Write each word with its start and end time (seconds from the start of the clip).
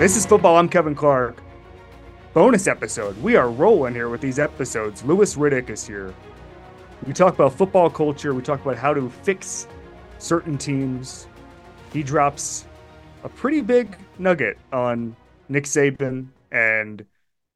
This 0.00 0.16
is 0.16 0.24
football. 0.24 0.56
I'm 0.56 0.66
Kevin 0.66 0.94
Clark. 0.94 1.42
Bonus 2.32 2.66
episode. 2.66 3.22
We 3.22 3.36
are 3.36 3.50
rolling 3.50 3.92
here 3.92 4.08
with 4.08 4.22
these 4.22 4.38
episodes. 4.38 5.04
Louis 5.04 5.36
Riddick 5.36 5.68
is 5.68 5.86
here. 5.86 6.14
We 7.06 7.12
talk 7.12 7.34
about 7.34 7.52
football 7.52 7.90
culture. 7.90 8.32
We 8.32 8.40
talk 8.40 8.62
about 8.62 8.78
how 8.78 8.94
to 8.94 9.10
fix 9.10 9.68
certain 10.16 10.56
teams. 10.56 11.28
He 11.92 12.02
drops 12.02 12.64
a 13.24 13.28
pretty 13.28 13.60
big 13.60 13.94
nugget 14.18 14.56
on 14.72 15.14
Nick 15.50 15.64
Saban 15.64 16.28
and 16.50 17.04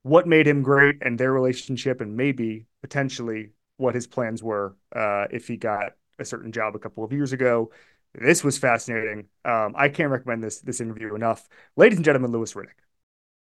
what 0.03 0.27
made 0.27 0.47
him 0.47 0.63
great 0.63 0.97
and 1.01 1.19
their 1.19 1.33
relationship, 1.33 2.03
and 2.03 2.15
maybe 2.15 2.67
potentially 2.83 3.53
what 3.79 3.95
his 3.95 4.07
plans 4.07 4.43
were 4.43 4.77
uh, 4.95 5.29
if 5.31 5.49
he 5.49 5.57
got 5.57 5.93
a 6.19 6.27
certain 6.27 6.53
job 6.53 6.77
a 6.77 6.79
couple 6.79 7.05
of 7.05 7.11
years 7.11 7.33
ago. 7.33 7.71
This 8.15 8.45
was 8.45 8.59
fascinating. 8.59 9.29
Um, 9.45 9.75
I 9.77 9.89
can't 9.89 10.11
recommend 10.11 10.43
this 10.43 10.61
this 10.61 10.81
interview 10.81 11.15
enough. 11.15 11.49
Ladies 11.77 11.99
and 11.99 12.05
gentlemen, 12.05 12.31
Louis 12.31 12.53
Riddick. 12.55 12.84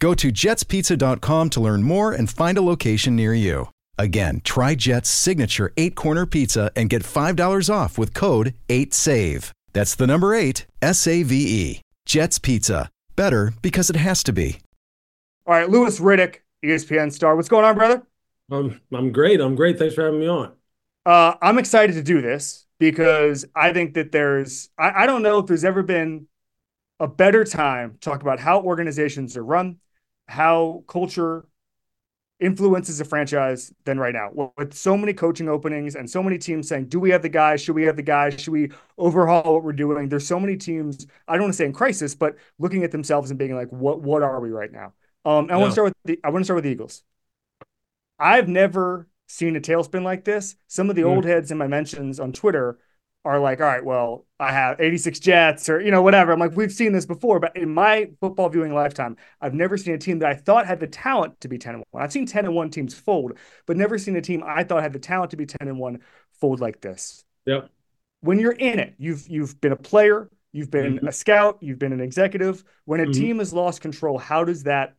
Go 0.00 0.14
to 0.14 0.32
jetspizza.com 0.32 1.50
to 1.50 1.60
learn 1.60 1.82
more 1.82 2.12
and 2.12 2.28
find 2.28 2.56
a 2.58 2.62
location 2.62 3.14
near 3.14 3.34
you. 3.34 3.68
Again, 3.98 4.40
try 4.42 4.74
Jet's 4.74 5.10
signature 5.10 5.72
eight 5.76 5.94
corner 5.94 6.24
pizza 6.24 6.72
and 6.74 6.88
get 6.88 7.02
$5 7.02 7.72
off 7.72 7.98
with 7.98 8.14
code 8.14 8.54
8SAVE. 8.70 9.52
That's 9.74 9.94
the 9.94 10.06
number 10.06 10.34
eight, 10.34 10.66
S 10.82 11.06
A 11.06 11.22
V 11.22 11.34
E. 11.36 11.80
Jet's 12.06 12.38
Pizza. 12.38 12.88
Better 13.14 13.52
because 13.60 13.90
it 13.90 13.96
has 13.96 14.24
to 14.24 14.32
be. 14.32 14.58
All 15.46 15.54
right, 15.54 15.68
Louis 15.68 16.00
Riddick, 16.00 16.36
ESPN 16.64 17.12
star. 17.12 17.36
What's 17.36 17.48
going 17.48 17.64
on, 17.64 17.76
brother? 17.76 18.02
Um, 18.50 18.80
I'm 18.92 19.12
great. 19.12 19.40
I'm 19.40 19.54
great. 19.54 19.78
Thanks 19.78 19.94
for 19.94 20.04
having 20.04 20.20
me 20.20 20.28
on. 20.28 20.52
Uh, 21.04 21.34
I'm 21.42 21.58
excited 21.58 21.92
to 21.94 22.02
do 22.02 22.22
this 22.22 22.66
because 22.78 23.44
I 23.54 23.72
think 23.72 23.94
that 23.94 24.12
there's, 24.12 24.70
I, 24.78 25.02
I 25.02 25.06
don't 25.06 25.22
know 25.22 25.38
if 25.38 25.46
there's 25.46 25.64
ever 25.64 25.82
been 25.82 26.26
a 26.98 27.06
better 27.06 27.44
time 27.44 27.92
to 27.92 27.98
talk 27.98 28.22
about 28.22 28.40
how 28.40 28.60
organizations 28.62 29.36
are 29.36 29.44
run, 29.44 29.76
how 30.30 30.84
culture 30.86 31.46
influences 32.38 33.00
a 33.00 33.04
franchise 33.04 33.72
than 33.84 33.98
right 33.98 34.14
now. 34.14 34.50
With 34.56 34.72
so 34.72 34.96
many 34.96 35.12
coaching 35.12 35.48
openings 35.48 35.94
and 35.94 36.08
so 36.08 36.22
many 36.22 36.38
teams 36.38 36.68
saying, 36.68 36.86
do 36.86 36.98
we 36.98 37.10
have 37.10 37.20
the 37.20 37.28
guys? 37.28 37.60
Should 37.60 37.74
we 37.74 37.82
have 37.82 37.96
the 37.96 38.02
guys? 38.02 38.40
Should 38.40 38.52
we 38.52 38.70
overhaul 38.96 39.54
what 39.54 39.62
we're 39.62 39.72
doing? 39.72 40.08
There's 40.08 40.26
so 40.26 40.40
many 40.40 40.56
teams, 40.56 41.06
I 41.28 41.34
don't 41.34 41.42
want 41.42 41.52
to 41.52 41.58
say 41.58 41.66
in 41.66 41.74
crisis, 41.74 42.14
but 42.14 42.36
looking 42.58 42.82
at 42.82 42.92
themselves 42.92 43.30
and 43.30 43.38
being 43.38 43.54
like, 43.54 43.68
what, 43.68 44.00
what 44.00 44.22
are 44.22 44.40
we 44.40 44.50
right 44.50 44.72
now? 44.72 44.94
Um, 45.26 45.48
I 45.50 45.58
want 45.58 45.68
to 45.68 45.72
start 45.72 45.84
with 45.88 45.94
the, 46.04 46.20
I 46.24 46.30
want 46.30 46.40
to 46.40 46.44
start 46.44 46.56
with 46.56 46.64
the 46.64 46.70
Eagles. 46.70 47.02
I've 48.18 48.48
never 48.48 49.08
seen 49.28 49.56
a 49.56 49.60
tailspin 49.60 50.02
like 50.02 50.24
this. 50.24 50.56
Some 50.66 50.90
of 50.90 50.96
the 50.96 51.02
Mm. 51.02 51.16
old 51.16 51.24
heads 51.24 51.50
in 51.50 51.58
my 51.58 51.66
mentions 51.66 52.18
on 52.18 52.32
Twitter 52.32 52.78
are 53.24 53.38
like, 53.38 53.60
all 53.60 53.66
right, 53.66 53.84
well, 53.84 54.26
I 54.38 54.52
have 54.52 54.80
86 54.80 55.18
Jets 55.20 55.68
or, 55.68 55.80
you 55.80 55.90
know, 55.90 56.02
whatever. 56.02 56.32
I'm 56.32 56.40
like, 56.40 56.56
we've 56.56 56.72
seen 56.72 56.92
this 56.92 57.04
before, 57.06 57.38
but 57.38 57.54
in 57.56 57.72
my 57.72 58.10
football 58.20 58.48
viewing 58.48 58.72
lifetime, 58.74 59.16
I've 59.40 59.52
never 59.54 59.76
seen 59.76 59.94
a 59.94 59.98
team 59.98 60.18
that 60.20 60.30
I 60.30 60.34
thought 60.34 60.66
had 60.66 60.80
the 60.80 60.86
talent 60.86 61.40
to 61.42 61.48
be 61.48 61.58
10 61.58 61.74
and 61.74 61.84
1. 61.90 62.02
I've 62.02 62.12
seen 62.12 62.26
10 62.26 62.46
and 62.46 62.54
1 62.54 62.70
teams 62.70 62.94
fold, 62.94 63.38
but 63.66 63.76
never 63.76 63.98
seen 63.98 64.16
a 64.16 64.22
team 64.22 64.42
I 64.46 64.64
thought 64.64 64.82
had 64.82 64.92
the 64.94 64.98
talent 64.98 65.32
to 65.32 65.36
be 65.36 65.46
10 65.46 65.68
and 65.68 65.78
1 65.78 66.00
fold 66.40 66.60
like 66.60 66.80
this. 66.80 67.24
Yep. 67.46 67.70
When 68.20 68.38
you're 68.38 68.52
in 68.52 68.78
it, 68.78 68.94
you've 68.98 69.28
you've 69.28 69.60
been 69.60 69.72
a 69.72 69.76
player, 69.76 70.30
you've 70.52 70.70
been 70.70 71.00
Mhm. 71.00 71.06
a 71.06 71.12
scout, 71.12 71.58
you've 71.62 71.78
been 71.78 71.92
an 71.92 72.00
executive. 72.00 72.64
When 72.84 73.00
a 73.00 73.06
Mhm. 73.06 73.10
team 73.10 73.38
has 73.38 73.52
lost 73.52 73.80
control, 73.80 74.18
how 74.18 74.44
does 74.44 74.64
that 74.64 74.94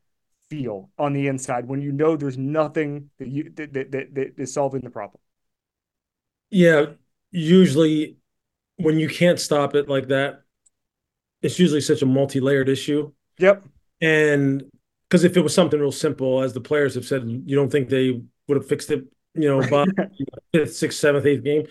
feel 0.49 0.89
on 0.97 1.13
the 1.13 1.27
inside 1.27 1.67
when 1.67 1.81
you 1.81 1.91
know 1.91 2.15
there's 2.17 2.37
nothing 2.37 3.09
that 3.19 3.27
you 3.29 3.51
that, 3.55 3.73
that, 3.73 3.91
that, 3.91 4.15
that 4.15 4.39
is 4.39 4.53
solving 4.53 4.81
the 4.81 4.89
problem? 4.89 5.21
Yeah. 6.49 6.93
Usually, 7.31 8.17
when 8.77 8.99
you 8.99 9.07
can't 9.07 9.39
stop 9.39 9.75
it 9.75 9.87
like 9.87 10.07
that, 10.09 10.41
it's 11.41 11.59
usually 11.59 11.81
such 11.81 12.01
a 12.01 12.05
multi-layered 12.05 12.69
issue. 12.69 13.11
Yep. 13.39 13.63
And 14.01 14.63
because 15.09 15.23
if 15.23 15.37
it 15.37 15.41
was 15.41 15.53
something 15.53 15.79
real 15.79 15.91
simple, 15.91 16.41
as 16.41 16.53
the 16.53 16.61
players 16.61 16.95
have 16.95 17.05
said, 17.05 17.23
you 17.27 17.55
don't 17.55 17.71
think 17.71 17.89
they 17.89 18.21
would 18.47 18.57
have 18.57 18.67
fixed 18.67 18.91
it, 18.91 19.05
you 19.33 19.47
know, 19.47 19.67
by 19.69 19.85
fifth, 20.53 20.75
sixth, 20.75 20.99
seventh, 20.99 21.25
eighth 21.25 21.43
game, 21.43 21.67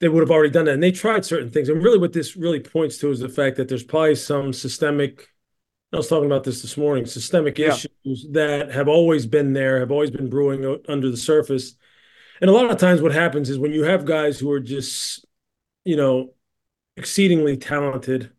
they 0.00 0.08
would 0.08 0.20
have 0.20 0.30
already 0.30 0.50
done 0.50 0.66
that. 0.66 0.74
And 0.74 0.82
they 0.82 0.92
tried 0.92 1.24
certain 1.24 1.50
things. 1.50 1.68
And 1.68 1.82
really, 1.82 1.98
what 1.98 2.12
this 2.12 2.36
really 2.36 2.60
points 2.60 2.98
to 2.98 3.10
is 3.10 3.20
the 3.20 3.28
fact 3.28 3.56
that 3.56 3.68
there's 3.68 3.84
probably 3.84 4.16
some 4.16 4.52
systemic. 4.52 5.28
I 5.92 5.96
was 5.96 6.08
talking 6.08 6.26
about 6.26 6.42
this 6.42 6.62
this 6.62 6.76
morning. 6.76 7.06
Systemic 7.06 7.56
Yeah. 7.58 7.74
issues 7.74 8.26
that 8.32 8.72
have 8.72 8.88
always 8.88 9.26
been 9.26 9.52
there, 9.52 9.78
have 9.78 9.92
always 9.92 10.10
been 10.10 10.28
brewing 10.28 10.80
under 10.88 11.10
the 11.10 11.16
surface. 11.16 11.76
And 12.44 12.50
a 12.50 12.52
lot 12.52 12.70
of 12.70 12.76
times, 12.76 13.00
what 13.00 13.14
happens 13.14 13.48
is 13.48 13.58
when 13.58 13.72
you 13.72 13.84
have 13.84 14.04
guys 14.04 14.38
who 14.38 14.50
are 14.50 14.60
just, 14.60 15.24
you 15.86 15.96
know, 15.96 16.34
exceedingly 16.94 17.56
talented, 17.56 18.32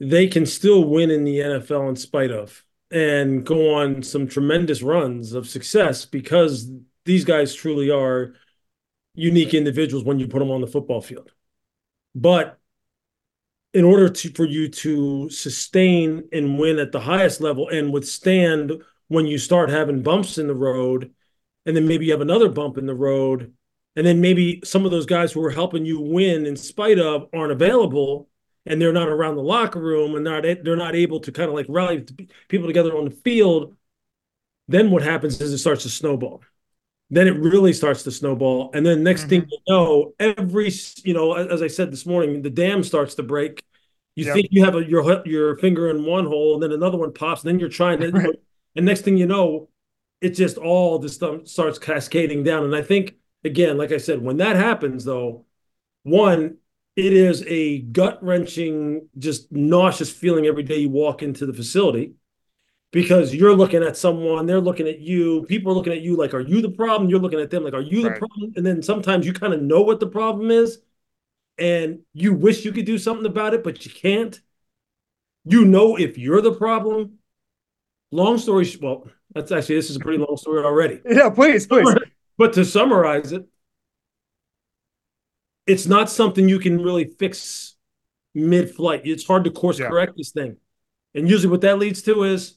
they 0.00 0.26
can 0.26 0.44
still 0.44 0.82
win 0.82 1.08
in 1.12 1.22
the 1.22 1.38
NFL 1.38 1.88
in 1.88 1.94
spite 1.94 2.32
of 2.32 2.64
and 2.90 3.46
go 3.46 3.74
on 3.76 4.02
some 4.02 4.26
tremendous 4.26 4.82
runs 4.82 5.34
of 5.34 5.48
success 5.48 6.04
because 6.04 6.68
these 7.04 7.24
guys 7.24 7.54
truly 7.54 7.92
are 7.92 8.34
unique 9.14 9.54
individuals 9.54 10.04
when 10.04 10.18
you 10.18 10.26
put 10.26 10.40
them 10.40 10.50
on 10.50 10.60
the 10.60 10.66
football 10.66 11.00
field. 11.00 11.30
But 12.16 12.58
in 13.72 13.84
order 13.84 14.08
to 14.08 14.32
for 14.32 14.46
you 14.46 14.66
to 14.68 15.30
sustain 15.30 16.24
and 16.32 16.58
win 16.58 16.80
at 16.80 16.90
the 16.90 16.98
highest 16.98 17.40
level 17.40 17.68
and 17.68 17.92
withstand 17.92 18.82
when 19.06 19.28
you 19.28 19.38
start 19.38 19.70
having 19.70 20.02
bumps 20.02 20.38
in 20.38 20.48
the 20.48 20.56
road, 20.56 21.12
and 21.66 21.76
then 21.76 21.86
maybe 21.86 22.06
you 22.06 22.12
have 22.12 22.20
another 22.20 22.48
bump 22.48 22.78
in 22.78 22.86
the 22.86 22.94
road, 22.94 23.52
and 23.96 24.06
then 24.06 24.20
maybe 24.20 24.60
some 24.64 24.84
of 24.84 24.90
those 24.90 25.06
guys 25.06 25.32
who 25.32 25.44
are 25.44 25.50
helping 25.50 25.84
you 25.84 26.00
win 26.00 26.46
in 26.46 26.56
spite 26.56 26.98
of 26.98 27.28
aren't 27.34 27.52
available, 27.52 28.28
and 28.66 28.80
they're 28.80 28.92
not 28.92 29.08
around 29.08 29.36
the 29.36 29.42
locker 29.42 29.80
room, 29.80 30.14
and 30.14 30.24
not 30.24 30.42
they're 30.42 30.76
not 30.76 30.94
able 30.94 31.20
to 31.20 31.32
kind 31.32 31.48
of 31.48 31.54
like 31.54 31.66
rally 31.68 32.04
people 32.48 32.66
together 32.66 32.96
on 32.96 33.04
the 33.04 33.10
field. 33.10 33.76
Then 34.68 34.90
what 34.90 35.02
happens 35.02 35.40
is 35.40 35.52
it 35.52 35.58
starts 35.58 35.82
to 35.82 35.88
snowball. 35.90 36.42
Then 37.10 37.26
it 37.26 37.38
really 37.38 37.74
starts 37.74 38.04
to 38.04 38.10
snowball, 38.10 38.70
and 38.72 38.86
then 38.86 39.02
next 39.02 39.24
thing 39.24 39.42
mm-hmm. 39.42 39.50
you 39.50 39.58
know, 39.68 40.14
every 40.18 40.72
you 41.04 41.12
know, 41.12 41.34
as 41.34 41.60
I 41.60 41.66
said 41.66 41.92
this 41.92 42.06
morning, 42.06 42.40
the 42.40 42.50
dam 42.50 42.82
starts 42.82 43.14
to 43.16 43.22
break. 43.22 43.62
You 44.14 44.24
Yep. 44.26 44.34
think 44.34 44.48
you 44.50 44.64
have 44.64 44.74
a, 44.76 44.84
your 44.84 45.22
your 45.26 45.56
finger 45.58 45.90
in 45.90 46.06
one 46.06 46.26
hole, 46.26 46.54
and 46.54 46.62
then 46.62 46.72
another 46.72 46.96
one 46.96 47.12
pops, 47.12 47.42
and 47.42 47.48
then 47.48 47.60
you're 47.60 47.68
trying 47.68 48.00
to, 48.00 48.10
Right. 48.12 48.34
and 48.76 48.86
next 48.86 49.02
thing 49.02 49.18
you 49.18 49.26
know, 49.26 49.68
it 50.22 50.30
just 50.30 50.56
all 50.56 50.98
this 50.98 51.14
stuff 51.14 51.46
starts 51.46 51.78
cascading 51.78 52.44
down. 52.44 52.64
And 52.64 52.74
I 52.74 52.82
think 52.82 53.16
again, 53.44 53.76
like 53.76 53.92
I 53.92 53.98
said, 53.98 54.22
when 54.22 54.38
that 54.38 54.56
happens, 54.56 55.04
though, 55.04 55.44
one, 56.04 56.58
it 56.96 57.12
is 57.12 57.44
a 57.46 57.80
gut 57.80 58.22
wrenching, 58.22 59.08
just 59.18 59.50
nauseous 59.50 60.10
feeling 60.12 60.46
every 60.46 60.62
day 60.62 60.78
you 60.78 60.90
walk 60.90 61.22
into 61.22 61.44
the 61.44 61.52
facility 61.52 62.14
because 62.92 63.34
you're 63.34 63.56
looking 63.56 63.82
at 63.82 63.96
someone, 63.96 64.46
they're 64.46 64.60
looking 64.60 64.86
at 64.86 65.00
you, 65.00 65.44
people 65.48 65.72
are 65.72 65.74
looking 65.74 65.94
at 65.94 66.02
you 66.02 66.16
like, 66.16 66.34
are 66.34 66.40
you 66.40 66.60
the 66.62 66.70
problem? 66.70 67.10
You're 67.10 67.20
looking 67.20 67.40
at 67.40 67.50
them 67.50 67.64
like, 67.64 67.74
are 67.74 67.80
you 67.80 68.02
the 68.02 68.10
problem? 68.12 68.52
And 68.56 68.64
then 68.64 68.82
sometimes 68.82 69.26
you 69.26 69.32
kind 69.32 69.54
of 69.54 69.62
know 69.62 69.80
what 69.80 69.98
the 69.98 70.06
problem 70.06 70.50
is 70.50 70.78
and 71.58 72.00
you 72.12 72.34
wish 72.34 72.64
you 72.64 72.72
could 72.72 72.86
do 72.86 72.98
something 72.98 73.26
about 73.26 73.54
it, 73.54 73.64
but 73.64 73.84
you 73.84 73.90
can't. 73.90 74.40
You 75.44 75.64
know 75.64 75.96
if 75.96 76.18
you're 76.18 76.42
the 76.42 76.54
problem. 76.54 77.18
Long 78.10 78.38
story, 78.38 78.68
well, 78.80 79.08
that's 79.34 79.52
actually 79.52 79.76
this 79.76 79.90
is 79.90 79.96
a 79.96 80.00
pretty 80.00 80.18
long 80.18 80.36
story 80.36 80.64
already. 80.64 81.00
Yeah, 81.08 81.30
please, 81.30 81.66
please. 81.66 81.94
But 82.38 82.54
to 82.54 82.64
summarize 82.64 83.32
it, 83.32 83.46
it's 85.66 85.86
not 85.86 86.10
something 86.10 86.48
you 86.48 86.58
can 86.58 86.82
really 86.82 87.04
fix 87.18 87.76
mid-flight. 88.34 89.02
It's 89.04 89.26
hard 89.26 89.44
to 89.44 89.50
course 89.50 89.78
Yeah. 89.78 89.88
correct 89.88 90.14
this 90.16 90.30
thing. 90.30 90.56
And 91.14 91.28
usually 91.28 91.50
what 91.50 91.60
that 91.60 91.78
leads 91.78 92.02
to 92.02 92.24
is 92.24 92.56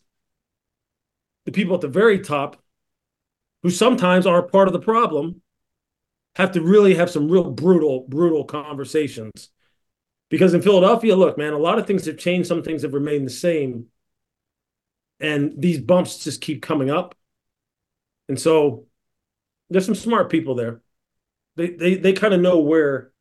the 1.46 1.52
people 1.52 1.76
at 1.76 1.82
the 1.82 1.88
very 1.88 2.20
top 2.20 2.62
who 3.64 3.70
sometimes 3.70 4.26
are 4.26 4.42
part 4.44 4.68
of 4.68 4.74
the 4.74 4.80
problem, 4.80 5.42
have 6.36 6.52
to 6.52 6.62
really 6.62 6.96
have 6.96 7.10
some 7.10 7.30
real 7.30 7.50
brutal, 7.50 8.06
brutal 8.08 8.44
conversations. 8.44 9.50
Because 10.30 10.54
in 10.54 10.62
Philadelphia, 10.62 11.16
look, 11.16 11.38
man, 11.38 11.54
a 11.54 11.58
lot 11.58 11.80
of 11.80 11.88
things 11.88 12.06
have 12.06 12.18
changed, 12.18 12.48
some 12.48 12.62
things 12.62 12.82
have 12.82 12.94
remained 12.94 13.26
the 13.26 13.32
same. 13.32 13.88
And 15.20 15.54
these 15.58 15.80
bumps 15.80 16.24
just 16.24 16.42
keep 16.42 16.62
coming 16.62 16.90
up. 16.90 17.16
And 18.28 18.40
so 18.40 18.88
there's 19.70 19.86
some 19.86 19.96
smart 19.96 20.30
people 20.30 20.56
there. 20.56 20.82
They 21.56 21.70
they 21.72 21.96
they 21.96 22.14
kind 22.14 22.34
of 22.34 22.42
know 22.42 22.60
where 22.60 23.14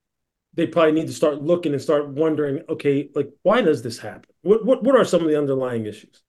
they 0.55 0.67
probably 0.67 0.93
need 0.93 1.09
to 1.09 1.13
start 1.13 1.43
looking 1.43 1.73
and 1.73 1.83
start 1.83 2.09
wondering, 2.09 2.63
okay, 2.69 3.11
like 3.15 3.31
why 3.43 3.63
does 3.63 3.83
this 3.83 3.99
happen? 3.99 4.31
What 4.43 4.65
what 4.65 4.83
what 4.85 4.97
are 4.97 5.05
some 5.05 5.23
of 5.23 5.29
the 5.29 5.39
underlying 5.39 5.87
issues? 5.87 6.23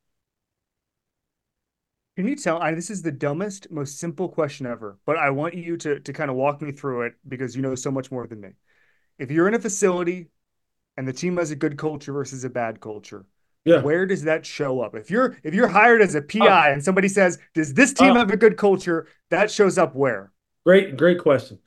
Can 2.15 2.27
you 2.27 2.35
tell? 2.35 2.61
I, 2.61 2.73
this 2.73 2.89
is 2.89 3.01
the 3.01 3.11
dumbest, 3.11 3.69
most 3.71 3.99
simple 3.99 4.29
question 4.29 4.65
ever, 4.65 4.97
but 5.05 5.17
I 5.17 5.29
want 5.31 5.53
you 5.53 5.75
to 5.77 5.99
to 5.99 6.13
kind 6.13 6.29
of 6.31 6.37
walk 6.37 6.61
me 6.61 6.71
through 6.71 7.03
it 7.03 7.15
because 7.27 7.55
you 7.55 7.61
know 7.61 7.75
so 7.75 7.91
much 7.91 8.11
more 8.11 8.25
than 8.27 8.39
me. 8.41 8.51
If 9.19 9.31
you're 9.31 9.47
in 9.47 9.53
a 9.55 9.59
facility 9.59 10.29
and 10.97 11.07
the 11.07 11.13
team 11.13 11.37
has 11.37 11.51
a 11.51 11.55
good 11.57 11.77
culture 11.77 12.13
versus 12.13 12.43
a 12.45 12.49
bad 12.49 12.81
culture, 12.81 13.25
yeah. 13.65 13.81
where 13.81 14.05
does 14.05 14.23
that 14.23 14.45
show 14.45 14.81
up? 14.81 14.95
If 14.95 15.09
you're 15.09 15.37
if 15.43 15.53
you're 15.53 15.67
hired 15.67 16.01
as 16.01 16.15
a 16.15 16.21
PI 16.21 16.47
uh, 16.47 16.73
and 16.73 16.83
somebody 16.83 17.07
says, 17.07 17.39
"Does 17.53 17.73
this 17.73 17.93
team 17.93 18.11
uh, 18.11 18.19
have 18.19 18.31
a 18.31 18.37
good 18.37 18.57
culture?" 18.57 19.07
That 19.31 19.51
shows 19.51 19.77
up 19.77 19.95
where? 19.95 20.31
Great, 20.65 20.97
great 20.97 21.19
question. 21.19 21.59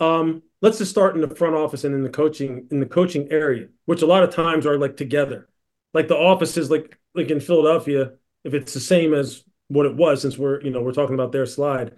Um, 0.00 0.42
let's 0.62 0.78
just 0.78 0.90
start 0.90 1.14
in 1.14 1.20
the 1.20 1.34
front 1.34 1.54
office 1.54 1.84
and 1.84 1.94
in 1.94 2.02
the 2.02 2.08
coaching 2.08 2.66
in 2.70 2.80
the 2.80 2.86
coaching 2.86 3.28
area, 3.30 3.68
which 3.84 4.02
a 4.02 4.06
lot 4.06 4.22
of 4.22 4.34
times 4.34 4.66
are 4.66 4.78
like 4.78 4.96
together. 4.96 5.48
Like 5.92 6.08
the 6.08 6.16
offices, 6.16 6.70
like 6.70 6.98
like 7.14 7.30
in 7.30 7.40
Philadelphia, 7.40 8.12
if 8.44 8.54
it's 8.54 8.72
the 8.72 8.80
same 8.80 9.12
as 9.12 9.44
what 9.68 9.86
it 9.86 9.94
was, 9.94 10.22
since 10.22 10.38
we're 10.38 10.60
you 10.62 10.70
know 10.70 10.82
we're 10.82 10.92
talking 10.92 11.14
about 11.14 11.32
their 11.32 11.46
slide, 11.46 11.96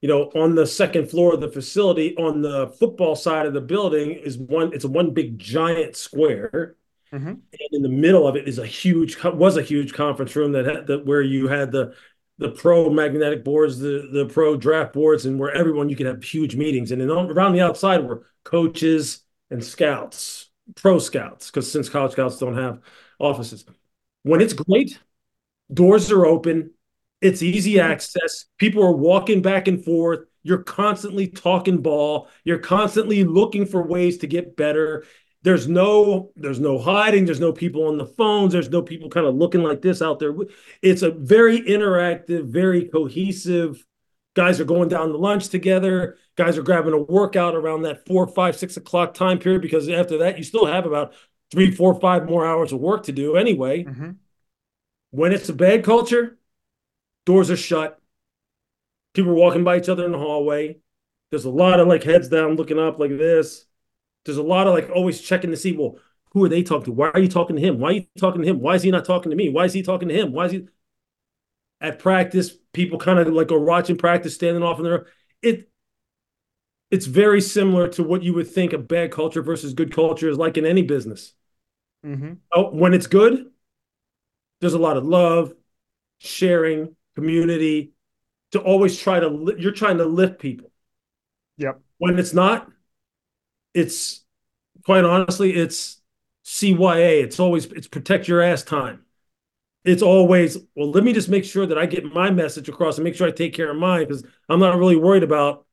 you 0.00 0.08
know, 0.08 0.30
on 0.34 0.54
the 0.54 0.66
second 0.66 1.10
floor 1.10 1.34
of 1.34 1.40
the 1.40 1.48
facility, 1.48 2.16
on 2.16 2.42
the 2.42 2.68
football 2.78 3.16
side 3.16 3.46
of 3.46 3.54
the 3.54 3.60
building 3.60 4.12
is 4.12 4.38
one. 4.38 4.72
It's 4.72 4.84
one 4.84 5.14
big 5.14 5.38
giant 5.38 5.96
square, 5.96 6.76
mm-hmm. 7.14 7.28
and 7.28 7.68
in 7.72 7.82
the 7.82 7.88
middle 7.88 8.26
of 8.26 8.36
it 8.36 8.48
is 8.48 8.58
a 8.58 8.66
huge 8.66 9.22
was 9.24 9.56
a 9.56 9.62
huge 9.62 9.92
conference 9.92 10.34
room 10.36 10.52
that 10.52 10.66
had 10.66 10.86
the, 10.86 10.98
where 10.98 11.22
you 11.22 11.48
had 11.48 11.70
the 11.72 11.94
the 12.38 12.50
pro 12.50 12.90
magnetic 12.90 13.44
boards, 13.44 13.78
the 13.78 14.08
the 14.12 14.26
pro 14.26 14.56
draft 14.56 14.92
boards, 14.92 15.24
and 15.26 15.38
where 15.38 15.52
everyone 15.52 15.88
you 15.88 15.96
could 15.96 16.06
have 16.06 16.22
huge 16.22 16.56
meetings. 16.56 16.90
And 16.90 17.00
then 17.00 17.10
around 17.10 17.52
the 17.52 17.60
outside 17.60 18.04
were 18.04 18.26
coaches 18.42 19.22
and 19.50 19.64
scouts, 19.64 20.50
pro 20.74 20.98
scouts, 20.98 21.50
because 21.50 21.70
since 21.70 21.88
college 21.88 22.12
scouts 22.12 22.38
don't 22.38 22.56
have 22.56 22.80
offices. 23.18 23.64
When 24.22 24.40
it's 24.40 24.52
great, 24.52 24.98
doors 25.72 26.10
are 26.10 26.26
open, 26.26 26.72
it's 27.20 27.42
easy 27.42 27.78
access. 27.78 28.46
People 28.58 28.82
are 28.82 28.96
walking 28.96 29.42
back 29.42 29.68
and 29.68 29.84
forth. 29.84 30.20
You're 30.42 30.62
constantly 30.62 31.28
talking 31.28 31.78
ball. 31.78 32.28
You're 32.42 32.58
constantly 32.58 33.24
looking 33.24 33.64
for 33.64 33.82
ways 33.82 34.18
to 34.18 34.26
get 34.26 34.56
better 34.56 35.04
there's 35.44 35.68
no 35.68 36.32
there's 36.36 36.58
no 36.58 36.78
hiding 36.78 37.26
there's 37.26 37.38
no 37.38 37.52
people 37.52 37.86
on 37.86 37.98
the 37.98 38.06
phones 38.06 38.52
there's 38.52 38.70
no 38.70 38.82
people 38.82 39.08
kind 39.10 39.26
of 39.26 39.34
looking 39.34 39.62
like 39.62 39.82
this 39.82 40.02
out 40.02 40.18
there. 40.18 40.34
It's 40.82 41.02
a 41.02 41.10
very 41.10 41.60
interactive 41.60 42.46
very 42.46 42.86
cohesive 42.86 43.84
guys 44.34 44.58
are 44.58 44.64
going 44.64 44.88
down 44.88 45.10
to 45.10 45.16
lunch 45.16 45.48
together 45.48 46.16
guys 46.36 46.58
are 46.58 46.62
grabbing 46.62 46.94
a 46.94 46.98
workout 46.98 47.54
around 47.54 47.82
that 47.82 48.04
four 48.06 48.26
five 48.26 48.56
six 48.56 48.76
o'clock 48.76 49.14
time 49.14 49.38
period 49.38 49.62
because 49.62 49.88
after 49.88 50.18
that 50.18 50.38
you 50.38 50.42
still 50.44 50.66
have 50.66 50.86
about 50.86 51.14
three 51.50 51.70
four 51.70 51.94
five 52.00 52.26
more 52.26 52.46
hours 52.46 52.72
of 52.72 52.80
work 52.80 53.04
to 53.04 53.12
do 53.12 53.36
anyway. 53.36 53.84
Mm-hmm. 53.84 54.10
when 55.10 55.32
it's 55.32 55.48
a 55.48 55.54
bad 55.54 55.84
culture 55.84 56.38
doors 57.26 57.50
are 57.50 57.56
shut. 57.56 58.00
People 59.12 59.30
are 59.32 59.34
walking 59.36 59.62
by 59.62 59.76
each 59.76 59.88
other 59.88 60.04
in 60.04 60.12
the 60.12 60.18
hallway. 60.18 60.78
There's 61.30 61.44
a 61.44 61.50
lot 61.50 61.80
of 61.80 61.86
like 61.86 62.02
heads 62.02 62.28
down 62.28 62.56
looking 62.56 62.78
up 62.78 62.98
like 62.98 63.10
this 63.10 63.66
there's 64.24 64.38
a 64.38 64.42
lot 64.42 64.66
of 64.66 64.74
like 64.74 64.90
always 64.90 65.20
checking 65.20 65.50
to 65.50 65.56
see, 65.56 65.76
well, 65.76 65.96
who 66.32 66.44
are 66.44 66.48
they 66.48 66.62
talking 66.62 66.86
to? 66.86 66.92
Why 66.92 67.10
are 67.10 67.20
you 67.20 67.28
talking 67.28 67.56
to 67.56 67.62
him? 67.62 67.78
Why 67.78 67.88
are 67.90 67.92
you 67.92 68.06
talking 68.18 68.42
to 68.42 68.48
him? 68.48 68.60
Why 68.60 68.74
is 68.74 68.82
he 68.82 68.90
not 68.90 69.04
talking 69.04 69.30
to 69.30 69.36
me? 69.36 69.48
Why 69.48 69.64
is 69.64 69.72
he 69.72 69.82
talking 69.82 70.08
to 70.08 70.14
him? 70.14 70.32
Why 70.32 70.46
is 70.46 70.52
he 70.52 70.68
at 71.80 71.98
practice? 71.98 72.52
People 72.72 72.98
kind 72.98 73.18
of 73.18 73.28
like 73.28 73.52
are 73.52 73.60
watching 73.60 73.96
practice, 73.96 74.34
standing 74.34 74.62
off 74.62 74.78
in 74.78 74.84
there. 74.84 75.06
It 75.42 75.68
it's 76.90 77.06
very 77.06 77.40
similar 77.40 77.88
to 77.88 78.02
what 78.02 78.22
you 78.22 78.34
would 78.34 78.48
think 78.48 78.72
a 78.72 78.78
bad 78.78 79.10
culture 79.10 79.42
versus 79.42 79.74
good 79.74 79.92
culture 79.94 80.28
is 80.28 80.38
like 80.38 80.56
in 80.56 80.66
any 80.66 80.82
business. 80.82 81.34
Mm-hmm. 82.04 82.34
Oh, 82.52 82.70
when 82.70 82.94
it's 82.94 83.06
good, 83.06 83.46
there's 84.60 84.74
a 84.74 84.78
lot 84.78 84.96
of 84.96 85.04
love, 85.04 85.52
sharing, 86.18 86.96
community. 87.14 87.92
To 88.52 88.60
always 88.60 88.96
try 88.96 89.18
to 89.18 89.28
li- 89.28 89.56
you're 89.58 89.72
trying 89.72 89.98
to 89.98 90.04
lift 90.04 90.38
people. 90.38 90.70
Yep. 91.56 91.80
When 91.98 92.18
it's 92.18 92.32
not, 92.32 92.70
it's 93.74 94.24
quite 94.84 95.04
honestly, 95.04 95.54
it's 95.54 96.00
CYA. 96.44 97.22
It's 97.24 97.40
always 97.40 97.66
it's 97.66 97.88
protect 97.88 98.28
your 98.28 98.40
ass 98.42 98.62
time. 98.62 99.04
It's 99.84 100.02
always 100.02 100.56
well. 100.74 100.90
Let 100.90 101.04
me 101.04 101.12
just 101.12 101.28
make 101.28 101.44
sure 101.44 101.66
that 101.66 101.78
I 101.78 101.86
get 101.86 102.04
my 102.04 102.30
message 102.30 102.68
across 102.68 102.96
and 102.96 103.04
make 103.04 103.14
sure 103.14 103.26
I 103.26 103.32
take 103.32 103.52
care 103.52 103.70
of 103.70 103.76
mine 103.76 104.06
because 104.06 104.24
I'm 104.48 104.60
not 104.60 104.78
really 104.78 104.96
worried 104.96 105.22
about 105.22 105.66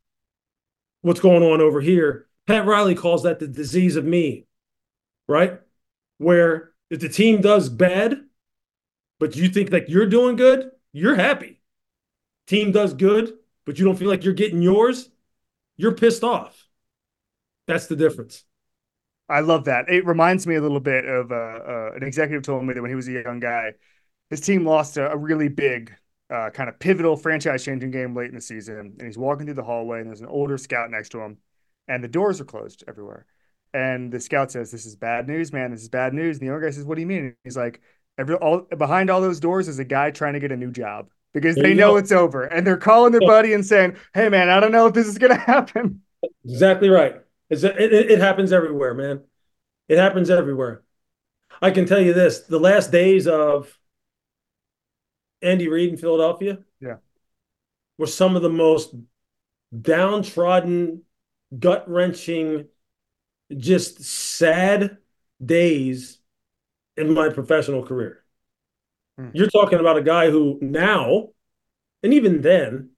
what's 1.01 1.19
going 1.19 1.43
on 1.43 1.61
over 1.61 1.79
here. 1.79 2.27
Pat 2.47 2.65
Riley 2.65 2.95
calls 2.95 3.23
that 3.23 3.39
the 3.39 3.47
disease 3.47 3.95
of 3.95 4.03
me, 4.03 4.45
right? 5.27 5.59
Where 6.17 6.71
if 6.89 6.99
the 6.99 7.09
team 7.09 7.41
does 7.41 7.69
bad, 7.69 8.19
but 9.19 9.35
you 9.35 9.49
think 9.49 9.69
that 9.69 9.89
you're 9.89 10.07
doing 10.07 10.35
good, 10.35 10.71
you're 10.91 11.15
happy. 11.15 11.61
Team 12.47 12.71
does 12.71 12.93
good, 12.93 13.33
but 13.65 13.79
you 13.79 13.85
don't 13.85 13.95
feel 13.95 14.09
like 14.09 14.23
you're 14.23 14.33
getting 14.33 14.61
yours, 14.61 15.09
you're 15.77 15.93
pissed 15.93 16.23
off. 16.23 16.67
That's 17.71 17.87
the 17.87 17.95
difference. 17.95 18.43
I 19.29 19.39
love 19.39 19.65
that. 19.65 19.87
It 19.87 20.05
reminds 20.05 20.45
me 20.45 20.55
a 20.55 20.61
little 20.61 20.81
bit 20.81 21.05
of 21.05 21.31
uh, 21.31 21.35
uh, 21.35 21.91
an 21.95 22.03
executive 22.03 22.43
told 22.43 22.65
me 22.65 22.73
that 22.73 22.81
when 22.81 22.91
he 22.91 22.95
was 22.95 23.07
a 23.07 23.13
young 23.13 23.39
guy, 23.39 23.71
his 24.29 24.41
team 24.41 24.65
lost 24.65 24.97
a, 24.97 25.09
a 25.09 25.15
really 25.15 25.47
big, 25.47 25.95
uh, 26.29 26.49
kind 26.49 26.67
of 26.67 26.77
pivotal 26.79 27.15
franchise 27.15 27.63
changing 27.63 27.91
game 27.91 28.13
late 28.13 28.27
in 28.27 28.35
the 28.35 28.41
season. 28.41 28.95
And 28.97 29.01
he's 29.01 29.17
walking 29.17 29.45
through 29.45 29.55
the 29.55 29.63
hallway, 29.63 30.01
and 30.01 30.07
there's 30.07 30.19
an 30.19 30.27
older 30.27 30.57
scout 30.57 30.91
next 30.91 31.09
to 31.09 31.21
him, 31.21 31.37
and 31.87 32.03
the 32.03 32.09
doors 32.09 32.41
are 32.41 32.45
closed 32.45 32.83
everywhere. 32.89 33.25
And 33.73 34.11
the 34.11 34.19
scout 34.19 34.51
says, 34.51 34.69
"This 34.69 34.85
is 34.85 34.97
bad 34.97 35.29
news, 35.29 35.53
man. 35.53 35.71
This 35.71 35.81
is 35.81 35.89
bad 35.89 36.13
news." 36.13 36.35
And 36.37 36.41
the 36.41 36.51
younger 36.51 36.67
guy 36.67 36.71
says, 36.71 36.83
"What 36.83 36.95
do 36.95 37.01
you 37.01 37.07
mean?" 37.07 37.25
And 37.27 37.35
he's 37.45 37.55
like, 37.55 37.79
"Every 38.17 38.35
all 38.35 38.67
behind 38.77 39.09
all 39.09 39.21
those 39.21 39.39
doors 39.39 39.69
is 39.69 39.79
a 39.79 39.85
guy 39.85 40.11
trying 40.11 40.33
to 40.33 40.41
get 40.41 40.51
a 40.51 40.57
new 40.57 40.71
job 40.71 41.09
because 41.33 41.55
they 41.55 41.73
know 41.73 41.93
go. 41.93 41.97
it's 41.97 42.11
over, 42.11 42.43
and 42.43 42.67
they're 42.67 42.75
calling 42.75 43.13
their 43.13 43.21
buddy 43.21 43.53
and 43.53 43.65
saying, 43.65 43.95
"Hey, 44.13 44.27
man, 44.27 44.49
I 44.49 44.59
don't 44.59 44.73
know 44.73 44.87
if 44.87 44.93
this 44.93 45.07
is 45.07 45.17
going 45.17 45.31
to 45.37 45.39
happen." 45.39 46.01
Exactly 46.43 46.89
right. 46.89 47.21
It's, 47.51 47.63
it, 47.63 47.93
it, 47.93 48.19
happens 48.19 48.53
everywhere, 48.53 48.93
man. 48.93 49.25
It 49.89 49.97
happens 49.97 50.29
everywhere. 50.29 50.83
I 51.61 51.71
can 51.71 51.85
tell 51.85 51.99
you 51.99 52.13
this: 52.13 52.39
the 52.39 52.59
last 52.59 52.93
days 52.93 53.27
of 53.27 53.77
Andy 55.41 55.67
Reid 55.67 55.89
in 55.89 55.97
Philadelphia, 55.97 56.59
yeah, 56.79 56.97
were 57.97 58.07
some 58.07 58.37
of 58.37 58.41
the 58.41 58.49
most 58.49 58.95
downtrodden, 59.79 61.03
gut 61.59 61.89
wrenching, 61.89 62.69
just 63.55 64.01
sad 64.01 64.97
days 65.43 66.19
in 66.95 67.13
my 67.13 67.27
professional 67.27 67.85
career. 67.85 68.23
Hmm. 69.17 69.31
You're 69.33 69.49
talking 69.49 69.81
about 69.81 69.97
a 69.97 70.03
guy 70.03 70.31
who 70.31 70.57
now, 70.61 71.31
and 72.01 72.13
even 72.13 72.41
then, 72.43 72.91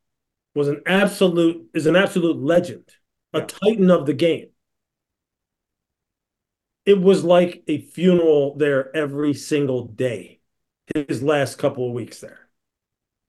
was 0.54 0.68
an 0.68 0.84
absolute 0.86 1.72
is 1.74 1.88
an 1.88 1.96
absolute 1.96 2.38
legend 2.38 2.86
a 3.34 3.42
titan 3.42 3.90
of 3.90 4.06
the 4.06 4.14
game. 4.14 4.50
It 6.86 7.02
was 7.02 7.24
like 7.24 7.64
a 7.68 7.80
funeral 7.80 8.56
there 8.58 8.96
every 8.96 9.34
single 9.34 9.86
day, 9.88 10.42
his 10.94 11.24
last 11.24 11.58
couple 11.58 11.88
of 11.88 11.94
weeks 11.94 12.20
there. 12.20 12.40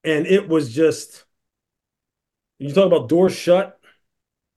And 0.02 0.26
it 0.26 0.48
was 0.48 0.74
just, 0.74 1.24
you 2.58 2.72
talk 2.74 2.86
about 2.86 3.08
doors 3.08 3.34
shut 3.34 3.80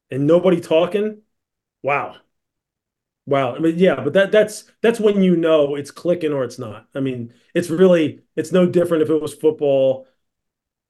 and 0.09 0.25
nobody 0.25 0.59
talking. 0.59 1.21
Wow. 1.83 2.17
Wow. 3.27 3.55
I 3.55 3.59
mean, 3.59 3.77
yeah, 3.77 3.95
but 3.95 4.13
that 4.13 4.31
that's 4.31 4.71
that's 4.81 4.99
when 4.99 5.21
you 5.21 5.35
know 5.35 5.75
it's 5.75 5.91
clicking 5.91 6.33
or 6.33 6.43
it's 6.43 6.57
not. 6.57 6.87
I 6.95 7.01
mean, 7.01 7.33
it's 7.53 7.69
really 7.69 8.21
it's 8.35 8.51
no 8.51 8.65
different 8.65 9.03
if 9.03 9.09
it 9.09 9.21
was 9.21 9.33
football, 9.33 10.07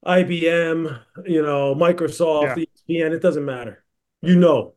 IBM, 0.06 1.00
you 1.26 1.42
know, 1.42 1.74
Microsoft, 1.74 2.56
yeah. 2.56 2.64
ESPN, 2.64 3.12
it 3.12 3.20
doesn't 3.22 3.44
matter 3.44 3.84
you 4.22 4.36
know. 4.36 4.74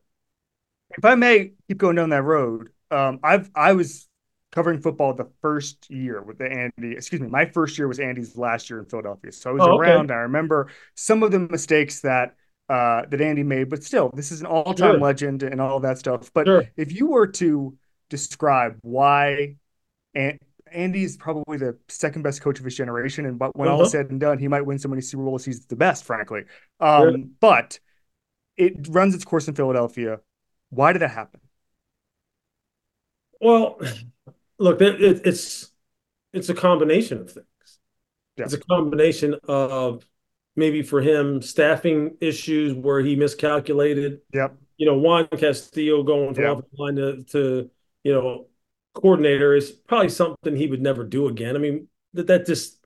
If 0.98 1.06
I 1.06 1.16
may 1.16 1.54
keep 1.68 1.78
going 1.78 1.96
down 1.96 2.10
that 2.10 2.24
road, 2.24 2.70
um, 2.90 3.20
I've 3.24 3.50
I 3.56 3.74
was 3.74 4.10
covering 4.52 4.82
football 4.82 5.14
the 5.14 5.30
first 5.42 5.90
year 5.90 6.22
with 6.22 6.38
the 6.38 6.52
Andy. 6.52 6.98
Excuse 6.98 7.22
me, 7.22 7.28
my 7.28 7.46
first 7.46 7.78
year 7.78 7.88
was 7.88 8.00
Andy's 8.00 8.36
last 8.36 8.70
year 8.70 8.80
in 8.80 8.86
Philadelphia, 8.86 9.32
so 9.32 9.52
I 9.52 9.54
was 9.54 9.62
oh, 9.64 9.78
around. 9.78 10.12
Okay. 10.12 10.14
I 10.14 10.24
remember 10.24 10.68
some 10.96 11.24
of 11.24 11.32
the 11.32 11.40
mistakes 11.40 12.02
that 12.02 12.36
uh, 12.68 13.04
that 13.10 13.22
Andy 13.22 13.44
made, 13.44 13.70
but 13.70 13.84
still, 13.84 14.12
this 14.14 14.32
is 14.32 14.42
an 14.42 14.48
all-time 14.48 14.94
sure. 14.94 15.00
legend 15.00 15.44
and 15.44 15.62
all 15.62 15.80
that 15.80 15.98
stuff. 15.98 16.32
But 16.34 16.48
sure. 16.48 16.70
if 16.76 16.92
you 16.94 17.08
were 17.08 17.28
to 17.28 17.78
describe 18.10 18.78
why 18.82 19.56
Andy's 20.72 21.18
probably 21.18 21.58
the 21.58 21.78
second 21.88 22.24
best 22.24 22.42
coach 22.42 22.60
of 22.60 22.66
his 22.66 22.76
generation, 22.76 23.26
and 23.26 23.40
but 23.40 23.56
when 23.56 23.70
uh-huh. 23.70 23.78
all 23.78 23.84
is 23.84 23.92
said 23.92 24.10
and 24.10 24.20
done, 24.20 24.40
he 24.40 24.50
might 24.50 24.66
win 24.66 24.78
so 24.78 24.90
many 24.90 25.02
Super 25.02 25.24
Bowls. 25.24 25.46
He's 25.46 25.66
the 25.66 25.78
best, 25.78 26.04
frankly. 26.04 26.44
Um. 26.82 27.32
But 27.40 27.80
it 28.58 28.88
runs 28.90 29.16
its 29.16 29.26
course 29.26 29.48
in 29.48 29.56
Philadelphia. 29.56 30.20
Why 30.70 30.94
did 30.94 31.02
that 31.02 31.12
happen? 31.12 31.42
Well, 33.40 33.80
look, 34.58 34.82
it, 34.82 35.26
it's 35.26 35.72
it's 36.34 36.50
a 36.50 36.54
combination 36.54 37.20
of 37.20 37.32
things. 37.32 37.46
Yeah. 38.38 38.46
It's 38.46 38.54
a 38.54 38.60
combination 38.60 39.36
of 39.48 40.06
maybe 40.56 40.82
for 40.82 41.02
him 41.02 41.42
staffing 41.42 42.18
issues 42.22 42.74
where 42.74 43.02
he 43.02 43.16
miscalculated. 43.16 44.22
Yep. 44.34 44.58
You 44.78 44.86
know, 44.88 44.98
Juan 44.98 45.28
Castillo 45.28 46.04
going 46.04 46.34
from 46.34 46.44
yep. 46.44 46.64
line 46.78 46.96
to, 46.96 47.24
to 47.24 47.70
you 48.04 48.14
know 48.14 48.48
coordinator 48.94 49.56
is 49.56 49.72
probably 49.72 50.10
something 50.10 50.56
he 50.56 50.68
would 50.68 50.82
never 50.82 51.04
do 51.04 51.28
again. 51.28 51.56
I 51.56 51.60
mean, 51.60 51.88
that 52.14 52.28
that 52.28 52.46
just 52.46 52.81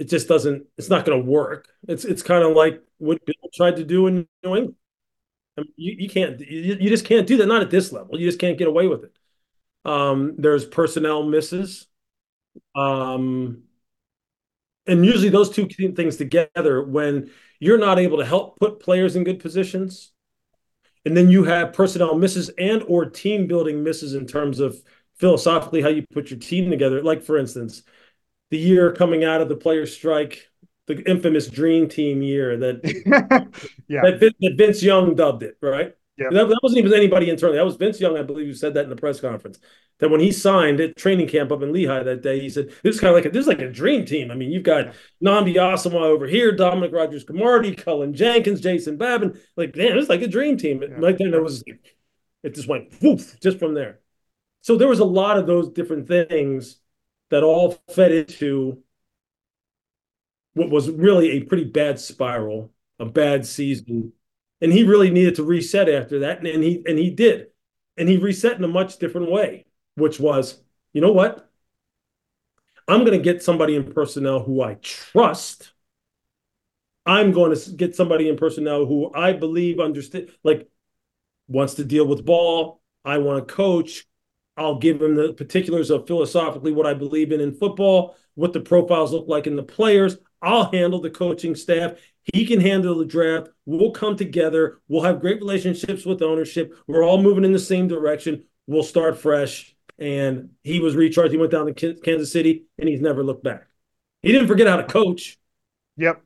it 0.00 0.08
just 0.08 0.28
doesn't 0.28 0.66
it's 0.78 0.88
not 0.88 1.04
going 1.04 1.22
to 1.22 1.30
work. 1.30 1.68
It's 1.86 2.06
it's 2.06 2.22
kind 2.22 2.42
of 2.42 2.56
like 2.56 2.82
what 2.96 3.24
Bill 3.24 3.50
tried 3.54 3.76
to 3.76 3.84
do 3.84 4.06
in 4.06 4.26
New 4.42 4.56
England. 4.56 4.74
I 5.58 5.60
mean, 5.60 5.72
you, 5.76 5.96
you 5.98 6.08
can't 6.08 6.40
you, 6.40 6.76
you 6.80 6.88
just 6.88 7.04
can't 7.04 7.26
do 7.26 7.36
that. 7.36 7.46
Not 7.46 7.62
at 7.62 7.70
this 7.70 7.92
level. 7.92 8.18
You 8.18 8.26
just 8.26 8.38
can't 8.38 8.56
get 8.56 8.66
away 8.66 8.86
with 8.88 9.04
it. 9.04 9.12
Um, 9.84 10.36
there's 10.38 10.64
personnel 10.64 11.22
misses. 11.22 11.86
Um, 12.74 13.64
and 14.86 15.04
usually 15.04 15.28
those 15.28 15.50
two 15.50 15.68
things 15.68 16.16
together, 16.16 16.82
when 16.82 17.30
you're 17.60 17.78
not 17.78 17.98
able 17.98 18.18
to 18.18 18.24
help 18.24 18.58
put 18.58 18.80
players 18.80 19.16
in 19.16 19.24
good 19.24 19.38
positions, 19.38 20.12
and 21.04 21.14
then 21.14 21.28
you 21.28 21.44
have 21.44 21.74
personnel 21.74 22.14
misses 22.16 22.48
and 22.58 22.82
or 22.88 23.04
team 23.04 23.46
building 23.46 23.84
misses 23.84 24.14
in 24.14 24.26
terms 24.26 24.60
of 24.60 24.82
philosophically 25.16 25.82
how 25.82 25.88
you 25.90 26.06
put 26.10 26.30
your 26.30 26.38
team 26.38 26.70
together. 26.70 27.02
Like 27.02 27.22
for 27.22 27.36
instance, 27.36 27.82
the 28.50 28.58
year 28.58 28.92
coming 28.92 29.24
out 29.24 29.40
of 29.40 29.48
the 29.48 29.56
players' 29.56 29.94
strike, 29.94 30.48
the 30.86 31.08
infamous 31.08 31.48
Dream 31.48 31.88
Team 31.88 32.22
year 32.22 32.56
that 32.56 32.80
yeah. 33.88 34.02
that, 34.02 34.20
that 34.20 34.54
Vince 34.56 34.82
Young 34.82 35.14
dubbed 35.14 35.42
it, 35.42 35.56
right? 35.62 35.94
Yep. 36.18 36.32
That, 36.32 36.48
that, 36.48 36.60
wasn't 36.62 36.80
even 36.80 36.92
anybody 36.92 37.30
internally. 37.30 37.56
That 37.56 37.64
was 37.64 37.76
Vince 37.76 37.98
Young, 37.98 38.18
I 38.18 38.22
believe, 38.22 38.46
who 38.46 38.52
said 38.52 38.74
that 38.74 38.84
in 38.84 38.90
the 38.90 38.96
press 38.96 39.20
conference. 39.20 39.58
That 40.00 40.10
when 40.10 40.20
he 40.20 40.32
signed 40.32 40.80
at 40.80 40.96
training 40.96 41.28
camp 41.28 41.50
up 41.50 41.62
in 41.62 41.72
Lehigh 41.72 42.02
that 42.02 42.22
day, 42.22 42.40
he 42.40 42.50
said, 42.50 42.70
"This 42.82 42.96
is 42.96 43.00
kind 43.00 43.10
of 43.10 43.14
like 43.14 43.26
a, 43.26 43.30
this 43.30 43.42
is 43.42 43.48
like 43.48 43.60
a 43.60 43.70
dream 43.70 44.04
team. 44.04 44.30
I 44.30 44.34
mean, 44.34 44.50
you've 44.50 44.62
got 44.62 44.94
Nnamdi 45.22 45.54
Asomugha 45.54 46.02
over 46.02 46.26
here, 46.26 46.52
Dominique 46.52 46.92
Rodgers-Cromartie, 46.92 47.74
Cullen 47.76 48.12
Jenkins, 48.12 48.60
Jason 48.60 48.96
Babin. 48.96 49.38
Like, 49.56 49.76
man, 49.76 49.96
it's 49.96 50.08
like 50.08 50.22
a 50.22 50.28
dream 50.28 50.56
team. 50.58 50.82
Yeah. 50.82 50.88
Right 50.98 51.16
then, 51.16 51.32
it 51.32 51.42
was 51.42 51.64
it 52.42 52.54
just 52.54 52.68
went 52.68 52.94
woof 53.00 53.38
just 53.40 53.58
from 53.58 53.74
there. 53.74 54.00
So 54.62 54.76
there 54.76 54.88
was 54.88 55.00
a 55.00 55.04
lot 55.04 55.38
of 55.38 55.46
those 55.46 55.70
different 55.70 56.06
things 56.08 56.79
that 57.30 57.42
all 57.42 57.78
fed 57.94 58.12
into 58.12 58.82
what 60.54 60.70
was 60.70 60.90
really 60.90 61.30
a 61.30 61.42
pretty 61.42 61.64
bad 61.64 61.98
spiral, 61.98 62.70
a 62.98 63.06
bad 63.06 63.46
season 63.46 64.12
and 64.60 64.72
he 64.72 64.82
really 64.82 65.10
needed 65.10 65.36
to 65.36 65.42
reset 65.42 65.88
after 65.88 66.20
that, 66.20 66.44
and, 66.46 66.62
he 66.62 66.82
and 66.86 66.98
he 66.98 67.10
did, 67.10 67.48
and 67.96 68.08
he 68.08 68.18
reset 68.18 68.56
in 68.56 68.64
a 68.64 68.68
much 68.68 68.98
different 68.98 69.30
way, 69.30 69.64
which 69.94 70.20
was, 70.20 70.60
you 70.92 71.00
know 71.00 71.12
what? 71.12 71.48
I'm 72.86 73.00
going 73.00 73.16
to 73.16 73.24
get 73.24 73.42
somebody 73.42 73.76
in 73.76 73.92
personnel 73.92 74.42
who 74.42 74.62
I 74.62 74.74
trust. 74.74 75.72
I'm 77.06 77.32
going 77.32 77.54
to 77.56 77.70
get 77.72 77.96
somebody 77.96 78.28
in 78.28 78.36
personnel 78.36 78.84
who 78.84 79.12
I 79.14 79.32
believe 79.32 79.80
understand, 79.80 80.28
like 80.44 80.68
wants 81.48 81.74
to 81.74 81.84
deal 81.84 82.06
with 82.06 82.24
ball. 82.24 82.80
I 83.04 83.18
want 83.18 83.46
to 83.46 83.54
coach. 83.54 84.06
I'll 84.60 84.78
give 84.78 85.00
him 85.00 85.14
the 85.14 85.32
particulars 85.32 85.88
of 85.88 86.06
philosophically 86.06 86.70
what 86.70 86.84
I 86.84 86.92
believe 86.92 87.32
in 87.32 87.40
in 87.40 87.54
football, 87.54 88.14
what 88.34 88.52
the 88.52 88.60
profiles 88.60 89.10
look 89.10 89.26
like 89.26 89.46
in 89.46 89.56
the 89.56 89.62
players. 89.62 90.18
I'll 90.42 90.70
handle 90.70 91.00
the 91.00 91.08
coaching 91.08 91.54
staff. 91.54 91.94
He 92.34 92.44
can 92.44 92.60
handle 92.60 92.98
the 92.98 93.06
draft. 93.06 93.48
We'll 93.64 93.92
come 93.92 94.16
together. 94.16 94.80
We'll 94.86 95.02
have 95.02 95.22
great 95.22 95.40
relationships 95.40 96.04
with 96.04 96.20
ownership. 96.20 96.74
We're 96.86 97.02
all 97.02 97.22
moving 97.22 97.46
in 97.46 97.54
the 97.54 97.58
same 97.58 97.88
direction. 97.88 98.44
We'll 98.66 98.82
start 98.82 99.18
fresh. 99.18 99.74
And 99.98 100.50
he 100.62 100.80
was 100.80 100.94
recharged. 100.94 101.32
He 101.32 101.38
went 101.38 101.52
down 101.52 101.72
to 101.72 101.94
Kansas 101.94 102.30
City 102.30 102.66
and 102.78 102.86
he's 102.86 103.00
never 103.00 103.24
looked 103.24 103.42
back. 103.42 103.66
He 104.20 104.30
didn't 104.30 104.48
forget 104.48 104.66
how 104.66 104.76
to 104.76 104.84
coach. 104.84 105.38
Yep. 105.96 106.22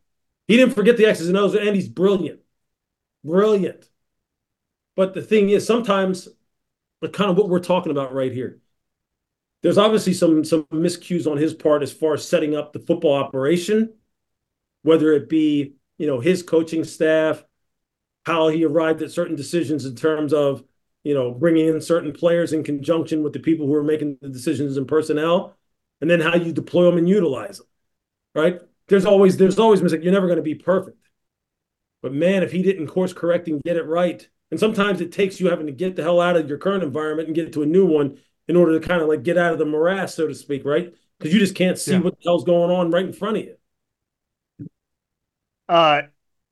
He 0.48 0.56
didn't 0.56 0.74
forget 0.74 0.96
the 0.96 1.06
X's 1.06 1.28
and 1.28 1.36
O's, 1.36 1.54
and 1.54 1.76
he's 1.76 1.88
brilliant. 1.88 2.40
Brilliant. 3.22 3.88
But 4.96 5.14
the 5.14 5.22
thing 5.22 5.50
is, 5.50 5.64
sometimes, 5.64 6.28
like 7.04 7.12
kind 7.12 7.30
of 7.30 7.36
what 7.36 7.48
we're 7.48 7.60
talking 7.60 7.92
about 7.92 8.14
right 8.14 8.32
here, 8.32 8.60
there's 9.62 9.78
obviously 9.78 10.12
some 10.12 10.44
some 10.44 10.64
miscues 10.72 11.30
on 11.30 11.36
his 11.36 11.54
part 11.54 11.82
as 11.82 11.92
far 11.92 12.14
as 12.14 12.28
setting 12.28 12.56
up 12.56 12.72
the 12.72 12.80
football 12.80 13.14
operation 13.14 13.94
whether 14.84 15.12
it 15.12 15.28
be 15.28 15.74
you 15.98 16.06
know 16.06 16.20
his 16.20 16.44
coaching 16.44 16.84
staff, 16.84 17.42
how 18.24 18.48
he 18.48 18.64
arrived 18.64 19.02
at 19.02 19.10
certain 19.10 19.34
decisions 19.34 19.84
in 19.84 19.96
terms 19.96 20.32
of 20.32 20.62
you 21.02 21.14
know 21.14 21.32
bringing 21.32 21.66
in 21.66 21.80
certain 21.80 22.12
players 22.12 22.52
in 22.52 22.62
conjunction 22.62 23.24
with 23.24 23.32
the 23.32 23.40
people 23.40 23.66
who 23.66 23.74
are 23.74 23.82
making 23.82 24.16
the 24.22 24.28
decisions 24.28 24.76
in 24.76 24.86
personnel, 24.86 25.56
and 26.00 26.08
then 26.08 26.20
how 26.20 26.36
you 26.36 26.52
deploy 26.52 26.84
them 26.84 26.98
and 26.98 27.08
utilize 27.08 27.58
them. 27.58 27.66
Right? 28.34 28.60
There's 28.86 29.06
always 29.06 29.36
there's 29.36 29.58
always 29.58 29.82
mistake. 29.82 30.04
You're 30.04 30.12
never 30.12 30.28
going 30.28 30.36
to 30.36 30.42
be 30.42 30.54
perfect, 30.54 31.08
but 32.02 32.12
man, 32.12 32.42
if 32.42 32.52
he 32.52 32.62
didn't 32.62 32.86
course 32.86 33.12
correct 33.12 33.48
and 33.48 33.62
get 33.62 33.76
it 33.76 33.86
right, 33.86 34.28
and 34.50 34.60
sometimes 34.60 35.00
it 35.00 35.12
takes 35.12 35.40
you 35.40 35.48
having 35.48 35.66
to 35.66 35.72
get 35.72 35.96
the 35.96 36.02
hell 36.02 36.20
out 36.20 36.36
of 36.36 36.48
your 36.48 36.58
current 36.58 36.84
environment 36.84 37.28
and 37.28 37.34
get 37.34 37.52
to 37.52 37.62
a 37.62 37.66
new 37.66 37.86
one 37.86 38.18
in 38.46 38.56
order 38.56 38.78
to 38.78 38.86
kind 38.86 39.02
of 39.02 39.08
like 39.08 39.22
get 39.22 39.38
out 39.38 39.52
of 39.52 39.58
the 39.58 39.64
morass, 39.64 40.14
so 40.14 40.26
to 40.26 40.34
speak, 40.34 40.64
right? 40.64 40.94
Because 41.18 41.32
you 41.32 41.40
just 41.40 41.54
can't 41.54 41.78
see 41.78 41.92
yeah. 41.92 42.00
what 42.00 42.14
the 42.14 42.24
hell's 42.24 42.44
going 42.44 42.70
on 42.70 42.90
right 42.90 43.06
in 43.06 43.12
front 43.12 43.38
of 43.38 43.44
you. 43.44 43.56
Uh, 45.68 46.02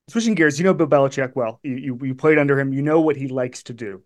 switching 0.08 0.34
gears, 0.34 0.58
you 0.58 0.64
know 0.64 0.74
Bill 0.74 0.86
Belichick 0.86 1.34
well. 1.34 1.60
You, 1.62 1.76
you, 1.76 1.98
you 2.02 2.14
played 2.14 2.38
under 2.38 2.58
him. 2.58 2.72
You 2.72 2.82
know 2.82 3.00
what 3.00 3.16
he 3.16 3.28
likes 3.28 3.62
to 3.64 3.72
do. 3.72 4.02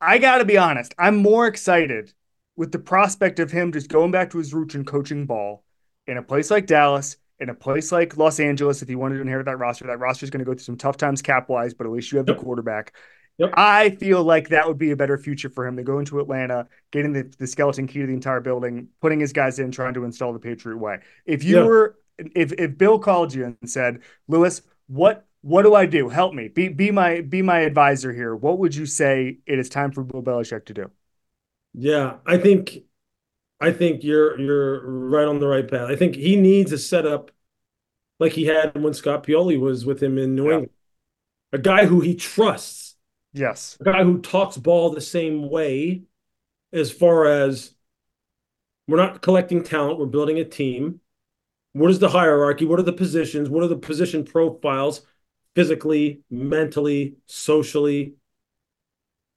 I 0.00 0.18
got 0.18 0.38
to 0.38 0.44
be 0.44 0.56
honest. 0.56 0.94
I'm 0.98 1.16
more 1.16 1.46
excited 1.46 2.12
with 2.56 2.72
the 2.72 2.78
prospect 2.78 3.38
of 3.38 3.50
him 3.50 3.72
just 3.72 3.88
going 3.88 4.10
back 4.10 4.30
to 4.30 4.38
his 4.38 4.54
roots 4.54 4.74
and 4.74 4.86
coaching 4.86 5.26
ball 5.26 5.64
in 6.06 6.16
a 6.16 6.22
place 6.22 6.50
like 6.50 6.66
Dallas, 6.66 7.16
in 7.40 7.48
a 7.48 7.54
place 7.54 7.90
like 7.90 8.16
Los 8.16 8.38
Angeles. 8.38 8.82
If 8.82 8.88
he 8.88 8.94
wanted 8.94 9.16
to 9.16 9.22
inherit 9.22 9.46
that 9.46 9.58
roster, 9.58 9.86
that 9.86 9.98
roster 9.98 10.24
is 10.24 10.30
going 10.30 10.40
to 10.40 10.44
go 10.44 10.52
through 10.52 10.64
some 10.64 10.76
tough 10.76 10.96
times 10.96 11.22
cap 11.22 11.48
wise, 11.48 11.74
but 11.74 11.86
at 11.86 11.92
least 11.92 12.12
you 12.12 12.18
have 12.18 12.28
yep. 12.28 12.36
the 12.36 12.42
quarterback. 12.42 12.94
Yep. 13.38 13.54
I 13.54 13.90
feel 13.90 14.22
like 14.22 14.50
that 14.50 14.68
would 14.68 14.76
be 14.76 14.90
a 14.90 14.96
better 14.96 15.16
future 15.16 15.48
for 15.48 15.66
him 15.66 15.76
to 15.78 15.82
go 15.82 15.98
into 15.98 16.20
Atlanta, 16.20 16.68
getting 16.90 17.14
the, 17.14 17.32
the 17.38 17.46
skeleton 17.46 17.86
key 17.86 18.00
to 18.00 18.06
the 18.06 18.12
entire 18.12 18.40
building, 18.40 18.88
putting 19.00 19.18
his 19.18 19.32
guys 19.32 19.58
in, 19.58 19.70
trying 19.70 19.94
to 19.94 20.04
install 20.04 20.34
the 20.34 20.38
Patriot 20.38 20.76
way. 20.76 20.98
If 21.24 21.42
you 21.42 21.64
were 21.64 21.96
if 22.18 22.52
if 22.52 22.76
Bill 22.76 22.98
called 22.98 23.32
you 23.32 23.44
and 23.44 23.70
said, 23.70 24.00
Louis, 24.28 24.60
what 24.88 25.26
what 25.40 25.62
do 25.62 25.74
I 25.74 25.86
do? 25.86 26.10
Help 26.10 26.34
me. 26.34 26.48
Be 26.48 26.68
be 26.68 26.90
my 26.90 27.22
be 27.22 27.40
my 27.40 27.60
advisor 27.60 28.12
here. 28.12 28.36
What 28.36 28.58
would 28.58 28.74
you 28.74 28.84
say 28.84 29.38
it 29.46 29.58
is 29.58 29.70
time 29.70 29.92
for 29.92 30.04
Bill 30.04 30.22
Belichick 30.22 30.66
to 30.66 30.74
do? 30.74 30.90
Yeah, 31.72 32.16
I 32.26 32.36
think 32.36 32.80
I 33.60 33.72
think 33.72 34.02
you're 34.02 34.38
you're 34.40 34.88
right 34.88 35.28
on 35.28 35.38
the 35.38 35.46
right 35.46 35.68
path. 35.68 35.90
I 35.90 35.96
think 35.96 36.14
he 36.14 36.36
needs 36.36 36.72
a 36.72 36.78
setup 36.78 37.30
like 38.18 38.32
he 38.32 38.46
had 38.46 38.80
when 38.80 38.94
Scott 38.94 39.24
Pioli 39.24 39.58
was 39.58 39.84
with 39.84 40.02
him 40.02 40.18
in 40.18 40.34
New 40.34 40.46
yeah. 40.46 40.52
England. 40.52 40.72
A 41.52 41.58
guy 41.58 41.86
who 41.86 42.00
he 42.00 42.14
trusts. 42.14 42.96
Yes. 43.32 43.76
A 43.80 43.84
guy 43.84 44.04
who 44.04 44.20
talks 44.20 44.56
ball 44.56 44.90
the 44.90 45.00
same 45.00 45.50
way 45.50 46.02
as 46.72 46.90
far 46.90 47.26
as 47.26 47.74
we're 48.86 48.96
not 48.96 49.22
collecting 49.22 49.62
talent, 49.62 49.98
we're 49.98 50.06
building 50.06 50.38
a 50.38 50.44
team. 50.44 51.00
What 51.72 51.90
is 51.90 51.98
the 51.98 52.08
hierarchy? 52.08 52.64
What 52.64 52.80
are 52.80 52.84
the 52.84 52.92
positions? 52.92 53.48
What 53.48 53.62
are 53.62 53.68
the 53.68 53.76
position 53.76 54.24
profiles 54.24 55.02
physically, 55.54 56.22
mentally, 56.30 57.16
socially? 57.26 58.14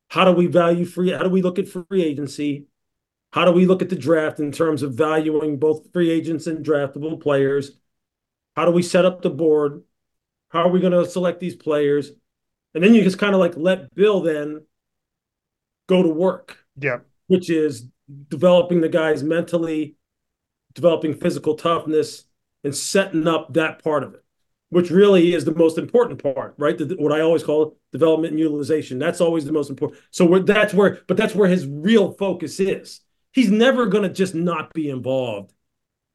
How 0.10 0.26
do 0.26 0.32
we 0.32 0.48
value 0.48 0.86
free? 0.86 1.12
How 1.12 1.24
do 1.24 1.30
we 1.30 1.42
look 1.42 1.60
at 1.60 1.68
free 1.68 2.04
agency? 2.04 2.66
How 3.34 3.46
do 3.46 3.52
we 3.52 3.66
look 3.66 3.82
at 3.82 3.90
the 3.90 3.96
draft 3.96 4.40
in 4.40 4.52
terms 4.52 4.84
of 4.84 4.94
valuing 4.94 5.58
both 5.58 5.92
free 5.92 6.12
agents 6.12 6.46
and 6.46 6.64
draftable 6.64 7.20
players? 7.20 7.72
How 8.56 8.64
do 8.64 8.70
we 8.70 8.84
set 8.84 9.06
up 9.06 9.24
the 9.24 9.32
board? 9.32 9.82
How 10.50 10.62
are 10.62 10.70
we 10.70 10.80
going 10.80 10.94
to 10.94 11.10
select 11.10 11.40
these 11.40 11.56
players? 11.56 12.12
And 12.76 12.84
then 12.84 12.94
you 12.94 13.04
just 13.04 13.18
kind 13.18 13.34
of 13.34 13.40
like 13.40 13.58
let 13.58 13.94
Bill 13.96 14.22
then 14.22 14.68
go 15.88 16.04
to 16.04 16.10
work. 16.10 16.60
Yeah. 16.80 17.00
Which 17.26 17.50
is 17.50 17.88
developing 18.30 18.82
the 18.82 18.90
guys 18.90 19.24
mentally, 19.24 19.96
developing 20.76 21.16
physical 21.16 21.56
toughness 21.56 22.26
and 22.64 22.76
setting 22.76 23.28
up 23.28 23.52
that 23.56 23.84
part 23.84 24.04
of 24.04 24.14
it, 24.14 24.24
which 24.70 24.92
really 24.92 25.34
is 25.34 25.44
the 25.44 25.56
most 25.56 25.80
important 25.80 26.22
part, 26.22 26.54
right? 26.60 26.78
The, 26.78 26.98
what 27.00 27.12
I 27.12 27.22
always 27.22 27.42
call 27.42 27.80
development 27.92 28.34
and 28.34 28.40
utilization. 28.40 29.00
That's 29.00 29.22
always 29.22 29.44
the 29.44 29.52
most 29.52 29.72
important. 29.72 30.00
So 30.12 30.38
that's 30.38 30.76
where, 30.76 31.00
but 31.08 31.18
that's 31.18 31.34
where 31.34 31.50
his 31.50 31.66
real 31.66 32.12
focus 32.12 32.60
is. 32.60 33.00
He's 33.34 33.52
never 33.52 33.88
going 33.88 34.04
to 34.04 34.14
just 34.14 34.36
not 34.36 34.74
be 34.74 34.90
involved 34.90 35.52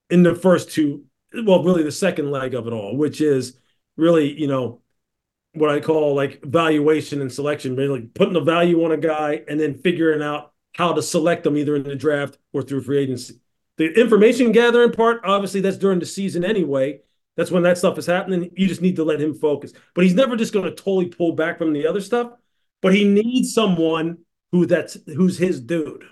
in 0.09 0.23
the 0.23 0.35
first 0.35 0.71
two, 0.71 1.05
well, 1.45 1.63
really 1.63 1.83
the 1.83 1.93
second 1.93 2.31
leg 2.31 2.55
of 2.55 2.67
it 2.67 2.73
all, 2.73 2.97
which 2.97 3.21
is 3.21 3.59
really, 3.97 4.33
you 4.39 4.47
know, 4.47 4.81
what 5.53 5.71
I 5.71 5.81
call 5.81 6.15
like 6.15 6.43
valuation 6.43 7.21
and 7.21 7.33
selection, 7.33 7.77
really 7.77 8.03
putting 8.03 8.37
a 8.37 8.41
value 8.41 8.85
on 8.85 8.93
a 8.93 8.97
guy 8.97 9.43
and 9.49 9.59
then 9.59 9.75
figuring 9.75 10.23
out 10.23 10.53
how 10.75 10.93
to 10.93 11.03
select 11.03 11.45
them 11.45 11.57
either 11.57 11.75
in 11.75 11.83
the 11.83 11.97
draft 11.97 12.39
or 12.53 12.63
through 12.63 12.83
free 12.83 12.99
agency. 12.99 13.41
The 13.77 13.93
information 14.01 14.53
gathering 14.53 14.93
part, 14.93 15.21
obviously, 15.25 15.61
that's 15.61 15.77
during 15.77 15.99
the 15.99 16.07
season 16.07 16.45
anyway. 16.45 17.01
That's 17.37 17.51
when 17.51 17.63
that 17.63 17.79
stuff 17.79 17.99
is 17.99 18.07
happening. 18.07 18.51
You 18.57 18.67
just 18.67 18.83
need 18.83 18.97
to 18.97 19.05
let 19.05 19.21
him 19.21 19.35
focus. 19.35 19.73
But 19.95 20.05
he's 20.05 20.15
never 20.15 20.37
just 20.37 20.53
going 20.53 20.65
to 20.65 20.75
totally 20.75 21.07
pull 21.07 21.33
back 21.33 21.59
from 21.59 21.73
the 21.73 21.87
other 21.87 22.01
stuff. 22.01 22.33
But 22.83 22.95
he 22.95 23.05
needs 23.05 23.55
someone 23.55 24.19
who 24.51 24.67
that's 24.67 24.97
who's 25.07 25.39
his 25.39 25.61
dude. 25.61 26.05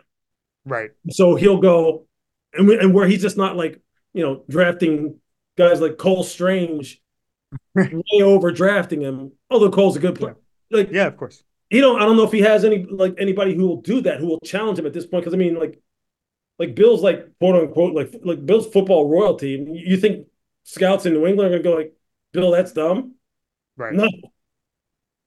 Right. 0.67 0.91
So 1.11 1.37
he'll 1.37 1.61
go, 1.61 2.07
and, 2.53 2.69
and 2.69 2.93
where 2.93 3.07
he's 3.07 3.23
just 3.23 3.37
not 3.37 3.57
like 3.57 3.81
you 4.13 4.23
know 4.23 4.45
drafting 4.51 5.21
guys 5.57 5.81
like 5.81 5.97
Cole 5.97 6.25
Strange, 6.25 7.01
way 7.75 8.23
over 8.23 8.51
drafting 8.51 9.01
him. 9.01 9.33
Although 9.49 9.71
Cole's 9.71 9.97
a 9.97 10.01
good 10.01 10.17
player. 10.17 10.37
Like 10.71 10.91
yeah, 10.91 11.07
of 11.07 11.17
course. 11.17 11.43
He 11.71 11.81
don't. 11.81 12.03
I 12.03 12.05
don't 12.05 12.17
know 12.17 12.25
if 12.25 12.33
he 12.33 12.41
has 12.41 12.65
any 12.65 12.85
like 12.85 13.15
anybody 13.19 13.55
who 13.55 13.67
will 13.67 13.81
do 13.81 14.01
that, 14.03 14.19
who 14.19 14.27
will 14.27 14.41
challenge 14.41 14.79
him 14.79 14.87
at 14.87 14.93
this 14.93 15.07
point. 15.07 15.23
Because 15.23 15.35
I 15.35 15.39
mean, 15.39 15.59
like, 15.59 15.81
like 16.59 16.75
Bill's 16.75 17.03
like 17.03 17.27
quote 17.39 17.57
unquote 17.57 17.95
like 17.95 18.13
like 18.25 18.45
Bill's 18.45 18.67
football 18.67 19.09
royalty. 19.09 19.65
You 19.69 19.97
think 19.97 20.27
scouts 20.65 21.07
in 21.07 21.13
New 21.13 21.27
England 21.27 21.55
are 21.55 21.59
gonna 21.59 21.63
go 21.63 21.77
like, 21.77 21.95
Bill, 22.33 22.51
that's 22.51 22.73
dumb. 22.73 23.15
Right. 23.77 23.93
No. 23.93 24.09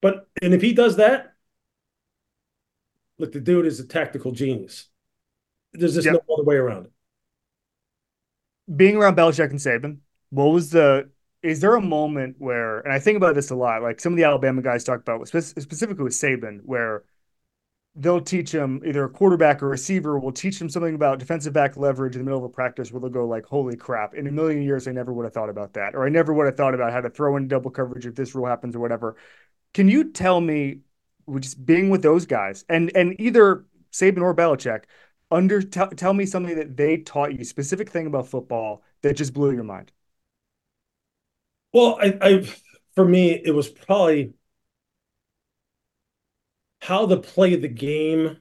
But 0.01 0.27
and 0.41 0.53
if 0.53 0.61
he 0.61 0.73
does 0.73 0.97
that, 0.97 1.33
look, 3.17 3.31
the 3.31 3.39
dude 3.39 3.65
is 3.65 3.79
a 3.79 3.87
tactical 3.87 4.31
genius. 4.31 4.87
There's 5.73 5.93
just 5.93 6.05
yep. 6.05 6.15
no 6.15 6.33
other 6.33 6.43
way 6.43 6.55
around 6.55 6.85
it. 6.85 6.91
Being 8.75 8.97
around 8.97 9.15
Belichick 9.15 9.49
and 9.49 9.59
Saban, 9.59 9.97
what 10.29 10.45
was 10.45 10.69
the? 10.69 11.09
Is 11.41 11.61
there 11.61 11.75
a 11.75 11.81
moment 11.81 12.35
where, 12.37 12.79
and 12.79 12.91
I 12.91 12.99
think 12.99 13.15
about 13.17 13.33
this 13.33 13.49
a 13.49 13.55
lot, 13.55 13.81
like 13.81 13.99
some 13.99 14.13
of 14.13 14.17
the 14.17 14.25
Alabama 14.25 14.61
guys 14.61 14.83
talk 14.83 14.99
about, 14.99 15.27
specifically 15.27 16.03
with 16.03 16.13
Saban, 16.13 16.59
where 16.63 17.03
they'll 17.95 18.21
teach 18.21 18.53
him 18.53 18.81
either 18.85 19.05
a 19.05 19.09
quarterback 19.09 19.63
or 19.63 19.67
receiver 19.67 20.19
will 20.19 20.31
teach 20.31 20.61
him 20.61 20.69
something 20.69 20.95
about 20.95 21.19
defensive 21.19 21.53
back 21.53 21.75
leverage 21.75 22.15
in 22.15 22.21
the 22.21 22.25
middle 22.25 22.37
of 22.37 22.45
a 22.45 22.49
practice 22.49 22.91
where 22.91 23.01
they'll 23.01 23.09
go 23.09 23.25
like, 23.25 23.45
holy 23.45 23.75
crap, 23.75 24.13
in 24.13 24.27
a 24.27 24.31
million 24.31 24.61
years, 24.61 24.87
I 24.87 24.91
never 24.91 25.11
would 25.11 25.23
have 25.23 25.33
thought 25.33 25.49
about 25.49 25.73
that. 25.73 25.95
Or 25.95 26.05
I 26.05 26.09
never 26.09 26.33
would 26.33 26.45
have 26.45 26.55
thought 26.55 26.73
about 26.73 26.93
how 26.93 27.01
to 27.01 27.09
throw 27.09 27.35
in 27.35 27.47
double 27.47 27.71
coverage 27.71 28.05
if 28.05 28.15
this 28.15 28.35
rule 28.35 28.45
happens 28.45 28.75
or 28.75 28.79
whatever. 28.79 29.15
Can 29.73 29.89
you 29.89 30.11
tell 30.11 30.39
me, 30.39 30.79
just 31.39 31.63
being 31.65 31.89
with 31.89 32.01
those 32.01 32.25
guys 32.25 32.63
and, 32.69 32.91
and 32.95 33.19
either 33.19 33.65
Saban 33.91 34.21
or 34.21 34.33
Belichick, 34.33 34.83
under 35.31 35.61
t- 35.61 35.95
tell 35.95 36.13
me 36.13 36.25
something 36.25 36.55
that 36.55 36.75
they 36.75 36.97
taught 36.97 37.37
you, 37.37 37.43
specific 37.43 37.89
thing 37.89 38.07
about 38.07 38.27
football 38.27 38.83
that 39.01 39.15
just 39.15 39.33
blew 39.33 39.51
your 39.51 39.63
mind. 39.63 39.91
Well, 41.73 41.99
I, 42.01 42.17
I 42.21 42.53
for 42.95 43.05
me, 43.05 43.31
it 43.31 43.51
was 43.51 43.69
probably 43.69 44.33
how 46.81 47.05
to 47.05 47.17
play 47.17 47.55
the 47.55 47.67
game 47.67 48.37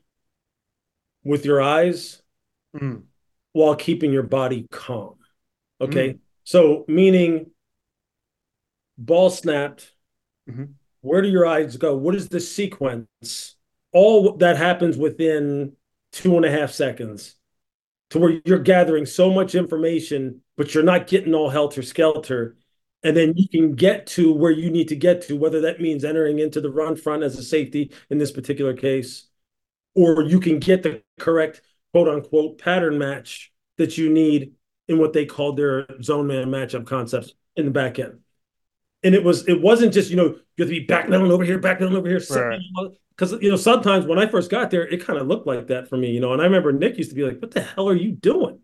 with 1.24 1.44
your 1.44 1.60
eyes 1.60 2.22
mm. 2.74 3.02
while 3.52 3.74
keeping 3.76 4.12
your 4.12 4.22
body 4.22 4.66
calm. 4.70 5.16
Okay. 5.80 6.14
Mm. 6.14 6.18
So, 6.44 6.84
meaning 6.88 7.50
ball 8.96 9.30
snapped, 9.30 9.92
mm-hmm. 10.48 10.64
where 11.02 11.22
do 11.22 11.28
your 11.28 11.46
eyes 11.46 11.76
go? 11.76 11.94
What 11.94 12.14
is 12.14 12.28
the 12.28 12.40
sequence? 12.40 13.56
All 13.92 14.36
that 14.38 14.56
happens 14.56 14.96
within 14.96 15.72
two 16.18 16.36
and 16.36 16.44
a 16.44 16.50
half 16.50 16.72
seconds 16.72 17.36
to 18.10 18.18
where 18.18 18.40
you're 18.44 18.58
gathering 18.58 19.06
so 19.06 19.30
much 19.30 19.54
information, 19.54 20.40
but 20.56 20.74
you're 20.74 20.82
not 20.82 21.06
getting 21.06 21.32
all 21.32 21.48
helter 21.48 21.82
skelter 21.82 22.56
and 23.04 23.16
then 23.16 23.34
you 23.36 23.48
can 23.48 23.76
get 23.76 24.06
to 24.08 24.32
where 24.32 24.50
you 24.50 24.70
need 24.70 24.88
to 24.88 24.96
get 24.96 25.22
to, 25.22 25.36
whether 25.36 25.60
that 25.60 25.80
means 25.80 26.04
entering 26.04 26.40
into 26.40 26.60
the 26.60 26.70
run 26.70 26.96
front 26.96 27.22
as 27.22 27.38
a 27.38 27.42
safety 27.44 27.92
in 28.10 28.18
this 28.18 28.32
particular 28.32 28.74
case, 28.74 29.28
or 29.94 30.22
you 30.22 30.40
can 30.40 30.58
get 30.58 30.82
the 30.82 31.00
correct 31.20 31.62
quote 31.92 32.08
unquote 32.08 32.58
pattern 32.58 32.98
match 32.98 33.52
that 33.76 33.96
you 33.96 34.10
need 34.10 34.54
in 34.88 34.98
what 34.98 35.12
they 35.12 35.24
called 35.24 35.56
their 35.56 35.86
zone 36.02 36.26
man 36.26 36.48
matchup 36.48 36.86
concepts 36.86 37.34
in 37.54 37.66
the 37.66 37.70
back 37.70 38.00
end. 38.00 38.18
And 39.04 39.14
it 39.14 39.22
was 39.22 39.46
it 39.46 39.60
wasn't 39.62 39.92
just 39.94 40.10
you 40.10 40.16
know 40.16 40.24
you 40.56 40.64
have 40.64 40.68
to 40.68 40.80
be 40.80 40.84
back 40.84 41.08
down 41.08 41.30
over 41.30 41.44
here, 41.44 41.60
back 41.60 41.78
down 41.78 41.94
over 41.94 42.08
here, 42.08 42.20
right 42.30 42.60
because 43.18 43.32
you 43.42 43.50
know 43.50 43.56
sometimes 43.56 44.06
when 44.06 44.18
I 44.18 44.26
first 44.26 44.50
got 44.50 44.70
there, 44.70 44.86
it 44.86 45.04
kind 45.04 45.18
of 45.18 45.26
looked 45.26 45.46
like 45.46 45.66
that 45.66 45.88
for 45.88 45.96
me, 45.96 46.10
you 46.10 46.20
know. 46.20 46.32
And 46.32 46.40
I 46.40 46.44
remember 46.44 46.72
Nick 46.72 46.96
used 46.98 47.10
to 47.10 47.16
be 47.16 47.24
like, 47.24 47.40
"What 47.40 47.50
the 47.50 47.62
hell 47.62 47.88
are 47.88 47.96
you 47.96 48.12
doing?" 48.12 48.60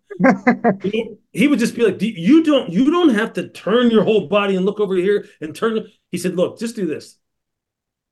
he 1.32 1.48
would 1.48 1.58
just 1.58 1.74
be 1.74 1.84
like, 1.84 2.00
"You 2.00 2.44
don't, 2.44 2.70
you 2.70 2.90
don't 2.90 3.14
have 3.14 3.32
to 3.34 3.48
turn 3.48 3.90
your 3.90 4.04
whole 4.04 4.28
body 4.28 4.54
and 4.54 4.64
look 4.64 4.78
over 4.78 4.94
here 4.94 5.26
and 5.40 5.54
turn." 5.54 5.88
He 6.12 6.18
said, 6.18 6.36
"Look, 6.36 6.58
just 6.58 6.76
do 6.76 6.86
this. 6.86 7.18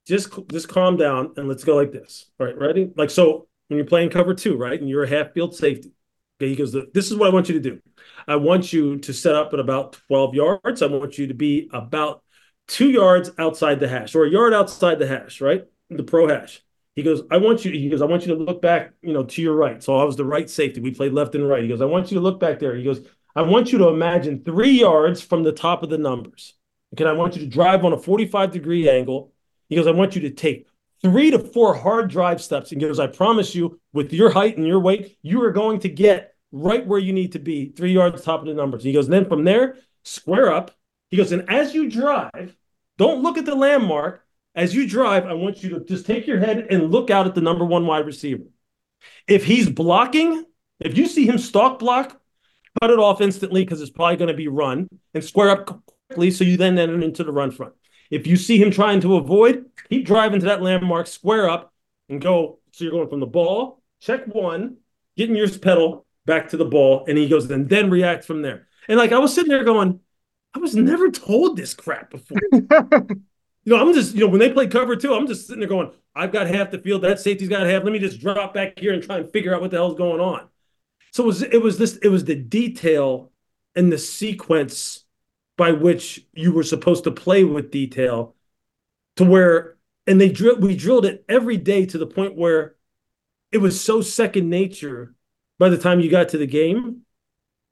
Just, 0.05 0.31
just 0.49 0.67
calm 0.67 0.97
down 0.97 1.33
and 1.37 1.47
let's 1.47 1.63
go 1.63 1.77
like 1.77 1.93
this. 1.93 2.29
All 2.37 2.45
right, 2.45 2.57
ready? 2.57 2.91
Like 2.97 3.09
so, 3.09 3.47
when 3.69 3.77
you're 3.77 3.85
playing 3.85 4.09
cover 4.09 4.33
two, 4.33 4.57
right, 4.57 4.77
and 4.77 4.89
you're 4.89 5.03
a 5.03 5.09
half 5.09 5.31
field 5.31 5.55
safety, 5.55 5.93
okay, 6.41 6.49
he 6.49 6.57
goes, 6.57 6.75
"This 6.93 7.09
is 7.09 7.15
what 7.15 7.29
I 7.29 7.33
want 7.33 7.47
you 7.47 7.55
to 7.55 7.69
do. 7.69 7.79
I 8.27 8.35
want 8.35 8.73
you 8.73 8.97
to 8.97 9.13
set 9.13 9.35
up 9.35 9.53
at 9.53 9.61
about 9.61 9.93
12 10.07 10.35
yards. 10.35 10.81
I 10.81 10.87
want 10.87 11.17
you 11.17 11.27
to 11.27 11.33
be 11.33 11.69
about 11.71 12.21
two 12.67 12.89
yards 12.89 13.31
outside 13.37 13.79
the 13.79 13.87
hash 13.87 14.13
or 14.13 14.25
a 14.25 14.29
yard 14.29 14.53
outside 14.53 14.99
the 14.99 15.07
hash, 15.07 15.39
right?" 15.39 15.63
The 15.97 16.03
pro 16.03 16.27
hash. 16.27 16.61
He 16.95 17.01
goes, 17.01 17.23
I 17.31 17.37
want 17.37 17.65
you, 17.65 17.71
he 17.71 17.89
goes, 17.89 18.01
I 18.01 18.05
want 18.05 18.25
you 18.25 18.35
to 18.35 18.43
look 18.43 18.61
back, 18.61 18.93
you 19.01 19.13
know, 19.13 19.23
to 19.23 19.41
your 19.41 19.55
right. 19.55 19.81
So 19.81 19.97
I 19.97 20.03
was 20.03 20.15
the 20.15 20.25
right 20.25 20.49
safety. 20.49 20.79
We 20.79 20.91
played 20.91 21.13
left 21.13 21.33
and 21.33 21.47
right. 21.47 21.63
He 21.63 21.69
goes, 21.69 21.81
I 21.81 21.85
want 21.85 22.11
you 22.11 22.15
to 22.15 22.21
look 22.21 22.39
back 22.39 22.59
there. 22.59 22.75
He 22.75 22.83
goes, 22.83 23.01
I 23.35 23.41
want 23.41 23.71
you 23.71 23.79
to 23.79 23.87
imagine 23.87 24.43
three 24.43 24.79
yards 24.79 25.21
from 25.21 25.43
the 25.43 25.51
top 25.51 25.81
of 25.81 25.89
the 25.89 25.97
numbers. 25.97 26.53
Okay, 26.93 27.05
I 27.05 27.13
want 27.13 27.35
you 27.35 27.41
to 27.41 27.47
drive 27.47 27.83
on 27.83 27.93
a 27.93 27.97
45 27.97 28.51
degree 28.51 28.87
angle. 28.87 29.33
He 29.69 29.75
goes, 29.75 29.87
I 29.87 29.91
want 29.91 30.15
you 30.15 30.21
to 30.21 30.29
take 30.29 30.67
three 31.01 31.31
to 31.31 31.39
four 31.39 31.73
hard 31.73 32.11
drive 32.11 32.41
steps. 32.41 32.69
He 32.69 32.75
goes, 32.75 32.99
I 32.99 33.07
promise 33.07 33.55
you, 33.55 33.79
with 33.91 34.13
your 34.13 34.29
height 34.29 34.57
and 34.57 34.67
your 34.67 34.79
weight, 34.79 35.17
you 35.23 35.43
are 35.43 35.51
going 35.51 35.79
to 35.79 35.89
get 35.89 36.35
right 36.51 36.85
where 36.85 36.99
you 36.99 37.11
need 37.11 37.31
to 37.31 37.39
be, 37.39 37.69
three 37.69 37.93
yards 37.93 38.23
top 38.23 38.41
of 38.41 38.45
the 38.45 38.53
numbers. 38.53 38.83
He 38.83 38.93
goes, 38.93 39.07
then 39.07 39.25
from 39.25 39.43
there, 39.43 39.77
square 40.03 40.53
up. 40.53 40.71
He 41.09 41.17
goes, 41.17 41.31
and 41.31 41.49
as 41.49 41.73
you 41.73 41.89
drive, 41.89 42.55
don't 42.97 43.23
look 43.23 43.37
at 43.37 43.45
the 43.45 43.55
landmark 43.55 44.22
as 44.55 44.75
you 44.75 44.87
drive, 44.87 45.25
I 45.25 45.33
want 45.33 45.63
you 45.63 45.69
to 45.71 45.85
just 45.85 46.05
take 46.05 46.27
your 46.27 46.39
head 46.39 46.67
and 46.69 46.91
look 46.91 47.09
out 47.09 47.27
at 47.27 47.35
the 47.35 47.41
number 47.41 47.65
one 47.65 47.87
wide 47.87 48.05
receiver. 48.05 48.43
If 49.27 49.45
he's 49.45 49.69
blocking, 49.69 50.45
if 50.79 50.97
you 50.97 51.07
see 51.07 51.25
him 51.25 51.37
stalk 51.37 51.79
block, 51.79 52.21
cut 52.81 52.91
it 52.91 52.99
off 52.99 53.21
instantly 53.21 53.63
because 53.63 53.81
it's 53.81 53.91
probably 53.91 54.17
going 54.17 54.29
to 54.29 54.33
be 54.33 54.47
run 54.47 54.87
and 55.13 55.23
square 55.23 55.49
up 55.49 55.83
quickly 56.07 56.31
so 56.31 56.43
you 56.43 56.57
then 56.57 56.77
enter 56.77 56.99
into 57.01 57.23
the 57.23 57.31
run 57.31 57.51
front. 57.51 57.73
If 58.11 58.27
you 58.27 58.35
see 58.35 58.61
him 58.61 58.69
trying 58.69 59.01
to 59.01 59.15
avoid, 59.15 59.65
keep 59.89 60.05
driving 60.05 60.39
to 60.41 60.45
that 60.47 60.61
landmark, 60.61 61.07
square 61.07 61.49
up, 61.49 61.73
and 62.09 62.21
go. 62.21 62.59
So 62.73 62.83
you're 62.83 62.91
going 62.91 63.09
from 63.09 63.19
the 63.21 63.25
ball, 63.25 63.81
check 64.01 64.25
one, 64.27 64.77
getting 65.17 65.35
your 65.35 65.49
pedal 65.49 66.05
back 66.25 66.49
to 66.49 66.57
the 66.57 66.65
ball, 66.65 67.05
and 67.07 67.17
he 67.17 67.27
goes, 67.27 67.49
and 67.49 67.67
then 67.67 67.89
react 67.89 68.23
from 68.23 68.41
there. 68.41 68.67
And 68.87 68.97
like 68.97 69.11
I 69.11 69.19
was 69.19 69.33
sitting 69.33 69.49
there 69.49 69.63
going, 69.63 69.99
I 70.53 70.59
was 70.59 70.75
never 70.75 71.09
told 71.09 71.57
this 71.57 71.73
crap 71.73 72.11
before. 72.11 72.37
You 73.65 73.73
know, 73.73 73.81
I'm 73.81 73.93
just, 73.93 74.13
you 74.13 74.21
know, 74.21 74.27
when 74.27 74.39
they 74.39 74.51
play 74.51 74.67
cover 74.67 74.95
two, 74.95 75.13
I'm 75.13 75.27
just 75.27 75.47
sitting 75.47 75.59
there 75.59 75.69
going, 75.69 75.91
I've 76.15 76.31
got 76.31 76.47
half 76.47 76.71
the 76.71 76.79
field, 76.79 77.03
that 77.03 77.19
safety's 77.19 77.49
got 77.49 77.65
half. 77.65 77.83
Let 77.83 77.93
me 77.93 77.99
just 77.99 78.19
drop 78.19 78.53
back 78.53 78.77
here 78.77 78.93
and 78.93 79.01
try 79.01 79.17
and 79.17 79.29
figure 79.31 79.55
out 79.55 79.61
what 79.61 79.71
the 79.71 79.77
hell's 79.77 79.97
going 79.97 80.19
on. 80.19 80.47
So 81.11 81.23
it 81.23 81.27
was 81.27 81.41
it 81.43 81.61
was 81.61 81.77
this, 81.77 81.97
it 81.97 82.09
was 82.09 82.25
the 82.25 82.35
detail 82.35 83.31
and 83.75 83.91
the 83.91 83.97
sequence 83.97 85.05
by 85.57 85.71
which 85.71 86.25
you 86.33 86.51
were 86.51 86.63
supposed 86.63 87.03
to 87.05 87.11
play 87.11 87.43
with 87.43 87.71
detail 87.71 88.35
to 89.17 89.23
where 89.23 89.77
and 90.07 90.19
they 90.19 90.29
drill 90.29 90.57
we 90.57 90.75
drilled 90.75 91.05
it 91.05 91.23
every 91.29 91.57
day 91.57 91.85
to 91.85 91.97
the 91.97 92.07
point 92.07 92.35
where 92.35 92.75
it 93.51 93.59
was 93.59 93.79
so 93.79 94.01
second 94.01 94.49
nature 94.49 95.15
by 95.59 95.69
the 95.69 95.77
time 95.77 95.99
you 95.99 96.09
got 96.09 96.29
to 96.29 96.37
the 96.37 96.47
game 96.47 97.01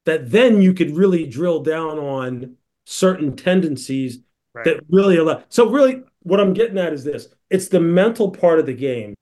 that 0.06 0.32
then 0.32 0.62
you 0.62 0.73
could 0.73 0.95
really 0.95 1.25
drill 1.27 1.62
down 1.62 1.97
on 1.97 2.56
certain 2.86 3.36
tendencies 3.36 4.19
right. 4.53 4.65
that 4.65 4.83
really 4.89 5.17
allow. 5.17 5.43
So 5.49 5.69
really, 5.69 6.03
what 6.23 6.39
I'm 6.39 6.53
getting 6.53 6.77
at 6.77 6.93
is 6.93 7.03
this: 7.03 7.27
it's 7.49 7.67
the 7.67 7.79
mental 7.79 8.31
part 8.31 8.59
of 8.59 8.65
the 8.65 8.73
game, 8.73 9.15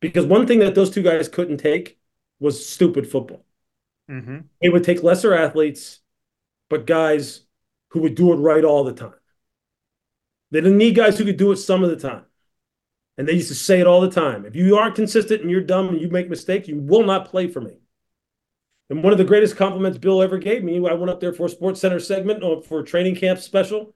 because 0.00 0.26
one 0.26 0.46
thing 0.46 0.60
that 0.60 0.74
those 0.74 0.90
two 0.90 1.02
guys 1.02 1.28
couldn't 1.28 1.58
take 1.58 1.98
was 2.40 2.66
stupid 2.66 3.10
football. 3.10 3.44
Mm-hmm. 4.10 4.38
They 4.62 4.68
would 4.68 4.84
take 4.84 5.02
lesser 5.02 5.34
athletes, 5.34 6.00
but 6.70 6.86
guys 6.86 7.42
who 7.90 8.00
would 8.00 8.14
do 8.14 8.32
it 8.32 8.36
right 8.36 8.64
all 8.64 8.84
the 8.84 8.92
time. 8.92 9.14
They 10.50 10.60
didn't 10.60 10.78
need 10.78 10.96
guys 10.96 11.18
who 11.18 11.24
could 11.24 11.36
do 11.36 11.52
it 11.52 11.56
some 11.56 11.84
of 11.84 11.90
the 11.90 11.96
time. 11.96 12.24
And 13.16 13.26
they 13.26 13.32
used 13.32 13.48
to 13.48 13.54
say 13.54 13.80
it 13.80 13.86
all 13.86 14.00
the 14.00 14.10
time. 14.10 14.46
If 14.46 14.54
you 14.54 14.76
aren't 14.76 14.94
consistent 14.94 15.42
and 15.42 15.50
you're 15.50 15.60
dumb 15.60 15.88
and 15.88 16.00
you 16.00 16.08
make 16.08 16.30
mistakes, 16.30 16.68
you 16.68 16.76
will 16.78 17.04
not 17.04 17.28
play 17.28 17.48
for 17.48 17.60
me. 17.60 17.78
And 18.90 19.02
one 19.02 19.12
of 19.12 19.18
the 19.18 19.24
greatest 19.24 19.56
compliments 19.56 19.98
Bill 19.98 20.22
ever 20.22 20.38
gave 20.38 20.64
me, 20.64 20.76
I 20.76 20.94
went 20.94 21.10
up 21.10 21.20
there 21.20 21.32
for 21.32 21.46
a 21.46 21.50
Sports 21.50 21.80
Center 21.80 22.00
segment 22.00 22.42
or 22.42 22.62
for 22.62 22.80
a 22.80 22.84
training 22.84 23.16
camp 23.16 23.40
special 23.40 23.94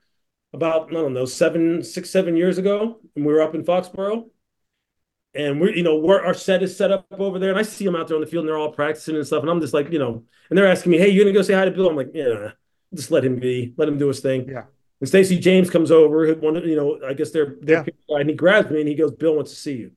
about 0.53 0.91
I 0.91 0.95
don't 0.95 1.15
know 1.15 1.25
seven, 1.25 1.83
six, 1.83 2.11
seven 2.11 2.37
years 2.37 2.59
ago, 2.59 3.01
and 3.17 3.25
we 3.25 3.33
were 3.33 3.43
up 3.43 3.55
in 3.55 3.65
Foxborough, 3.65 4.29
and 5.35 5.61
we're 5.61 5.75
you 5.75 5.83
know 5.83 5.97
where 5.97 6.25
our 6.25 6.35
set 6.35 6.63
is 6.63 6.77
set 6.77 6.91
up 6.91 7.07
over 7.11 7.39
there, 7.39 7.51
and 7.51 7.59
I 7.59 7.63
see 7.63 7.85
them 7.85 7.97
out 7.97 8.09
there 8.09 8.17
on 8.17 8.21
the 8.21 8.27
field, 8.27 8.43
and 8.43 8.49
they're 8.49 8.59
all 8.59 8.73
practicing 8.73 9.17
and 9.17 9.27
stuff, 9.27 9.43
and 9.43 9.51
I'm 9.51 9.61
just 9.61 9.75
like 9.75 9.91
you 9.91 9.99
know, 9.99 10.25
and 10.51 10.59
they're 10.59 10.67
asking 10.67 10.93
me, 10.93 10.99
hey, 10.99 11.09
you 11.09 11.23
gonna 11.23 11.33
go 11.33 11.43
say 11.43 11.55
hi 11.55 11.65
to 11.65 11.71
Bill? 11.71 11.89
I'm 11.89 11.97
like, 11.97 12.11
yeah, 12.15 12.53
just 12.95 13.11
let 13.11 13.25
him 13.25 13.39
be, 13.39 13.75
let 13.77 13.89
him 13.89 13.99
do 13.99 14.09
his 14.09 14.21
thing. 14.21 14.49
Yeah. 14.49 14.65
And 15.01 15.09
Stacey 15.09 15.39
James 15.39 15.69
comes 15.69 15.91
over, 15.91 16.33
one 16.35 16.55
you 16.57 16.77
know, 16.77 17.01
I 17.05 17.15
guess 17.15 17.31
they're, 17.31 17.57
they're 17.61 17.85
yeah. 18.09 18.17
and 18.17 18.31
he 18.31 18.37
grabs 18.37 18.71
me 18.71 18.81
and 18.81 18.89
he 18.89 18.95
goes, 18.95 19.11
Bill 19.11 19.35
wants 19.35 19.51
to 19.51 19.57
see 19.57 19.75
you. 19.75 19.91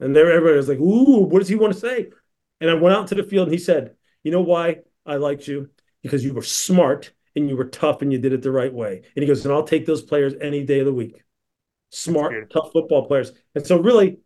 And 0.00 0.16
there, 0.16 0.32
everybody 0.32 0.56
was 0.56 0.68
like, 0.68 0.78
"Ooh, 0.78 1.24
what 1.24 1.40
does 1.40 1.48
he 1.48 1.56
want 1.56 1.74
to 1.74 1.78
say?" 1.78 2.08
And 2.60 2.70
I 2.70 2.74
went 2.74 2.96
out 2.96 3.08
to 3.08 3.14
the 3.14 3.22
field, 3.22 3.48
and 3.48 3.52
he 3.52 3.58
said, 3.58 3.94
"You 4.22 4.32
know 4.32 4.40
why 4.40 4.78
I 5.06 5.16
liked 5.16 5.46
you? 5.46 5.68
Because 6.02 6.24
you 6.24 6.32
were 6.32 6.42
smart 6.42 7.12
and 7.36 7.48
you 7.48 7.56
were 7.56 7.66
tough, 7.66 8.02
and 8.02 8.12
you 8.12 8.18
did 8.18 8.32
it 8.32 8.42
the 8.42 8.50
right 8.50 8.72
way." 8.72 9.02
And 9.16 9.22
he 9.22 9.26
goes, 9.26 9.44
"And 9.44 9.52
I'll 9.52 9.64
take 9.64 9.86
those 9.86 10.02
players 10.02 10.34
any 10.40 10.64
day 10.64 10.80
of 10.80 10.86
the 10.86 10.92
week. 10.92 11.22
Smart, 11.90 12.50
tough 12.50 12.72
football 12.72 13.06
players." 13.06 13.32
And 13.54 13.66
so, 13.66 13.78
really, 13.78 14.18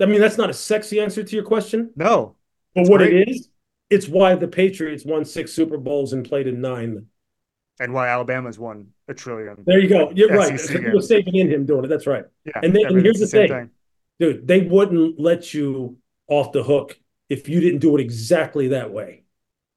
I 0.00 0.06
mean, 0.06 0.20
that's 0.20 0.38
not 0.38 0.50
a 0.50 0.54
sexy 0.54 1.00
answer 1.00 1.22
to 1.22 1.36
your 1.36 1.44
question. 1.44 1.90
No, 1.96 2.36
but 2.74 2.88
what 2.88 2.98
great. 2.98 3.14
it 3.14 3.28
is, 3.28 3.48
it's 3.90 4.08
why 4.08 4.34
the 4.34 4.48
Patriots 4.48 5.04
won 5.04 5.24
six 5.24 5.52
Super 5.52 5.76
Bowls 5.76 6.12
and 6.12 6.26
played 6.26 6.46
in 6.46 6.60
nine. 6.60 7.06
And 7.80 7.92
why 7.92 8.08
Alabama's 8.08 8.58
won 8.58 8.88
a 9.08 9.14
trillion. 9.14 9.56
There 9.66 9.78
you 9.78 9.88
go. 9.88 10.12
You're 10.14 10.28
SEC 10.42 10.74
right. 10.74 10.82
You 10.86 10.92
were 10.94 11.02
saving 11.02 11.34
in 11.36 11.50
him 11.50 11.66
doing 11.66 11.84
it. 11.84 11.88
That's 11.88 12.06
right. 12.06 12.24
Yeah. 12.44 12.60
And, 12.62 12.74
then, 12.74 12.86
and 12.86 13.02
here's 13.02 13.18
the, 13.18 13.26
the 13.26 13.30
thing. 13.30 13.48
thing, 13.48 13.70
dude, 14.20 14.46
they 14.46 14.60
wouldn't 14.60 15.18
let 15.18 15.52
you 15.52 15.98
off 16.28 16.52
the 16.52 16.62
hook 16.62 16.98
if 17.28 17.48
you 17.48 17.60
didn't 17.60 17.80
do 17.80 17.96
it 17.96 18.00
exactly 18.00 18.68
that 18.68 18.92
way. 18.92 19.24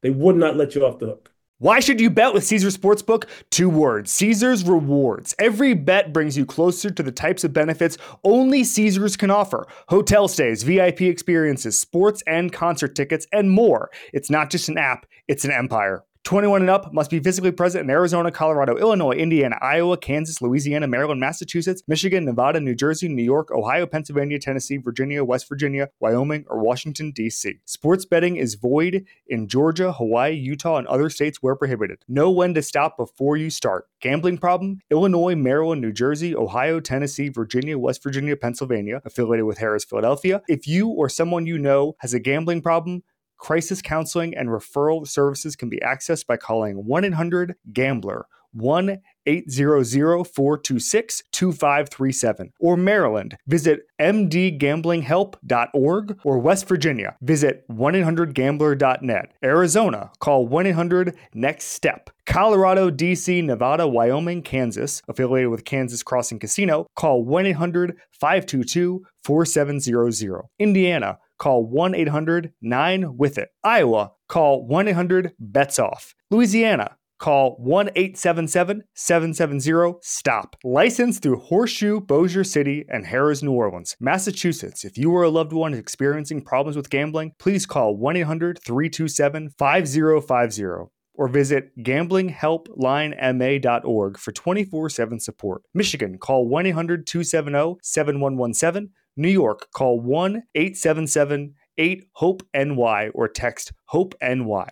They 0.01 0.09
would 0.09 0.35
not 0.35 0.55
let 0.55 0.75
you 0.75 0.85
off 0.85 0.99
the 0.99 1.07
hook. 1.07 1.31
Why 1.59 1.79
should 1.79 2.01
you 2.01 2.09
bet 2.09 2.33
with 2.33 2.43
Caesar 2.43 2.67
Sportsbook? 2.67 3.29
Two 3.49 3.69
words 3.69 4.11
Caesar's 4.11 4.65
Rewards. 4.65 5.33
Every 5.39 5.73
bet 5.73 6.11
brings 6.11 6.35
you 6.35 6.45
closer 6.45 6.89
to 6.89 7.01
the 7.01 7.13
types 7.13 7.45
of 7.45 7.53
benefits 7.53 7.97
only 8.25 8.65
Caesars 8.65 9.15
can 9.15 9.31
offer 9.31 9.65
hotel 9.87 10.27
stays, 10.27 10.63
VIP 10.63 11.03
experiences, 11.03 11.79
sports 11.79 12.21
and 12.27 12.51
concert 12.51 12.93
tickets, 12.93 13.25
and 13.31 13.49
more. 13.51 13.89
It's 14.11 14.29
not 14.29 14.49
just 14.49 14.67
an 14.67 14.77
app, 14.77 15.05
it's 15.29 15.45
an 15.45 15.51
empire. 15.51 16.03
21 16.25 16.61
and 16.61 16.71
up 16.71 16.91
must 16.91 17.11
be 17.11 17.19
physically 17.19 17.51
present 17.51 17.83
in 17.83 17.89
Arizona, 17.91 18.31
Colorado, 18.31 18.75
Illinois, 18.77 19.11
Indiana, 19.11 19.59
Iowa, 19.61 19.95
Kansas, 19.95 20.41
Louisiana, 20.41 20.87
Maryland, 20.87 21.19
Massachusetts, 21.19 21.83
Michigan, 21.87 22.25
Nevada, 22.25 22.59
New 22.59 22.73
Jersey, 22.73 23.07
New 23.07 23.23
York, 23.23 23.51
Ohio, 23.51 23.85
Pennsylvania, 23.85 24.39
Tennessee, 24.39 24.77
Virginia, 24.77 25.23
West 25.23 25.47
Virginia, 25.47 25.89
Wyoming, 25.99 26.43
or 26.47 26.63
Washington, 26.63 27.11
D.C. 27.11 27.59
Sports 27.65 28.05
betting 28.05 28.37
is 28.37 28.55
void 28.55 29.05
in 29.27 29.47
Georgia, 29.47 29.91
Hawaii, 29.91 30.33
Utah, 30.33 30.77
and 30.77 30.87
other 30.87 31.11
states 31.11 31.43
where 31.43 31.55
prohibited. 31.55 31.99
Know 32.07 32.31
when 32.31 32.55
to 32.55 32.63
stop 32.63 32.97
before 32.97 33.37
you 33.37 33.51
start. 33.51 33.87
Gambling 34.01 34.39
problem? 34.39 34.79
Illinois, 34.89 35.35
Maryland, 35.35 35.81
New 35.81 35.93
Jersey, 35.93 36.35
Ohio, 36.35 36.79
Tennessee, 36.79 37.29
Virginia, 37.29 37.77
West 37.77 38.01
Virginia, 38.01 38.35
Pennsylvania, 38.35 38.99
affiliated 39.05 39.45
with 39.45 39.59
Harrah's, 39.59 39.85
Philadelphia. 39.85 40.41
If 40.47 40.67
you 40.67 40.89
or 40.89 41.07
someone 41.07 41.45
you 41.45 41.59
know 41.59 41.95
has 41.99 42.15
a 42.15 42.19
gambling 42.19 42.63
problem, 42.63 43.03
Crisis 43.37 43.81
counseling 43.81 44.35
and 44.35 44.49
referral 44.49 45.07
services 45.07 45.55
can 45.55 45.69
be 45.69 45.79
accessed 45.79 46.27
by 46.27 46.37
calling 46.37 46.85
1 46.85 47.05
800 47.05 47.55
GAMBLER 47.73 48.27
1 48.55 48.97
800 49.27 50.25
426 50.25 51.23
2537. 51.31 52.53
Or 52.59 52.77
Maryland, 52.77 53.35
visit 53.47 53.87
mdgamblinghelp.org. 53.99 56.19
Or 56.23 56.37
West 56.39 56.67
Virginia, 56.67 57.15
visit 57.21 57.63
1 57.67 57.95
800 57.95 58.35
gambler.net. 58.35 59.31
Arizona, 59.43 60.11
call 60.19 60.47
1 60.47 60.67
800 60.67 61.15
NEXT 61.33 61.69
STEP. 61.69 62.11
Colorado, 62.25 62.89
DC, 62.89 63.43
Nevada, 63.43 63.85
Wyoming, 63.87 64.41
Kansas, 64.41 65.01
affiliated 65.07 65.51
with 65.51 65.65
Kansas 65.65 66.01
Crossing 66.03 66.39
Casino, 66.39 66.87
call 66.95 67.23
1 67.23 67.45
800 67.47 67.97
522 68.11 69.03
4700. 69.23 70.43
Indiana, 70.59 71.17
call 71.37 71.65
1 71.65 71.95
800 71.95 72.53
9 72.61 73.17
with 73.17 73.37
it. 73.37 73.49
Iowa, 73.63 74.11
call 74.27 74.67
1 74.67 74.87
800 74.87 75.33
bets 75.39 75.79
off. 75.79 76.13
Louisiana, 76.31 76.97
call 77.19 77.55
1 77.59 77.89
877 77.95 78.83
770 78.93 79.99
STOP. 80.01 80.55
Licensed 80.63 81.21
through 81.21 81.39
Horseshoe, 81.39 82.01
Bossier 82.01 82.43
City, 82.43 82.85
and 82.89 83.05
Harrah's 83.05 83.43
New 83.43 83.53
Orleans. 83.53 83.95
Massachusetts, 83.99 84.85
if 84.85 84.97
you 84.97 85.11
or 85.11 85.23
a 85.23 85.29
loved 85.29 85.53
one 85.53 85.73
is 85.73 85.79
experiencing 85.79 86.41
problems 86.41 86.75
with 86.75 86.89
gambling, 86.89 87.33
please 87.39 87.65
call 87.65 87.95
1 87.95 88.17
800 88.17 88.59
327 88.63 89.51
5050 89.57 90.91
or 91.17 91.27
visit 91.27 91.71
gamblinghelplinema.org 91.79 94.17
for 94.17 94.31
24 94.31 94.89
7 94.89 95.19
support. 95.19 95.63
Michigan, 95.73 96.17
call 96.17 96.47
1 96.47 96.67
800 96.67 97.05
270 97.07 97.77
7117. 97.81 98.91
New 99.17 99.29
York, 99.29 99.71
call 99.71 99.99
1 99.99 100.43
877 100.55 101.55
8 101.77 102.05
HOPE 102.13 102.43
NY 102.53 103.09
or 103.13 103.27
text 103.27 103.73
HOPE 103.85 104.15
NY. 104.21 104.69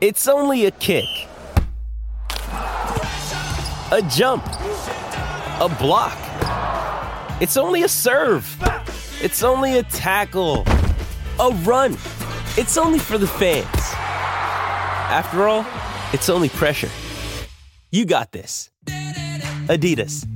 It's 0.00 0.28
only 0.28 0.66
a 0.66 0.70
kick, 0.70 1.06
a 3.90 4.02
jump, 4.10 4.44
a 4.46 5.74
block. 5.80 6.18
It's 7.40 7.56
only 7.56 7.82
a 7.82 7.88
serve. 7.88 8.46
It's 9.22 9.42
only 9.42 9.78
a 9.78 9.82
tackle, 9.84 10.64
a 11.40 11.50
run. 11.64 11.94
It's 12.58 12.76
only 12.76 12.98
for 12.98 13.18
the 13.18 13.26
fans. 13.26 13.66
After 15.08 15.48
all, 15.48 15.66
it's 16.12 16.28
only 16.28 16.48
pressure. 16.50 16.90
You 17.90 18.04
got 18.04 18.32
this. 18.32 18.70
Adidas. 19.68 20.35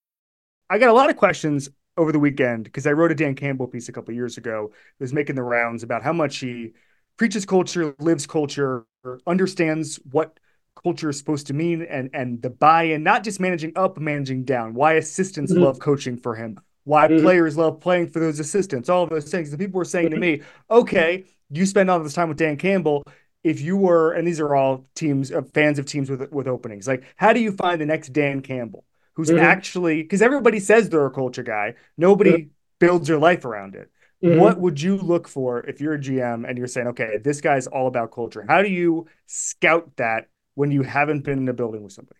I 0.71 0.77
got 0.77 0.87
a 0.87 0.93
lot 0.93 1.09
of 1.09 1.17
questions 1.17 1.69
over 1.97 2.13
the 2.13 2.19
weekend 2.19 2.63
because 2.63 2.87
I 2.87 2.93
wrote 2.93 3.11
a 3.11 3.15
Dan 3.15 3.35
Campbell 3.35 3.67
piece 3.67 3.89
a 3.89 3.91
couple 3.91 4.13
years 4.13 4.37
ago. 4.37 4.71
It 4.71 5.03
was 5.03 5.11
making 5.11 5.35
the 5.35 5.43
rounds 5.43 5.83
about 5.83 6.01
how 6.01 6.13
much 6.13 6.37
he 6.37 6.71
preaches 7.17 7.45
culture, 7.45 7.93
lives 7.99 8.25
culture, 8.25 8.85
understands 9.27 9.99
what 10.11 10.39
culture 10.81 11.09
is 11.09 11.17
supposed 11.17 11.47
to 11.47 11.53
mean, 11.53 11.81
and 11.81 12.09
and 12.13 12.41
the 12.41 12.49
buy-in, 12.49 13.03
not 13.03 13.25
just 13.25 13.41
managing 13.41 13.73
up, 13.75 13.99
managing 13.99 14.45
down. 14.45 14.73
Why 14.73 14.93
assistants 14.93 15.51
mm-hmm. 15.51 15.61
love 15.61 15.79
coaching 15.79 16.15
for 16.15 16.35
him. 16.35 16.57
Why 16.85 17.09
mm-hmm. 17.09 17.21
players 17.21 17.57
love 17.57 17.81
playing 17.81 18.07
for 18.07 18.21
those 18.21 18.39
assistants. 18.39 18.87
All 18.87 19.05
those 19.07 19.29
things. 19.29 19.51
The 19.51 19.57
people 19.57 19.77
were 19.77 19.83
saying 19.83 20.11
mm-hmm. 20.11 20.21
to 20.21 20.37
me, 20.37 20.41
"Okay, 20.69 21.25
you 21.49 21.65
spend 21.65 21.91
all 21.91 21.99
this 21.99 22.13
time 22.13 22.29
with 22.29 22.37
Dan 22.37 22.55
Campbell." 22.55 23.03
If 23.43 23.59
you 23.59 23.75
were, 23.75 24.13
and 24.13 24.25
these 24.25 24.39
are 24.39 24.55
all 24.55 24.85
teams, 24.95 25.33
uh, 25.33 25.41
fans 25.53 25.79
of 25.79 25.85
teams 25.85 26.09
with 26.09 26.31
with 26.31 26.47
openings, 26.47 26.87
like 26.87 27.03
how 27.17 27.33
do 27.33 27.41
you 27.41 27.51
find 27.51 27.81
the 27.81 27.85
next 27.85 28.13
Dan 28.13 28.39
Campbell? 28.39 28.85
Who's 29.15 29.29
mm-hmm. 29.29 29.43
actually 29.43 30.01
because 30.01 30.21
everybody 30.21 30.59
says 30.59 30.89
they're 30.89 31.05
a 31.05 31.11
culture 31.11 31.43
guy. 31.43 31.75
Nobody 31.97 32.31
mm-hmm. 32.31 32.49
builds 32.79 33.07
their 33.07 33.19
life 33.19 33.45
around 33.45 33.75
it. 33.75 33.91
Mm-hmm. 34.23 34.39
What 34.39 34.59
would 34.59 34.79
you 34.81 34.97
look 34.97 35.27
for 35.27 35.61
if 35.61 35.81
you're 35.81 35.95
a 35.95 35.99
GM 35.99 36.47
and 36.47 36.57
you're 36.57 36.67
saying, 36.67 36.87
okay, 36.87 37.17
this 37.23 37.41
guy's 37.41 37.67
all 37.67 37.87
about 37.87 38.11
culture? 38.11 38.45
How 38.47 38.61
do 38.61 38.69
you 38.69 39.07
scout 39.25 39.91
that 39.97 40.29
when 40.53 40.71
you 40.71 40.83
haven't 40.83 41.23
been 41.23 41.39
in 41.39 41.49
a 41.49 41.53
building 41.53 41.83
with 41.83 41.93
somebody? 41.93 42.19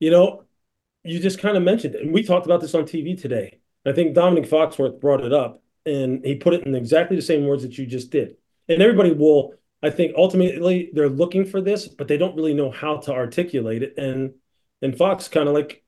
You 0.00 0.10
know, 0.10 0.44
you 1.04 1.20
just 1.20 1.38
kind 1.38 1.56
of 1.56 1.62
mentioned 1.62 1.94
it. 1.94 2.02
And 2.02 2.12
we 2.12 2.22
talked 2.24 2.46
about 2.46 2.60
this 2.60 2.74
on 2.74 2.84
TV 2.84 3.20
today. 3.20 3.60
I 3.86 3.92
think 3.92 4.16
Domonique 4.16 4.48
Foxworth 4.48 5.00
brought 5.00 5.24
it 5.24 5.32
up 5.32 5.62
and 5.86 6.24
he 6.24 6.36
put 6.36 6.54
it 6.54 6.66
in 6.66 6.74
exactly 6.74 7.16
the 7.16 7.22
same 7.22 7.46
words 7.46 7.62
that 7.62 7.78
you 7.78 7.86
just 7.86 8.10
did. 8.10 8.36
And 8.68 8.82
everybody 8.82 9.12
will, 9.12 9.54
I 9.82 9.90
think 9.90 10.14
ultimately 10.16 10.90
they're 10.92 11.08
looking 11.08 11.44
for 11.44 11.60
this, 11.60 11.88
but 11.88 12.08
they 12.08 12.16
don't 12.16 12.36
really 12.36 12.54
know 12.54 12.70
how 12.70 12.98
to 12.98 13.12
articulate 13.12 13.82
it. 13.82 13.94
And 13.96 14.34
and 14.80 14.96
Fox 14.96 15.28
kind 15.28 15.48
of 15.48 15.54
like 15.54 15.81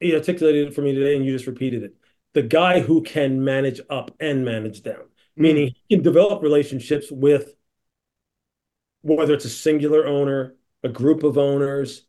he 0.00 0.14
articulated 0.14 0.68
it 0.68 0.74
for 0.74 0.82
me 0.82 0.94
today, 0.94 1.16
and 1.16 1.24
you 1.24 1.32
just 1.32 1.46
repeated 1.46 1.82
it. 1.82 1.94
The 2.34 2.42
guy 2.42 2.80
who 2.80 3.02
can 3.02 3.42
manage 3.42 3.80
up 3.88 4.10
and 4.20 4.44
manage 4.44 4.82
down, 4.82 4.96
mm. 4.96 5.08
meaning 5.36 5.74
he 5.88 5.96
can 5.96 6.04
develop 6.04 6.42
relationships 6.42 7.10
with 7.10 7.54
whether 9.02 9.34
it's 9.34 9.44
a 9.44 9.50
singular 9.50 10.06
owner, 10.06 10.56
a 10.82 10.88
group 10.88 11.22
of 11.22 11.38
owners, 11.38 12.06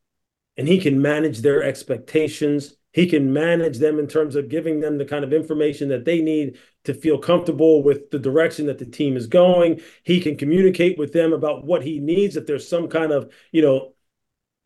and 0.57 0.67
he 0.67 0.79
can 0.79 1.01
manage 1.01 1.41
their 1.41 1.63
expectations. 1.63 2.73
He 2.91 3.05
can 3.05 3.31
manage 3.31 3.77
them 3.77 3.99
in 3.99 4.07
terms 4.07 4.35
of 4.35 4.49
giving 4.49 4.79
them 4.79 4.97
the 4.97 5.05
kind 5.05 5.23
of 5.23 5.31
information 5.31 5.89
that 5.89 6.05
they 6.05 6.21
need 6.21 6.57
to 6.85 6.95
feel 6.95 7.19
comfortable 7.19 7.83
with 7.83 8.09
the 8.09 8.17
direction 8.17 8.65
that 8.65 8.79
the 8.79 8.85
team 8.85 9.15
is 9.15 9.27
going. 9.27 9.81
He 10.03 10.19
can 10.19 10.35
communicate 10.35 10.97
with 10.97 11.13
them 11.13 11.31
about 11.31 11.63
what 11.63 11.83
he 11.83 11.99
needs 11.99 12.35
if 12.35 12.47
there's 12.47 12.67
some 12.67 12.87
kind 12.87 13.11
of, 13.11 13.31
you 13.51 13.61
know, 13.61 13.93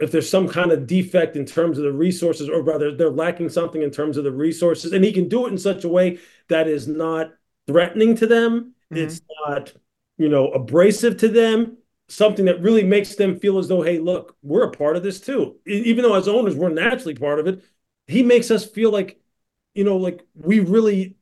if 0.01 0.11
there's 0.11 0.29
some 0.29 0.47
kind 0.47 0.71
of 0.71 0.87
defect 0.87 1.35
in 1.35 1.45
terms 1.45 1.77
of 1.77 1.83
the 1.83 1.93
resources, 1.93 2.49
or 2.49 2.61
rather 2.63 2.95
they're 2.95 3.09
lacking 3.09 3.49
something 3.49 3.81
in 3.81 3.91
terms 3.91 4.17
of 4.17 4.23
the 4.23 4.31
resources, 4.31 4.93
and 4.93 5.05
he 5.05 5.13
can 5.13 5.29
do 5.29 5.45
it 5.45 5.51
in 5.51 5.57
such 5.57 5.83
a 5.83 5.89
way 5.89 6.19
that 6.49 6.67
is 6.67 6.87
not 6.87 7.33
threatening 7.67 8.15
to 8.15 8.27
them. 8.27 8.73
Mm-hmm. 8.91 9.03
It's 9.03 9.21
not, 9.45 9.73
you 10.17 10.27
know, 10.29 10.49
abrasive 10.49 11.17
to 11.17 11.27
them. 11.27 11.77
something 12.11 12.45
that 12.45 12.61
really 12.61 12.83
makes 12.83 13.15
them 13.15 13.39
feel 13.39 13.57
as 13.57 13.67
though, 13.67 13.81
hey, 13.81 13.99
look, 13.99 14.35
we're 14.43 14.65
a 14.65 14.71
part 14.71 14.97
of 14.97 15.03
this 15.03 15.19
too. 15.19 15.55
Even 15.65 16.03
though 16.03 16.15
as 16.15 16.27
owners 16.27 16.55
we're 16.55 16.69
naturally 16.69 17.15
part 17.15 17.39
of 17.39 17.47
it, 17.47 17.63
he 18.07 18.21
makes 18.21 18.51
us 18.51 18.65
feel 18.65 18.91
like, 18.91 19.19
you 19.73 19.83
know, 19.83 19.97
like 19.97 20.21
we 20.35 20.59
really 20.59 21.15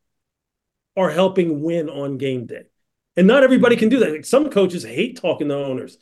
are 0.97 1.09
helping 1.11 1.61
win 1.61 1.89
on 1.89 2.17
game 2.17 2.47
day. 2.47 2.63
And 3.15 3.27
not 3.27 3.43
everybody 3.43 3.75
can 3.75 3.89
do 3.89 3.99
that. 3.99 4.11
Like 4.11 4.25
some 4.25 4.49
coaches 4.49 4.83
hate 4.83 5.19
talking 5.21 5.49
to 5.49 5.55
owners. 5.55 5.97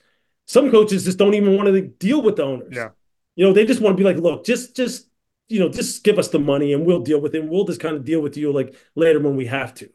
Some 0.47 0.71
coaches 0.71 1.05
just 1.05 1.17
don't 1.17 1.33
even 1.33 1.55
want 1.55 1.67
to 1.67 1.81
deal 1.81 2.21
with 2.21 2.37
the 2.37 2.43
owners. 2.43 2.73
Yeah. 2.75 2.89
You 3.35 3.45
know, 3.45 3.53
they 3.53 3.65
just 3.65 3.81
want 3.81 3.95
to 3.95 4.01
be 4.01 4.07
like, 4.07 4.21
look, 4.21 4.45
just 4.45 4.75
just 4.75 5.07
you 5.49 5.59
know, 5.59 5.69
just 5.69 6.03
give 6.03 6.19
us 6.19 6.29
the 6.29 6.39
money 6.39 6.73
and 6.73 6.85
we'll 6.85 7.01
deal 7.01 7.21
with 7.21 7.33
it. 7.35 7.41
And 7.41 7.49
we'll 7.49 7.65
just 7.65 7.79
kind 7.79 7.95
of 7.95 8.03
deal 8.03 8.21
with 8.21 8.35
you 8.35 8.51
like 8.51 8.75
later 8.95 9.19
when 9.19 9.35
we 9.35 9.45
have 9.45 9.73
to. 9.75 9.89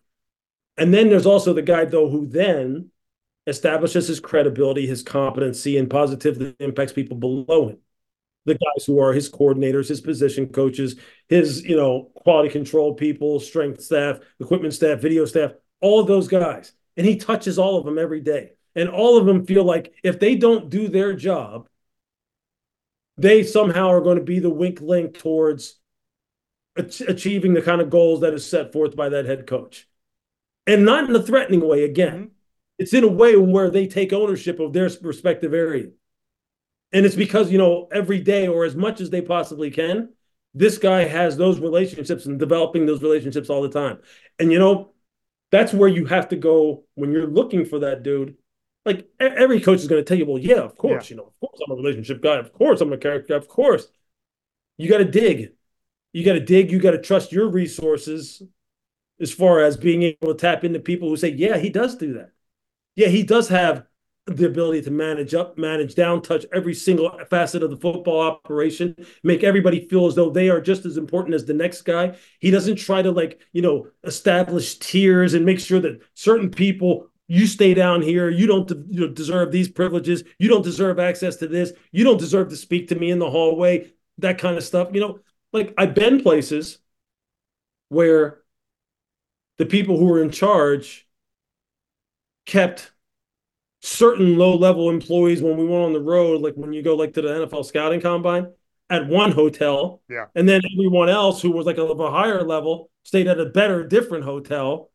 And 0.79 0.95
then 0.95 1.09
there's 1.11 1.27
also 1.27 1.53
the 1.53 1.62
guy 1.62 1.85
though 1.85 2.09
who 2.09 2.27
then 2.27 2.91
establishes 3.47 4.09
his 4.09 4.21
credibility, 4.21 4.87
his 4.87 5.03
competency, 5.03 5.77
and 5.77 5.91
positively 5.91 6.55
impacts 6.61 6.93
people 6.93 7.17
below 7.17 7.69
him. 7.71 7.79
The 8.45 8.55
guys 8.55 8.85
who 8.87 8.99
are 9.01 9.12
his 9.12 9.31
coordinators, 9.31 9.88
his 9.88 10.01
position 10.01 10.49
coaches, 10.49 10.97
his 11.29 11.62
you 11.65 11.77
know 11.77 12.11
quality 12.15 12.49
control 12.49 12.95
people, 12.95 13.41
strength 13.41 13.83
staff, 13.83 14.19
equipment 14.41 14.75
staff, 14.75 15.01
video 15.01 15.25
staff, 15.25 15.53
all 15.81 16.05
those 16.05 16.29
guys, 16.29 16.73
and 16.97 17.07
he 17.07 17.17
touches 17.17 17.59
all 17.59 17.79
of 17.79 17.85
them 17.85 17.99
every 17.99 18.21
day. 18.21 18.53
And 18.75 18.89
all 18.89 19.19
of 19.19 19.27
them 19.27 19.47
feel 19.47 19.65
like 19.65 19.93
if 20.03 20.19
they 20.19 20.35
don't 20.35 20.71
do 20.71 20.89
their 20.89 21.13
job, 21.13 21.69
they 23.19 23.43
somehow 23.43 23.89
are 23.91 24.01
going 24.01 24.19
to 24.19 24.25
be 24.25 24.39
the 24.39 24.51
wink 24.51 24.81
link 24.81 25.19
towards 25.19 25.79
achieving 26.77 27.53
the 27.53 27.63
kind 27.63 27.81
of 27.81 27.91
goals 27.91 28.21
that 28.21 28.33
is 28.33 28.47
set 28.47 28.73
forth 28.73 28.97
by 28.97 29.11
that 29.11 29.27
head 29.27 29.47
coach. 29.47 29.87
And 30.67 30.85
not 30.85 31.09
in 31.09 31.15
a 31.15 31.23
threatening 31.23 31.67
way, 31.67 31.85
again. 31.85 32.15
Mm-hmm. 32.15 32.27
It's 32.79 32.95
in 32.95 33.05
a 33.05 33.09
way 33.09 33.37
where 33.37 33.71
they 33.71 33.87
take 33.87 34.13
ownership 34.13 34.59
of 34.59 34.73
their 34.73 34.91
respective 35.03 35.53
area. 35.55 35.91
And 36.93 37.07
it's 37.07 37.15
because, 37.15 37.51
you 37.51 37.59
know, 37.59 37.89
every 37.93 38.21
day 38.21 38.49
or 38.49 38.65
as 38.65 38.75
much 38.75 39.01
as 39.01 39.11
they 39.11 39.23
possibly 39.23 39.71
can, 39.71 40.11
this 40.55 40.79
guy 40.79 41.05
has 41.05 41.37
those 41.37 41.61
relationships 41.61 42.27
and 42.27 42.39
developing 42.39 42.87
those 42.87 43.03
relationships 43.03 43.51
all 43.51 43.63
the 43.63 43.69
time. 43.69 43.99
And, 44.39 44.51
you 44.51 44.59
know, 44.59 44.93
that's 45.51 45.73
where 45.73 45.89
you 45.89 46.07
have 46.07 46.29
to 46.29 46.37
go 46.37 46.85
when 46.95 47.13
you're 47.13 47.27
looking 47.27 47.65
for 47.65 47.81
that 47.81 48.03
dude 48.03 48.37
like 48.85 49.09
every 49.21 49.61
coach 49.61 49.79
is 49.79 49.88
going 49.88 50.03
to 50.03 50.09
tell 50.09 50.18
you, 50.18 50.27
well, 50.27 50.38
yeah, 50.38 50.57
of 50.57 50.77
course, 50.77 51.09
yeah. 51.09 51.14
you 51.14 51.16
know, 51.18 51.29
of 51.29 51.40
course 51.40 51.61
I'm 51.64 51.73
a 51.73 51.77
relationship 51.77 52.23
guy. 52.23 52.37
Of 52.37 52.53
course 52.53 52.81
I'm 52.81 52.92
a 52.92 52.99
character. 52.99 53.35
Of 53.37 53.49
course. 53.49 53.87
You 54.77 54.88
got 54.88 54.99
to 54.99 55.05
dig. 55.05 55.53
You 56.12 56.25
got 56.25 56.33
to 56.33 56.40
dig. 56.40 56.71
You 56.71 56.81
got 56.81 56.92
to 56.92 57.01
trust 57.01 57.33
your 57.33 57.49
resources 57.49 58.42
as 59.21 59.33
far 59.33 59.61
as 59.61 59.77
being 59.77 60.03
able 60.03 60.29
to 60.29 60.35
tap 60.35 60.64
into 60.64 60.81
people 60.81 61.09
who 61.09 61.16
say, 61.16 61.29
yeah, 61.29 61.57
he 61.59 61.71
does 61.71 61.97
do 61.97 62.14
that. 62.14 62.33
Yeah, 62.97 63.09
he 63.09 63.23
does 63.23 63.49
have 63.49 63.87
the 64.27 64.47
ability 64.47 64.83
to 64.83 64.90
manage 64.90 65.35
up, 65.35 65.59
manage 65.59 65.95
down, 65.95 66.23
touch 66.23 66.47
every 66.53 66.75
single 66.75 67.11
facet 67.29 67.62
of 67.62 67.71
the 67.71 67.77
football 67.77 68.21
operation, 68.21 68.95
make 69.23 69.42
everybody 69.42 69.88
feel 69.88 70.07
as 70.07 70.14
though 70.14 70.31
they 70.31 70.49
are 70.49 70.61
just 70.61 70.85
as 70.85 70.97
important 70.97 71.35
as 71.35 71.45
the 71.45 71.55
next 71.55 71.83
guy. 71.83 72.16
He 72.38 72.51
doesn't 72.51 72.77
try 72.77 73.03
to 73.03 73.11
like, 73.11 73.40
you 73.53 73.62
know, 73.62 73.88
establish 74.05 74.79
tiers 74.79 75.35
and 75.35 75.45
make 75.45 75.59
sure 75.59 75.81
that 75.81 76.01
certain 76.14 76.51
people 76.51 77.09
you 77.33 77.47
stay 77.47 77.73
down 77.73 78.03
here. 78.03 78.29
You 78.29 78.47
don't 78.47 78.71
you 78.90 79.01
know, 79.01 79.09
deserve 79.09 79.53
these 79.53 79.66
privileges. 79.66 80.23
You 80.38 80.51
don't 80.51 80.61
deserve 80.61 80.99
access 80.99 81.37
to 81.37 81.49
this. 81.49 81.73
You 81.90 82.05
don't 82.05 82.18
deserve 82.18 82.51
to 82.51 82.57
speak 82.57 82.88
to 82.88 82.95
me 82.95 83.11
in 83.11 83.18
the 83.18 83.31
hallway. 83.31 83.90
That 84.18 84.37
kind 84.37 84.59
of 84.59 84.62
stuff. 84.62 84.90
You 84.92 85.01
know, 85.01 85.18
like 85.51 85.73
I've 85.79 85.95
been 85.95 86.23
places 86.23 86.77
where 87.88 88.42
the 89.57 89.64
people 89.64 89.99
who 89.99 90.05
were 90.05 90.23
in 90.23 90.31
charge 90.31 91.09
kept 92.45 92.92
certain 93.81 94.37
low 94.37 94.55
level 94.55 94.90
employees 94.90 95.40
when 95.40 95.57
we 95.57 95.64
went 95.64 95.85
on 95.85 95.95
the 95.95 96.01
road, 96.01 96.42
like 96.42 96.55
when 96.57 96.75
you 96.75 96.83
go 96.83 96.97
like 96.97 97.14
to 97.14 97.23
the 97.23 97.29
NFL 97.29 97.64
scouting 97.64 98.03
combine 98.03 98.53
at 98.90 99.09
one 99.09 99.33
hotel. 99.33 100.03
Yeah. 100.07 100.27
And 100.35 100.47
then 100.47 100.61
everyone 100.75 101.09
else 101.09 101.40
who 101.40 101.53
was 101.53 101.64
like 101.64 101.79
of 101.79 101.99
a 101.99 102.11
higher 102.11 102.42
level 102.42 102.90
stayed 103.05 103.27
at 103.27 103.40
a 103.40 103.47
better, 103.47 103.87
different 103.87 104.25
hotel. 104.25 104.90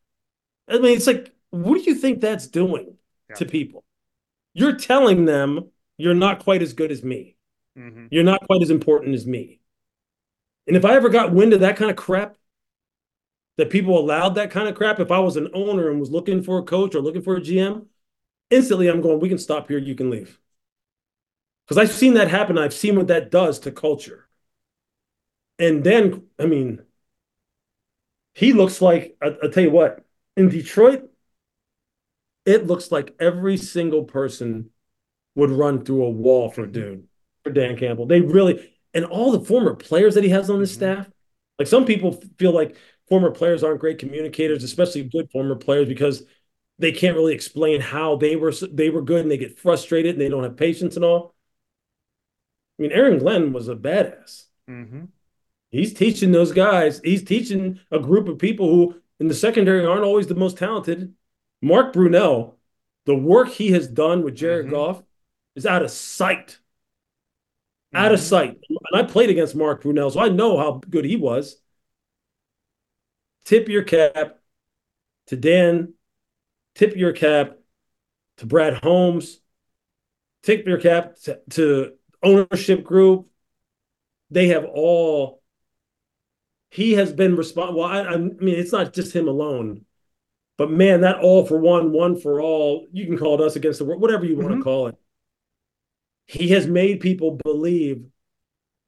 I 0.67 0.77
mean, 0.77 0.95
it's 0.95 1.07
like 1.07 1.33
what 1.51 1.75
do 1.75 1.89
you 1.89 1.95
think 1.95 2.21
that's 2.21 2.47
doing 2.47 2.95
yeah. 3.29 3.35
to 3.35 3.45
people? 3.45 3.83
You're 4.53 4.75
telling 4.75 5.25
them 5.25 5.71
you're 5.97 6.13
not 6.13 6.39
quite 6.39 6.61
as 6.61 6.73
good 6.73 6.91
as 6.91 7.03
me. 7.03 7.35
Mm-hmm. 7.77 8.07
You're 8.11 8.23
not 8.23 8.45
quite 8.47 8.61
as 8.61 8.69
important 8.69 9.15
as 9.15 9.25
me. 9.25 9.59
And 10.65 10.75
if 10.75 10.83
I 10.83 10.95
ever 10.95 11.09
got 11.09 11.31
wind 11.31 11.53
of 11.53 11.61
that 11.61 11.77
kind 11.77 11.91
of 11.91 11.97
crap, 11.97 12.37
that 13.57 13.69
people 13.69 13.97
allowed 13.97 14.35
that 14.35 14.51
kind 14.51 14.67
of 14.67 14.75
crap, 14.75 14.99
if 14.99 15.11
I 15.11 15.19
was 15.19 15.35
an 15.35 15.49
owner 15.53 15.89
and 15.89 15.99
was 15.99 16.11
looking 16.11 16.43
for 16.43 16.59
a 16.59 16.63
coach 16.63 16.93
or 16.93 17.01
looking 17.01 17.23
for 17.23 17.35
a 17.35 17.41
GM, 17.41 17.87
instantly 18.51 18.87
I'm 18.87 19.01
going, 19.01 19.19
we 19.19 19.29
can 19.29 19.37
stop 19.37 19.67
here, 19.67 19.79
you 19.79 19.95
can 19.95 20.09
leave. 20.09 20.39
Because 21.65 21.77
I've 21.77 21.95
seen 21.95 22.13
that 22.13 22.29
happen. 22.29 22.57
I've 22.57 22.73
seen 22.73 22.95
what 22.95 23.07
that 23.07 23.31
does 23.31 23.59
to 23.59 23.71
culture. 23.71 24.27
And 25.59 25.83
then, 25.83 26.27
I 26.39 26.45
mean, 26.45 26.81
he 28.35 28.53
looks 28.53 28.81
like, 28.81 29.17
I, 29.21 29.29
will 29.41 29.51
tell 29.51 29.63
you 29.63 29.71
what, 29.71 30.05
in 30.37 30.49
Detroit, 30.49 31.09
it 32.47 32.65
looks 32.65 32.91
like 32.91 33.13
every 33.19 33.57
single 33.57 34.05
person 34.05 34.69
would 35.35 35.51
run 35.51 35.83
through 35.83 36.05
a 36.05 36.09
wall 36.09 36.49
for 36.49 36.65
dude 36.65 37.07
for 37.43 37.51
Dan 37.51 37.77
Campbell. 37.77 38.07
They 38.07 38.21
really 38.21 38.73
and 38.93 39.05
all 39.05 39.31
the 39.31 39.41
former 39.41 39.75
players 39.75 40.15
that 40.15 40.23
he 40.23 40.31
has 40.31 40.49
on 40.49 40.59
his 40.59 40.71
mm-hmm. 40.71 41.01
staff. 41.01 41.09
Like 41.59 41.67
some 41.67 41.85
people 41.85 42.23
feel 42.39 42.53
like 42.53 42.77
former 43.09 43.31
players 43.31 43.63
aren't 43.63 43.81
great 43.81 43.99
communicators, 43.99 44.63
especially 44.63 45.03
good 45.03 45.29
former 45.29 45.55
players, 45.55 45.87
because 45.87 46.23
they 46.79 46.91
can't 46.91 47.15
really 47.15 47.33
explain 47.33 47.81
how 47.81 48.15
they 48.15 48.35
were 48.35 48.53
they 48.71 48.89
were 48.89 49.01
good 49.01 49.21
and 49.21 49.31
they 49.31 49.37
get 49.37 49.59
frustrated 49.59 50.13
and 50.13 50.21
they 50.21 50.29
don't 50.29 50.43
have 50.43 50.55
patience 50.55 50.95
and 50.95 51.03
all. 51.03 51.35
I 52.79 52.83
mean, 52.83 52.91
Aaron 52.91 53.19
Glenn 53.19 53.53
was 53.53 53.67
a 53.67 53.75
badass. 53.75 54.45
Mm-hmm. 54.69 55.05
He's 55.69 55.93
teaching 55.93 56.31
those 56.31 56.53
guys. 56.53 57.01
He's 57.03 57.23
teaching 57.23 57.81
a 57.91 57.99
group 57.99 58.29
of 58.29 58.39
people 58.39 58.69
who 58.69 58.95
in 59.19 59.27
the 59.27 59.33
secondary 59.33 59.85
aren't 59.85 60.05
always 60.05 60.27
the 60.27 60.35
most 60.35 60.57
talented 60.57 61.13
Mark 61.61 61.93
Brunell, 61.93 62.55
the 63.05 63.15
work 63.15 63.49
he 63.49 63.71
has 63.71 63.87
done 63.87 64.23
with 64.23 64.35
Jared 64.35 64.67
mm-hmm. 64.67 64.75
Goff 64.75 65.03
is 65.55 65.65
out 65.65 65.83
of 65.83 65.91
sight. 65.91 66.59
Mm-hmm. 67.93 67.97
Out 67.97 68.11
of 68.11 68.19
mm-hmm. 68.19 68.27
sight. 68.27 68.57
And 68.69 68.79
I 68.93 69.03
played 69.03 69.29
against 69.29 69.55
Mark 69.55 69.83
Brunell, 69.83 70.11
so 70.11 70.19
I 70.19 70.29
know 70.29 70.57
how 70.57 70.81
good 70.89 71.05
he 71.05 71.15
was. 71.15 71.61
Tip 73.45 73.69
your 73.69 73.83
cap 73.83 74.39
to 75.27 75.35
Dan. 75.35 75.93
Tip 76.75 76.95
your 76.95 77.13
cap 77.13 77.57
to 78.37 78.45
Brad 78.45 78.75
Holmes. 78.75 79.39
Tip 80.43 80.67
your 80.67 80.79
cap 80.79 81.15
to, 81.23 81.39
to 81.51 81.93
ownership 82.21 82.83
group. 82.83 83.27
They 84.29 84.49
have 84.49 84.65
all. 84.65 85.41
He 86.69 86.93
has 86.93 87.13
been 87.13 87.37
responsible. 87.37 87.79
Well, 87.79 87.89
I, 87.89 88.01
I 88.01 88.17
mean, 88.17 88.59
it's 88.59 88.73
not 88.73 88.93
just 88.93 89.15
him 89.15 89.27
alone 89.27 89.85
but 90.57 90.71
man, 90.71 91.01
that 91.01 91.19
all 91.19 91.45
for 91.45 91.57
one, 91.57 91.91
one 91.91 92.19
for 92.19 92.41
all, 92.41 92.87
you 92.91 93.05
can 93.05 93.17
call 93.17 93.35
it 93.35 93.45
us 93.45 93.55
against 93.55 93.79
the 93.79 93.85
world, 93.85 94.01
whatever 94.01 94.25
you 94.25 94.35
want 94.35 94.49
mm-hmm. 94.49 94.59
to 94.59 94.63
call 94.63 94.87
it. 94.87 94.95
He 96.25 96.49
has 96.49 96.67
made 96.67 96.99
people 96.99 97.39
believe 97.43 98.05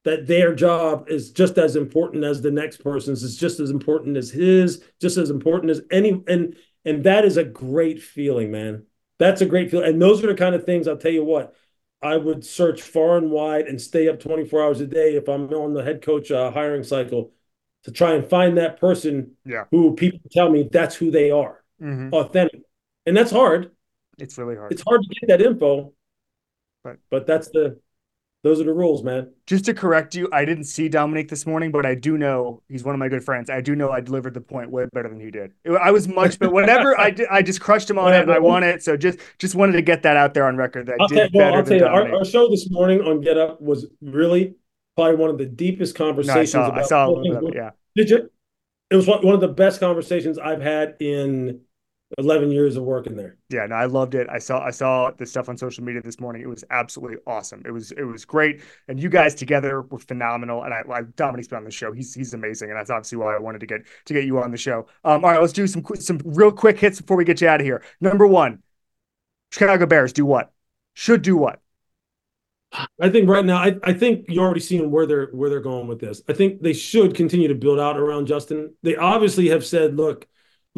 that 0.03 0.27
their 0.27 0.55
job 0.55 1.05
is 1.10 1.32
just 1.32 1.58
as 1.58 1.75
important 1.75 2.23
as 2.23 2.41
the 2.41 2.51
next 2.51 2.77
person's, 2.84 3.23
it's 3.23 3.36
just 3.36 3.60
as 3.60 3.69
important 3.69 4.17
as 4.17 4.32
his, 4.32 4.84
just 4.99 5.17
as 5.17 5.29
important 5.29 5.71
as 5.71 5.82
any 5.91 6.23
and 6.27 6.55
and 6.86 7.03
that 7.03 7.25
is 7.25 7.38
a 7.38 7.43
great 7.43 8.01
feeling, 8.01 8.51
man. 8.51 8.86
That's 9.19 9.41
a 9.41 9.45
great 9.45 9.69
feeling. 9.69 9.89
And 9.89 10.01
those 10.01 10.23
are 10.23 10.27
the 10.27 10.36
kind 10.36 10.55
of 10.55 10.63
things 10.63 10.88
I'll 10.88 10.97
tell 10.97 11.12
you 11.12 11.25
what, 11.25 11.53
I 12.01 12.15
would 12.15 12.45
search 12.45 12.82
far 12.82 13.17
and 13.17 13.29
wide 13.29 13.67
and 13.67 13.82
stay 13.82 14.08
up 14.08 14.19
24 14.19 14.63
hours 14.63 14.82
a 14.82 14.88
day 14.88 15.15
if 15.15 15.27
I'm 15.27 15.49
on 15.53 15.73
the 15.73 15.84
head 15.84 16.01
coach 16.01 16.32
uh, 16.32 16.51
hiring 16.51 16.84
cycle 16.84 17.34
to 17.84 17.91
try 17.91 18.13
and 18.13 18.27
find 18.27 18.58
that 18.58 18.79
person 18.79 19.36
yeah. 19.45 19.65
who 19.71 19.95
people 19.95 20.21
tell 20.32 20.49
me 20.49 20.69
that's 20.71 20.95
who 20.95 21.12
they 21.12 21.32
are, 21.32 21.59
mm-hmm. 21.81 22.13
authentic, 22.13 22.61
and 23.05 23.15
that's 23.15 23.31
hard. 23.31 23.71
It's 24.17 24.37
really 24.37 24.55
hard. 24.55 24.71
It's 24.71 24.83
hard 24.85 25.01
to 25.01 25.07
get 25.07 25.27
that 25.27 25.45
info, 25.45 25.93
but 26.83 26.97
but 27.09 27.27
that's 27.27 27.49
the 27.49 27.79
those 28.41 28.61
are 28.61 28.63
the 28.63 28.73
rules, 28.73 29.03
man. 29.03 29.33
Just 29.47 29.65
to 29.65 29.73
correct 29.73 30.15
you, 30.15 30.29
I 30.31 30.45
didn't 30.45 30.63
see 30.63 30.89
Domonique 30.89 31.27
this 31.29 31.45
morning, 31.45 31.71
but 31.71 31.85
I 31.85 31.93
do 31.93 32.17
know 32.17 32.61
he's 32.69 32.85
one 32.85 32.95
of 32.95 32.99
my 32.99 33.09
good 33.09 33.21
friends. 33.21 33.49
I 33.49 33.59
do 33.59 33.75
know 33.75 33.91
I 33.91 33.99
delivered 33.99 34.33
the 34.33 34.39
point 34.39 34.71
way 34.71 34.87
better 34.93 35.09
than 35.09 35.19
he 35.19 35.29
did. 35.29 35.51
I 35.81 35.91
was 35.91 36.07
much, 36.07 36.39
but 36.39 36.53
whatever 36.53 36.97
I 36.97 37.11
did, 37.11 37.27
I 37.29 37.41
just 37.41 37.59
crushed 37.59 37.89
him 37.89 37.99
on 37.99 38.13
it, 38.13 38.21
and 38.21 38.31
I 38.31 38.39
won 38.39 38.63
it. 38.63 38.81
So 38.81 38.95
just 38.95 39.19
just 39.39 39.55
wanted 39.55 39.73
to 39.73 39.81
get 39.81 40.03
that 40.03 40.15
out 40.15 40.33
there 40.33 40.45
on 40.45 40.55
record. 40.55 40.87
That 40.87 41.01
I 41.01 41.07
did 41.07 41.31
well, 41.33 41.47
better 41.47 41.57
I'll 41.57 41.65
tell 41.65 41.77
you, 41.77 41.85
our, 41.85 42.19
our, 42.19 42.25
show 42.25 42.49
this 42.49 42.69
morning 42.69 43.01
on 43.01 43.19
Get 43.19 43.37
Up 43.37 43.59
was 43.61 43.87
really 44.01 44.55
probably 44.95 45.15
one 45.15 45.29
of 45.29 45.37
the 45.37 45.45
deepest 45.45 45.95
conversations. 45.95 46.53
No, 46.53 46.61
I 46.61 46.65
saw, 46.65 46.69
about 46.69 46.79
I 46.79 46.83
saw 46.83 47.07
a 47.07 47.09
little 47.09 47.23
bit 47.23 47.43
of 47.43 47.43
it, 47.49 47.55
yeah. 47.55 47.71
Did 47.95 48.09
you? 48.09 48.29
It 48.89 48.95
was 48.95 49.05
one 49.05 49.35
of 49.35 49.41
the 49.41 49.49
best 49.49 49.81
conversations 49.81 50.39
I've 50.39 50.61
had 50.61 50.95
in 50.99 51.61
11 52.17 52.52
years 52.52 52.76
of 52.76 52.84
working 52.84 53.15
there. 53.15 53.38
Yeah, 53.50 53.65
no, 53.67 53.76
I 53.76 53.86
loved 53.86 54.15
it. 54.15 54.28
I 54.30 54.39
saw 54.39 54.63
I 54.63 54.72
saw 54.72 55.12
the 55.12 55.26
stuff 55.26 55.48
on 55.50 55.58
social 55.58 55.84
media 55.84 56.02
this 56.02 56.19
morning. 56.19 56.41
It 56.41 56.50
was 56.50 56.63
absolutely 56.72 57.17
awesome. 57.28 57.62
It 57.65 57.72
was 57.72 57.91
it 57.91 58.04
was 58.04 58.26
great, 58.26 58.62
and 58.88 59.00
you 59.00 59.10
guys 59.10 59.36
together 59.36 59.82
were 59.84 60.00
phenomenal. 60.00 60.63
And 60.63 60.74
I, 60.74 60.82
I 60.91 61.02
Domonique's 61.04 61.48
been 61.48 61.58
on 61.60 61.65
the 61.65 61.72
show. 61.72 61.91
He's 61.91 62.13
he's 62.13 62.34
amazing, 62.34 62.69
and 62.69 62.80
that's 62.80 62.89
obviously 62.89 63.19
why 63.19 63.36
I 63.36 63.39
wanted 63.39 63.60
to 63.60 63.67
get 63.67 63.82
to 64.06 64.13
get 64.13 64.26
you 64.26 64.39
on 64.39 64.52
the 64.52 64.58
show. 64.58 64.88
Um, 65.04 65.24
all 65.24 65.32
right, 65.32 65.41
let's 65.41 65.54
do 65.54 65.67
some 65.67 65.84
some 66.00 66.19
real 66.26 66.52
quick 66.52 66.80
hits 66.80 67.00
before 67.00 67.17
we 67.17 67.26
get 67.26 67.41
you 67.41 67.48
out 67.48 67.62
of 67.62 67.65
here. 67.65 67.84
Number 68.02 68.26
one, 68.26 68.63
Chicago 69.52 69.86
Bears 69.86 70.13
do 70.13 70.26
what? 70.26 70.52
should 71.00 71.22
do 71.22 71.38
what? 71.38 71.62
I 73.00 73.10
think 73.10 73.30
right 73.30 73.43
now, 73.43 73.58
I, 73.58 73.78
I 73.84 73.93
think 73.93 74.26
you're 74.28 74.43
already 74.43 74.60
seeing 74.60 74.91
where 74.91 75.08
they're 75.08 75.28
where 75.28 75.50
they're 75.50 75.62
going 75.62 75.88
with 75.88 76.00
this. 76.00 76.22
I 76.28 76.34
think 76.34 76.62
they 76.62 76.74
should 76.74 77.15
continue 77.15 77.48
to 77.48 77.56
build 77.56 77.80
out 77.80 77.98
around 77.98 78.28
Justin. 78.28 78.76
They 78.84 78.95
obviously 78.95 79.48
have 79.50 79.65
said, 79.65 79.95
look, 79.95 80.28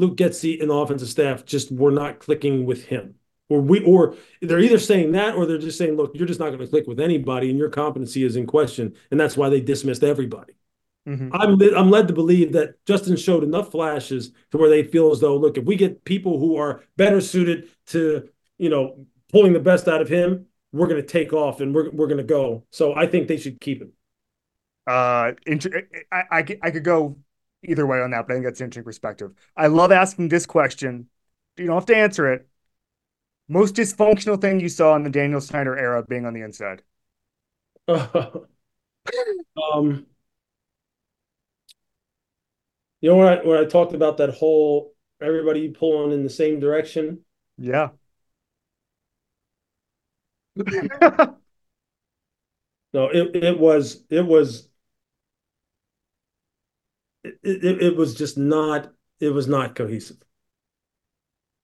Luke 0.01 0.17
Getsy 0.17 0.59
and 0.59 0.69
the 0.69 0.73
offensive 0.73 1.07
staff 1.07 1.45
just 1.45 1.71
were 1.71 1.91
not 1.91 2.19
clicking 2.19 2.65
with 2.65 2.85
him. 2.85 3.15
Or 3.49 3.61
we 3.61 3.83
or 3.83 4.15
they're 4.41 4.59
either 4.59 4.79
saying 4.79 5.11
that 5.11 5.35
or 5.35 5.45
they're 5.45 5.57
just 5.57 5.77
saying, 5.77 5.95
look, 5.95 6.11
you're 6.15 6.27
just 6.27 6.39
not 6.39 6.47
going 6.47 6.59
to 6.59 6.67
click 6.67 6.87
with 6.87 6.99
anybody 6.99 7.49
and 7.49 7.59
your 7.59 7.69
competency 7.69 8.23
is 8.23 8.35
in 8.35 8.47
question. 8.47 8.95
And 9.11 9.19
that's 9.19 9.37
why 9.37 9.49
they 9.49 9.61
dismissed 9.61 10.03
everybody. 10.03 10.53
Mm-hmm. 11.07 11.29
I'm 11.33 11.61
I'm 11.75 11.91
led 11.91 12.07
to 12.07 12.13
believe 12.13 12.53
that 12.53 12.83
Justin 12.85 13.15
showed 13.17 13.43
enough 13.43 13.71
flashes 13.71 14.31
to 14.51 14.57
where 14.57 14.69
they 14.69 14.83
feel 14.83 15.11
as 15.11 15.19
though, 15.19 15.35
look, 15.35 15.57
if 15.57 15.65
we 15.65 15.75
get 15.75 16.05
people 16.05 16.39
who 16.39 16.57
are 16.57 16.83
better 16.95 17.19
suited 17.19 17.69
to, 17.87 18.29
you 18.57 18.69
know, 18.69 19.05
pulling 19.31 19.53
the 19.53 19.59
best 19.59 19.87
out 19.87 20.01
of 20.01 20.09
him, 20.09 20.45
we're 20.71 20.87
going 20.87 21.01
to 21.01 21.07
take 21.07 21.33
off 21.33 21.59
and 21.59 21.75
we're 21.75 21.89
we're 21.91 22.07
going 22.07 22.17
to 22.17 22.23
go. 22.23 22.63
So 22.71 22.95
I 22.95 23.05
think 23.05 23.27
they 23.27 23.37
should 23.37 23.59
keep 23.59 23.81
him. 23.81 23.91
Uh, 24.87 25.33
I, 26.11 26.23
I 26.31 26.45
I 26.61 26.71
could 26.71 26.83
go 26.83 27.17
either 27.63 27.86
way 27.86 28.02
on 28.02 28.12
that, 28.12 28.28
but 28.28 28.34
I 28.34 28.36
think 28.36 28.45
that's 28.45 28.60
an 28.60 28.65
interesting 28.65 28.84
perspective. 28.84 29.34
I 29.56 29.67
love 29.67 29.91
asking 29.91 30.30
this 30.30 30.45
question. 30.45 31.08
You 31.58 31.67
don't 31.67 31.76
have 31.76 31.86
to 31.88 31.95
answer 31.95 32.32
it. 32.32 32.47
Most 33.47 33.76
dysfunctional 33.76 34.39
thing 34.39 34.60
you 34.60 34.69
saw 34.69 34.95
in 34.95 35.04
the 35.04 35.10
Daniel 35.10 35.41
Snyder 35.41 35.78
era 35.78 36.04
being 36.04 36.26
on 36.26 36.34
the 36.34 36.41
inside. 36.41 36.84
um, 37.88 38.45
you 43.02 43.10
know 43.10 43.17
when 43.17 43.28
I 43.28 43.36
when 43.43 43.58
I 43.58 43.65
talked 43.65 43.93
about 43.93 44.17
that 44.17 44.34
whole 44.34 44.93
everybody 45.21 45.69
pulling 45.69 46.12
in 46.12 46.24
the 46.24 46.30
same 46.30 46.60
direction. 46.60 47.19
Yeah. 47.58 47.89
no, 50.56 51.38
it 52.93 53.36
it 53.36 53.60
was 53.60 54.04
it 54.10 54.26
was 54.26 54.69
it, 57.23 57.39
it, 57.43 57.84
it 57.84 57.95
was 57.95 58.15
just 58.15 58.38
not 58.38 58.91
it 59.19 59.29
was 59.29 59.47
not 59.47 59.75
cohesive. 59.75 60.17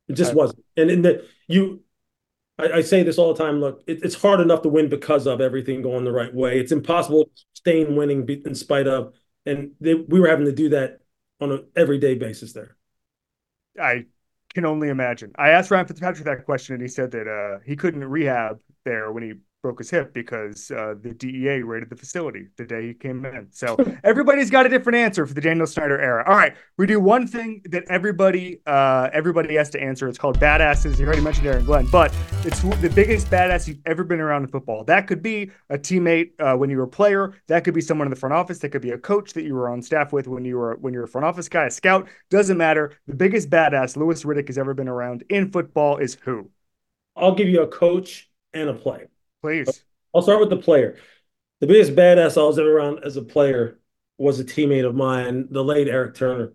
It 0.07 0.13
just 0.13 0.31
okay. 0.31 0.37
wasn't. 0.37 0.65
And 0.75 0.91
in 0.91 1.01
the 1.01 1.25
you 1.47 1.83
I, 2.59 2.77
I, 2.77 2.81
say 2.81 3.03
this 3.03 3.17
all 3.17 3.33
the 3.33 3.43
time. 3.43 3.59
Look, 3.59 3.83
it, 3.87 4.03
it's 4.03 4.19
hard 4.19 4.39
enough 4.39 4.61
to 4.63 4.69
win 4.69 4.89
because 4.89 5.27
of 5.27 5.41
everything 5.41 5.81
going 5.81 6.03
the 6.03 6.11
right 6.11 6.33
way. 6.33 6.59
It's 6.59 6.71
impossible 6.71 7.29
staying 7.53 7.95
winning 7.95 8.27
in 8.27 8.55
spite 8.55 8.87
of. 8.87 9.13
And 9.45 9.71
they, 9.79 9.93
we 9.93 10.19
were 10.19 10.27
having 10.27 10.45
to 10.45 10.51
do 10.51 10.69
that 10.69 10.99
on 11.39 11.51
an 11.51 11.65
everyday 11.75 12.15
basis 12.15 12.53
there. 12.53 12.75
I 13.79 14.05
can 14.53 14.65
only 14.65 14.89
imagine. 14.89 15.31
I 15.37 15.49
asked 15.49 15.71
Ryan 15.71 15.85
Fitzpatrick 15.85 16.25
that 16.25 16.45
question, 16.45 16.73
and 16.73 16.81
he 16.81 16.87
said 16.87 17.11
that 17.11 17.27
uh, 17.27 17.59
he 17.65 17.75
couldn't 17.75 18.03
rehab 18.03 18.59
there 18.85 19.11
when 19.11 19.23
he 19.23 19.33
broke 19.67 19.79
his 19.79 19.89
hip 19.89 20.13
because 20.13 20.71
uh, 20.71 20.95
the 21.01 21.13
DEA 21.13 21.61
raided 21.61 21.89
the 21.89 21.95
facility 21.97 22.47
the 22.55 22.63
day 22.63 22.87
he 22.87 22.93
came 22.93 23.25
in. 23.25 23.49
So 23.51 23.75
everybody's 24.05 24.49
got 24.49 24.65
a 24.65 24.69
different 24.69 24.95
answer 24.95 25.25
for 25.25 25.33
the 25.33 25.41
Daniel 25.41 25.67
Snyder 25.67 25.99
era. 25.99 26.23
All 26.25 26.37
right, 26.37 26.55
we 26.77 26.87
do 26.87 27.01
one 27.01 27.27
thing 27.27 27.61
that 27.65 27.83
everybody 27.89 28.61
uh, 28.65 29.09
everybody 29.11 29.55
has 29.55 29.69
to 29.71 29.81
answer. 29.81 30.07
It's 30.07 30.17
called 30.17 30.39
badasses. 30.39 30.97
You 30.99 31.05
already 31.05 31.21
mentioned 31.21 31.47
Aaron 31.47 31.65
Glenn, 31.65 31.85
but 31.87 32.15
it's 32.45 32.61
the 32.61 32.89
biggest 32.89 33.29
badass 33.29 33.67
you've 33.67 33.81
ever 33.85 34.05
been 34.05 34.21
around 34.21 34.43
in 34.43 34.47
football. 34.47 34.85
That 34.85 35.05
could 35.05 35.21
be 35.21 35.51
a 35.69 35.77
teammate 35.77 36.31
uh, 36.39 36.55
when 36.55 36.69
you 36.69 36.77
were 36.77 36.83
a 36.83 36.87
player. 36.87 37.33
That 37.47 37.65
could 37.65 37.73
be 37.73 37.81
someone 37.81 38.07
in 38.07 38.09
the 38.09 38.15
front 38.15 38.33
office. 38.33 38.59
That 38.59 38.69
could 38.69 38.81
be 38.81 38.91
a 38.91 38.97
coach 38.97 39.33
that 39.33 39.43
you 39.43 39.53
were 39.53 39.67
on 39.67 39.81
staff 39.81 40.13
with 40.13 40.29
when 40.29 40.45
you 40.45 40.55
were 40.55 40.77
when 40.79 40.93
you 40.93 40.99
were 40.99 41.05
a 41.05 41.09
front 41.09 41.25
office 41.25 41.49
guy, 41.49 41.65
a 41.65 41.71
scout. 41.71 42.07
Doesn't 42.29 42.57
matter. 42.57 42.93
The 43.05 43.15
biggest 43.15 43.49
badass 43.49 43.97
Louis 43.97 44.23
Riddick 44.23 44.47
has 44.47 44.57
ever 44.57 44.73
been 44.73 44.87
around 44.87 45.25
in 45.29 45.51
football 45.51 45.97
is 45.97 46.15
who? 46.21 46.51
I'll 47.17 47.35
give 47.35 47.49
you 47.49 47.63
a 47.63 47.67
coach 47.67 48.29
and 48.53 48.69
a 48.69 48.73
player. 48.73 49.09
Please. 49.47 49.81
I'll 50.13 50.21
start 50.21 50.41
with 50.41 50.49
the 50.49 50.57
player. 50.57 50.97
The 51.61 51.67
biggest 51.67 51.95
badass 51.95 52.37
I 52.37 52.45
was 52.45 52.59
ever 52.59 52.77
around 52.77 53.05
as 53.05 53.15
a 53.15 53.21
player 53.21 53.79
was 54.17 54.41
a 54.41 54.43
teammate 54.43 54.85
of 54.85 54.93
mine, 54.93 55.47
the 55.49 55.63
late 55.63 55.87
Eric 55.87 56.15
Turner, 56.15 56.51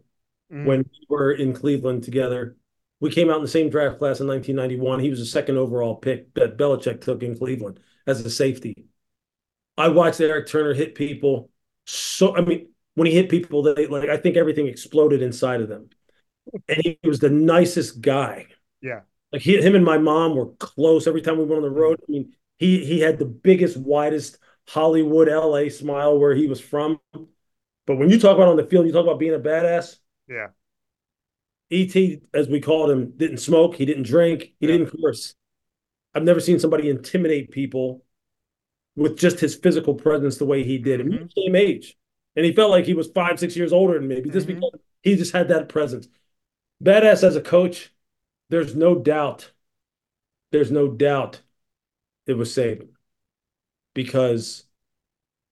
mm. 0.53 0.67
when 0.67 0.81
we 0.81 1.07
were 1.09 1.33
in 1.33 1.55
Cleveland 1.55 2.03
together. 2.03 2.59
We 3.01 3.11
came 3.11 3.31
out 3.31 3.37
in 3.37 3.43
the 3.43 3.49
same 3.49 3.71
draft 3.71 3.99
class 3.99 4.21
in 4.21 4.27
1991. 4.27 5.01
He 5.01 5.09
was 5.09 5.21
the 5.21 5.25
second 5.25 5.57
overall 5.57 5.95
pick 5.95 6.35
that 6.35 6.59
Belichick 6.59 7.01
took 7.01 7.23
in 7.23 7.39
Cleveland 7.39 7.81
as 8.07 8.21
a 8.21 8.31
safety. 8.31 8.85
I 9.79 9.89
watched 9.89 10.21
Eric 10.21 10.49
Turner 10.49 10.75
hit 10.75 10.95
people. 10.95 11.49
So 11.87 12.37
I 12.37 12.43
mean, 12.43 12.69
when 12.95 13.07
he 13.07 13.15
hit 13.15 13.31
people, 13.31 13.63
they 13.63 13.87
like 13.87 14.11
I 14.11 14.19
think 14.19 14.37
everything 14.37 14.67
exploded 14.67 15.23
inside 15.23 15.63
of 15.63 15.71
them. 15.71 15.89
And 16.69 16.79
he 16.85 16.99
was 17.05 17.21
the 17.21 17.31
nicest 17.31 18.03
guy. 18.03 18.49
Yeah. 18.83 19.01
Like 19.33 19.41
he, 19.41 19.57
him 19.63 19.75
and 19.75 19.85
my 19.85 19.97
mom 19.97 20.37
were 20.37 20.51
close 20.59 21.07
every 21.07 21.23
time 21.23 21.39
we 21.39 21.45
went 21.45 21.57
on 21.57 21.63
the 21.63 21.71
road. 21.71 21.99
I 22.07 22.13
mean, 22.13 22.35
he 22.63 22.85
he 22.85 23.01
had 23.01 23.19
the 23.19 23.25
biggest, 23.25 23.77
widest 23.77 24.39
Hollywood, 24.69 25.29
LA 25.29 25.69
smile 25.69 26.19
where 26.19 26.35
he 26.35 26.47
was 26.47 26.61
from. 26.61 27.01
But 27.87 27.97
when 27.97 28.09
you 28.09 28.21
talk 28.21 28.37
about 28.37 28.49
on 28.49 28.57
the 28.57 28.67
field, 28.67 28.87
you 28.87 28.93
talk 28.93 29.05
about 29.05 29.19
being 29.19 29.35
a 29.35 29.41
badass. 29.41 29.97
Yeah. 30.29 30.49
ET, 31.73 31.97
as 32.33 32.49
we 32.49 32.61
called 32.61 32.91
him, 32.91 33.15
didn't 33.17 33.39
smoke, 33.39 33.75
he 33.75 33.85
didn't 33.85 34.05
drink, 34.05 34.53
he 34.61 34.67
yeah. 34.67 34.73
didn't 34.73 34.93
curse. 35.03 35.35
I've 36.15 36.23
never 36.23 36.39
seen 36.39 36.61
somebody 36.61 36.89
intimidate 36.89 37.51
people 37.51 38.05
with 38.95 39.19
just 39.19 39.41
his 39.41 39.57
physical 39.57 39.95
presence 39.95 40.37
the 40.37 40.45
way 40.45 40.63
he 40.63 40.79
did. 40.79 41.01
Mm-hmm. 41.01 41.13
And 41.13 41.33
we 41.35 41.43
same 41.45 41.57
age. 41.57 41.97
And 42.37 42.45
he 42.45 42.53
felt 42.53 42.71
like 42.71 42.85
he 42.85 42.95
was 42.95 43.09
five, 43.09 43.41
six 43.41 43.57
years 43.57 43.73
older 43.73 43.99
than 43.99 44.07
me 44.07 44.21
just 44.21 44.47
mm-hmm. 44.47 44.61
because 44.61 44.81
he 45.03 45.17
just 45.17 45.33
had 45.33 45.49
that 45.49 45.69
presence. 45.69 46.07
Badass 46.85 47.25
as 47.25 47.35
a 47.35 47.41
coach, 47.41 47.93
there's 48.51 48.77
no 48.77 48.95
doubt. 48.95 49.51
There's 50.53 50.71
no 50.71 50.89
doubt 50.89 51.41
it 52.27 52.35
was 52.35 52.55
Saban. 52.55 52.89
Because 53.95 54.65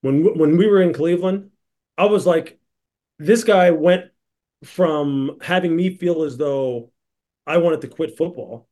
when 0.00 0.38
when 0.38 0.56
we 0.56 0.66
were 0.66 0.80
in 0.80 0.92
Cleveland, 0.92 1.50
I 1.98 2.06
was 2.06 2.26
like, 2.26 2.58
this 3.18 3.44
guy 3.44 3.70
went 3.70 4.10
from 4.64 5.38
having 5.42 5.74
me 5.74 5.96
feel 5.96 6.22
as 6.22 6.36
though 6.36 6.90
I 7.46 7.58
wanted 7.58 7.82
to 7.82 7.88
quit 7.88 8.16
football 8.16 8.68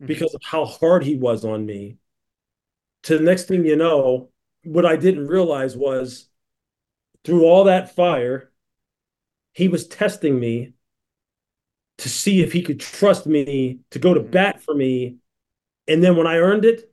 mm-hmm. 0.00 0.06
because 0.06 0.34
of 0.34 0.42
how 0.42 0.64
hard 0.64 1.04
he 1.04 1.16
was 1.16 1.44
on 1.44 1.66
me. 1.66 1.98
To 3.04 3.18
the 3.18 3.24
next 3.24 3.44
thing 3.44 3.64
you 3.64 3.76
know, 3.76 4.30
what 4.64 4.86
I 4.86 4.96
didn't 4.96 5.26
realize 5.26 5.76
was 5.76 6.28
through 7.24 7.44
all 7.44 7.64
that 7.64 7.94
fire, 7.94 8.50
he 9.52 9.68
was 9.68 9.86
testing 9.86 10.38
me 10.38 10.74
to 11.98 12.08
see 12.08 12.42
if 12.42 12.52
he 12.52 12.62
could 12.62 12.80
trust 12.80 13.26
me 13.26 13.80
to 13.90 13.98
go 13.98 14.14
to 14.14 14.20
mm-hmm. 14.20 14.30
bat 14.30 14.62
for 14.62 14.74
me. 14.74 15.16
And 15.88 16.02
then 16.02 16.16
when 16.16 16.26
I 16.26 16.36
earned 16.36 16.64
it, 16.64 16.89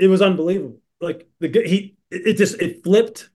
it 0.00 0.08
was 0.08 0.22
unbelievable. 0.22 0.80
Like 1.00 1.28
the 1.40 1.48
he 1.48 1.96
it 2.10 2.34
just 2.34 2.60
it 2.60 2.82
flipped. 2.82 3.28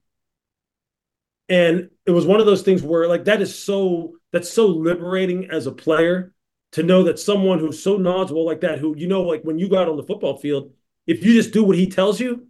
And 1.48 1.92
it 2.08 2.12
was 2.12 2.26
one 2.26 2.40
of 2.40 2.48
those 2.48 2.64
things 2.64 2.82
where 2.82 3.08
like 3.08 3.26
that 3.26 3.42
is 3.42 3.58
so 3.58 4.14
that's 4.32 4.52
so 4.52 4.66
liberating 4.68 5.50
as 5.52 5.68
a 5.68 5.72
player 5.72 6.34
to 6.72 6.84
know 6.84 7.04
that 7.04 7.20
someone 7.20 7.60
who's 7.60 7.82
so 7.82 7.98
knowledgeable 7.98 8.46
like 8.46 8.62
that, 8.62 8.80
who 8.80 8.98
you 8.98 9.08
know, 9.08 9.22
like 9.22 9.44
when 9.44 9.60
you 9.60 9.70
go 9.70 9.78
out 9.78 9.88
on 9.88 9.96
the 9.96 10.04
football 10.04 10.38
field, 10.38 10.74
if 11.06 11.24
you 11.24 11.34
just 11.34 11.54
do 11.54 11.64
what 11.64 11.78
he 11.78 11.88
tells 11.88 12.20
you, 12.20 12.48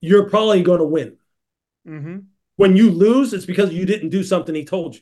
you're 0.00 0.30
probably 0.30 0.62
going 0.62 0.78
to 0.78 0.84
win. 0.84 1.16
Mm-hmm. 1.86 2.18
When 2.56 2.76
you 2.76 2.90
lose, 2.92 3.32
it's 3.32 3.46
because 3.46 3.72
you 3.72 3.84
didn't 3.84 4.10
do 4.10 4.22
something 4.22 4.54
he 4.54 4.64
told 4.64 4.94
you. 4.94 5.00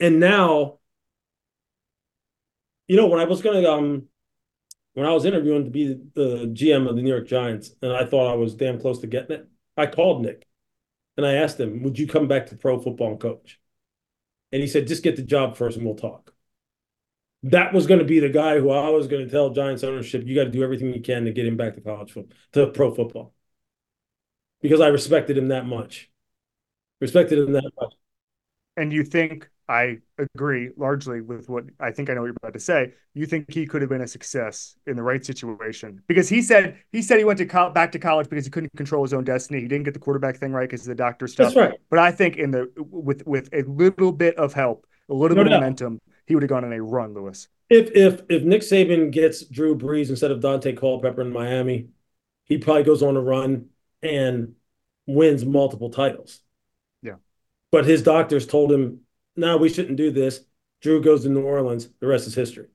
And 0.00 0.18
now, 0.18 0.80
you 2.88 2.96
know, 2.96 3.06
when 3.06 3.20
I 3.20 3.24
was 3.24 3.42
going 3.42 3.62
to 3.62 3.72
um 3.72 4.08
when 4.94 5.06
I 5.06 5.12
was 5.12 5.24
interviewing 5.24 5.64
to 5.64 5.70
be 5.70 6.00
the 6.14 6.46
GM 6.54 6.88
of 6.88 6.96
the 6.96 7.02
New 7.02 7.10
York 7.10 7.26
Giants, 7.26 7.72
and 7.82 7.92
I 7.92 8.04
thought 8.04 8.30
I 8.30 8.36
was 8.36 8.54
damn 8.54 8.80
close 8.80 9.00
to 9.00 9.06
getting 9.06 9.36
it, 9.36 9.48
I 9.76 9.86
called 9.86 10.22
Nick 10.22 10.46
and 11.16 11.26
I 11.26 11.34
asked 11.34 11.58
him, 11.58 11.82
Would 11.82 11.98
you 11.98 12.06
come 12.06 12.28
back 12.28 12.46
to 12.46 12.56
pro 12.56 12.80
football 12.80 13.12
and 13.12 13.20
coach? 13.20 13.60
And 14.52 14.62
he 14.62 14.68
said, 14.68 14.86
Just 14.86 15.02
get 15.02 15.16
the 15.16 15.22
job 15.22 15.56
first 15.56 15.76
and 15.76 15.84
we'll 15.84 15.96
talk. 15.96 16.32
That 17.42 17.74
was 17.74 17.86
going 17.86 18.00
to 18.00 18.06
be 18.06 18.20
the 18.20 18.30
guy 18.30 18.58
who 18.58 18.70
I 18.70 18.88
was 18.88 19.06
going 19.06 19.24
to 19.24 19.30
tell 19.30 19.50
Giants 19.50 19.84
ownership, 19.84 20.22
you 20.24 20.34
got 20.34 20.44
to 20.44 20.50
do 20.50 20.62
everything 20.62 20.94
you 20.94 21.02
can 21.02 21.26
to 21.26 21.32
get 21.32 21.46
him 21.46 21.56
back 21.56 21.74
to 21.74 21.80
college 21.80 22.12
football, 22.12 22.36
to 22.52 22.68
pro 22.68 22.94
football. 22.94 23.34
Because 24.62 24.80
I 24.80 24.88
respected 24.88 25.36
him 25.36 25.48
that 25.48 25.66
much. 25.66 26.10
Respected 27.00 27.38
him 27.38 27.52
that 27.52 27.70
much. 27.78 27.92
And 28.76 28.92
you 28.92 29.04
think 29.04 29.50
I 29.68 29.98
agree 30.18 30.70
largely 30.76 31.22
with 31.22 31.48
what 31.48 31.64
I 31.80 31.90
think 31.90 32.10
I 32.10 32.14
know 32.14 32.20
what 32.20 32.26
you're 32.26 32.36
about 32.42 32.52
to 32.52 32.60
say. 32.60 32.92
You 33.14 33.24
think 33.24 33.50
he 33.50 33.66
could 33.66 33.80
have 33.80 33.88
been 33.88 34.02
a 34.02 34.06
success 34.06 34.76
in 34.86 34.96
the 34.96 35.02
right 35.02 35.24
situation 35.24 36.02
because 36.06 36.28
he 36.28 36.42
said 36.42 36.76
he 36.92 37.00
said 37.00 37.18
he 37.18 37.24
went 37.24 37.38
to 37.38 37.46
co- 37.46 37.70
back 37.70 37.92
to 37.92 37.98
college 37.98 38.28
because 38.28 38.44
he 38.44 38.50
couldn't 38.50 38.76
control 38.76 39.02
his 39.02 39.14
own 39.14 39.24
destiny. 39.24 39.60
He 39.60 39.68
didn't 39.68 39.84
get 39.84 39.94
the 39.94 40.00
quarterback 40.00 40.36
thing 40.36 40.52
right 40.52 40.68
because 40.68 40.82
of 40.82 40.88
the 40.88 40.94
doctor 40.94 41.26
stuff. 41.26 41.54
That's 41.54 41.56
right. 41.56 41.80
But 41.88 41.98
I 41.98 42.12
think 42.12 42.36
in 42.36 42.50
the 42.50 42.70
with 42.76 43.26
with 43.26 43.48
a 43.54 43.62
little 43.62 44.12
bit 44.12 44.36
of 44.36 44.52
help, 44.52 44.86
a 45.08 45.14
little 45.14 45.36
no 45.36 45.44
bit 45.44 45.52
of 45.52 45.60
momentum, 45.60 45.98
he 46.26 46.34
would 46.34 46.42
have 46.42 46.50
gone 46.50 46.64
on 46.64 46.72
a 46.72 46.82
run, 46.82 47.14
Louis. 47.14 47.48
If 47.70 47.90
if 47.92 48.22
if 48.28 48.42
Nick 48.42 48.60
Saban 48.60 49.10
gets 49.10 49.44
Drew 49.44 49.76
Brees 49.76 50.10
instead 50.10 50.30
of 50.30 50.40
Daunte 50.40 50.76
Culpepper 50.76 51.22
in 51.22 51.32
Miami, 51.32 51.88
he 52.44 52.58
probably 52.58 52.82
goes 52.82 53.02
on 53.02 53.16
a 53.16 53.20
run 53.20 53.70
and 54.02 54.54
wins 55.06 55.44
multiple 55.44 55.90
titles. 55.90 56.40
Yeah. 57.02 57.16
But 57.70 57.86
his 57.86 58.02
doctors 58.02 58.46
told 58.46 58.70
him 58.70 59.00
no, 59.36 59.56
we 59.56 59.68
shouldn't 59.68 59.96
do 59.96 60.10
this. 60.10 60.40
Drew 60.80 61.02
goes 61.02 61.22
to 61.22 61.28
New 61.28 61.42
Orleans. 61.42 61.88
The 62.00 62.06
rest 62.06 62.26
is 62.26 62.34
history. 62.34 62.68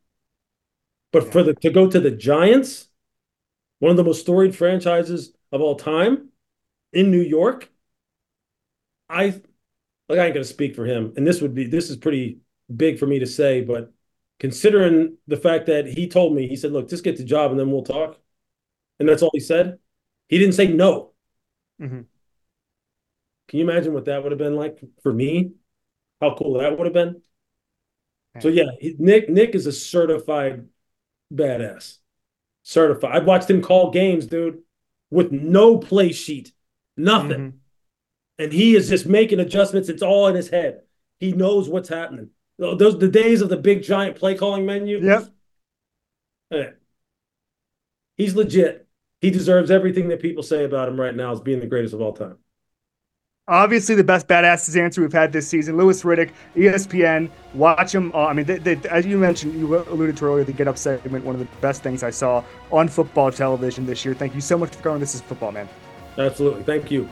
But 1.11 1.25
yeah. 1.25 1.31
for 1.31 1.43
the 1.43 1.53
to 1.55 1.69
go 1.69 1.89
to 1.89 1.99
the 1.99 2.11
Giants, 2.11 2.87
one 3.79 3.91
of 3.91 3.97
the 3.97 4.03
most 4.03 4.21
storied 4.21 4.55
franchises 4.55 5.33
of 5.51 5.61
all 5.61 5.75
time 5.75 6.29
in 6.93 7.11
New 7.11 7.21
York, 7.21 7.69
I 9.09 9.41
like 10.07 10.19
I 10.19 10.25
ain't 10.25 10.33
gonna 10.33 10.43
speak 10.43 10.75
for 10.75 10.85
him, 10.85 11.13
and 11.17 11.25
this 11.25 11.41
would 11.41 11.53
be 11.53 11.65
this 11.65 11.89
is 11.89 11.97
pretty 11.97 12.39
big 12.75 12.99
for 12.99 13.07
me 13.07 13.19
to 13.19 13.27
say, 13.27 13.61
but 13.61 13.91
considering 14.39 15.17
the 15.27 15.37
fact 15.37 15.67
that 15.67 15.87
he 15.87 16.07
told 16.07 16.35
me, 16.35 16.47
he 16.47 16.55
said, 16.55 16.71
"Look, 16.71 16.89
just 16.89 17.03
get 17.03 17.17
the 17.17 17.23
job, 17.23 17.51
and 17.51 17.59
then 17.59 17.71
we'll 17.71 17.83
talk," 17.83 18.19
and 18.99 19.07
that's 19.07 19.21
all 19.21 19.31
he 19.33 19.39
said. 19.39 19.79
He 20.27 20.37
didn't 20.37 20.53
say 20.53 20.67
no. 20.67 21.13
Mm-hmm. 21.81 22.01
Can 23.47 23.59
you 23.59 23.67
imagine 23.67 23.93
what 23.93 24.05
that 24.05 24.21
would 24.21 24.31
have 24.31 24.39
been 24.39 24.55
like 24.55 24.79
for 25.01 25.11
me? 25.11 25.53
How 26.21 26.35
cool 26.35 26.59
that 26.59 26.77
would 26.77 26.85
have 26.85 26.93
been. 26.93 27.21
So 28.41 28.47
yeah, 28.47 28.65
Nick 28.99 29.29
Nick 29.29 29.55
is 29.55 29.65
a 29.65 29.71
certified 29.71 30.67
badass. 31.33 31.97
Certified. 32.63 33.15
I've 33.15 33.25
watched 33.25 33.49
him 33.49 33.61
call 33.61 33.91
games, 33.91 34.27
dude, 34.27 34.59
with 35.09 35.31
no 35.31 35.77
play 35.77 36.11
sheet, 36.11 36.51
nothing. 36.95 37.29
Mm-hmm. 37.39 37.57
And 38.37 38.53
he 38.53 38.75
is 38.75 38.87
just 38.87 39.05
making 39.05 39.39
adjustments. 39.39 39.89
It's 39.89 40.03
all 40.03 40.27
in 40.27 40.35
his 40.35 40.49
head. 40.49 40.81
He 41.19 41.33
knows 41.33 41.67
what's 41.67 41.89
happening. 41.89 42.29
Those 42.57 42.99
the 42.99 43.09
days 43.09 43.41
of 43.41 43.49
the 43.49 43.57
big 43.57 43.83
giant 43.83 44.17
play 44.17 44.35
calling 44.35 44.65
menu. 44.65 44.99
Yep. 44.99 45.27
Yeah. 46.51 46.69
He's 48.15 48.35
legit. 48.35 48.87
He 49.21 49.31
deserves 49.31 49.71
everything 49.71 50.09
that 50.09 50.21
people 50.21 50.43
say 50.43 50.63
about 50.63 50.87
him 50.87 50.99
right 50.99 51.15
now 51.15 51.31
as 51.31 51.41
being 51.41 51.59
the 51.59 51.67
greatest 51.67 51.93
of 51.93 52.01
all 52.01 52.13
time. 52.13 52.37
Obviously, 53.49 53.95
the 53.95 54.03
best 54.03 54.27
badasses 54.27 54.79
answer 54.79 55.01
we've 55.01 55.11
had 55.11 55.33
this 55.33 55.47
season. 55.47 55.75
Louis 55.75 56.01
Riddick, 56.03 56.31
ESPN. 56.55 57.31
Watch 57.55 57.95
him. 57.95 58.11
Uh, 58.13 58.27
I 58.27 58.33
mean, 58.33 58.45
they, 58.45 58.59
they, 58.59 58.75
as 58.89 59.07
you 59.07 59.17
mentioned, 59.17 59.59
you 59.59 59.75
alluded 59.75 60.17
to 60.17 60.25
earlier, 60.25 60.43
the 60.43 60.53
Get 60.53 60.67
Up 60.67 60.77
segment, 60.77 61.25
one 61.25 61.33
of 61.33 61.41
the 61.41 61.47
best 61.59 61.81
things 61.81 62.03
I 62.03 62.11
saw 62.11 62.43
on 62.71 62.87
football 62.87 63.31
television 63.31 63.87
this 63.87 64.05
year. 64.05 64.13
Thank 64.13 64.35
you 64.35 64.41
so 64.41 64.55
much 64.55 64.75
for 64.75 64.83
coming. 64.83 64.99
This 64.99 65.15
is 65.15 65.21
football, 65.21 65.51
man. 65.51 65.67
Absolutely. 66.19 66.61
Thank 66.61 66.91
you. 66.91 67.09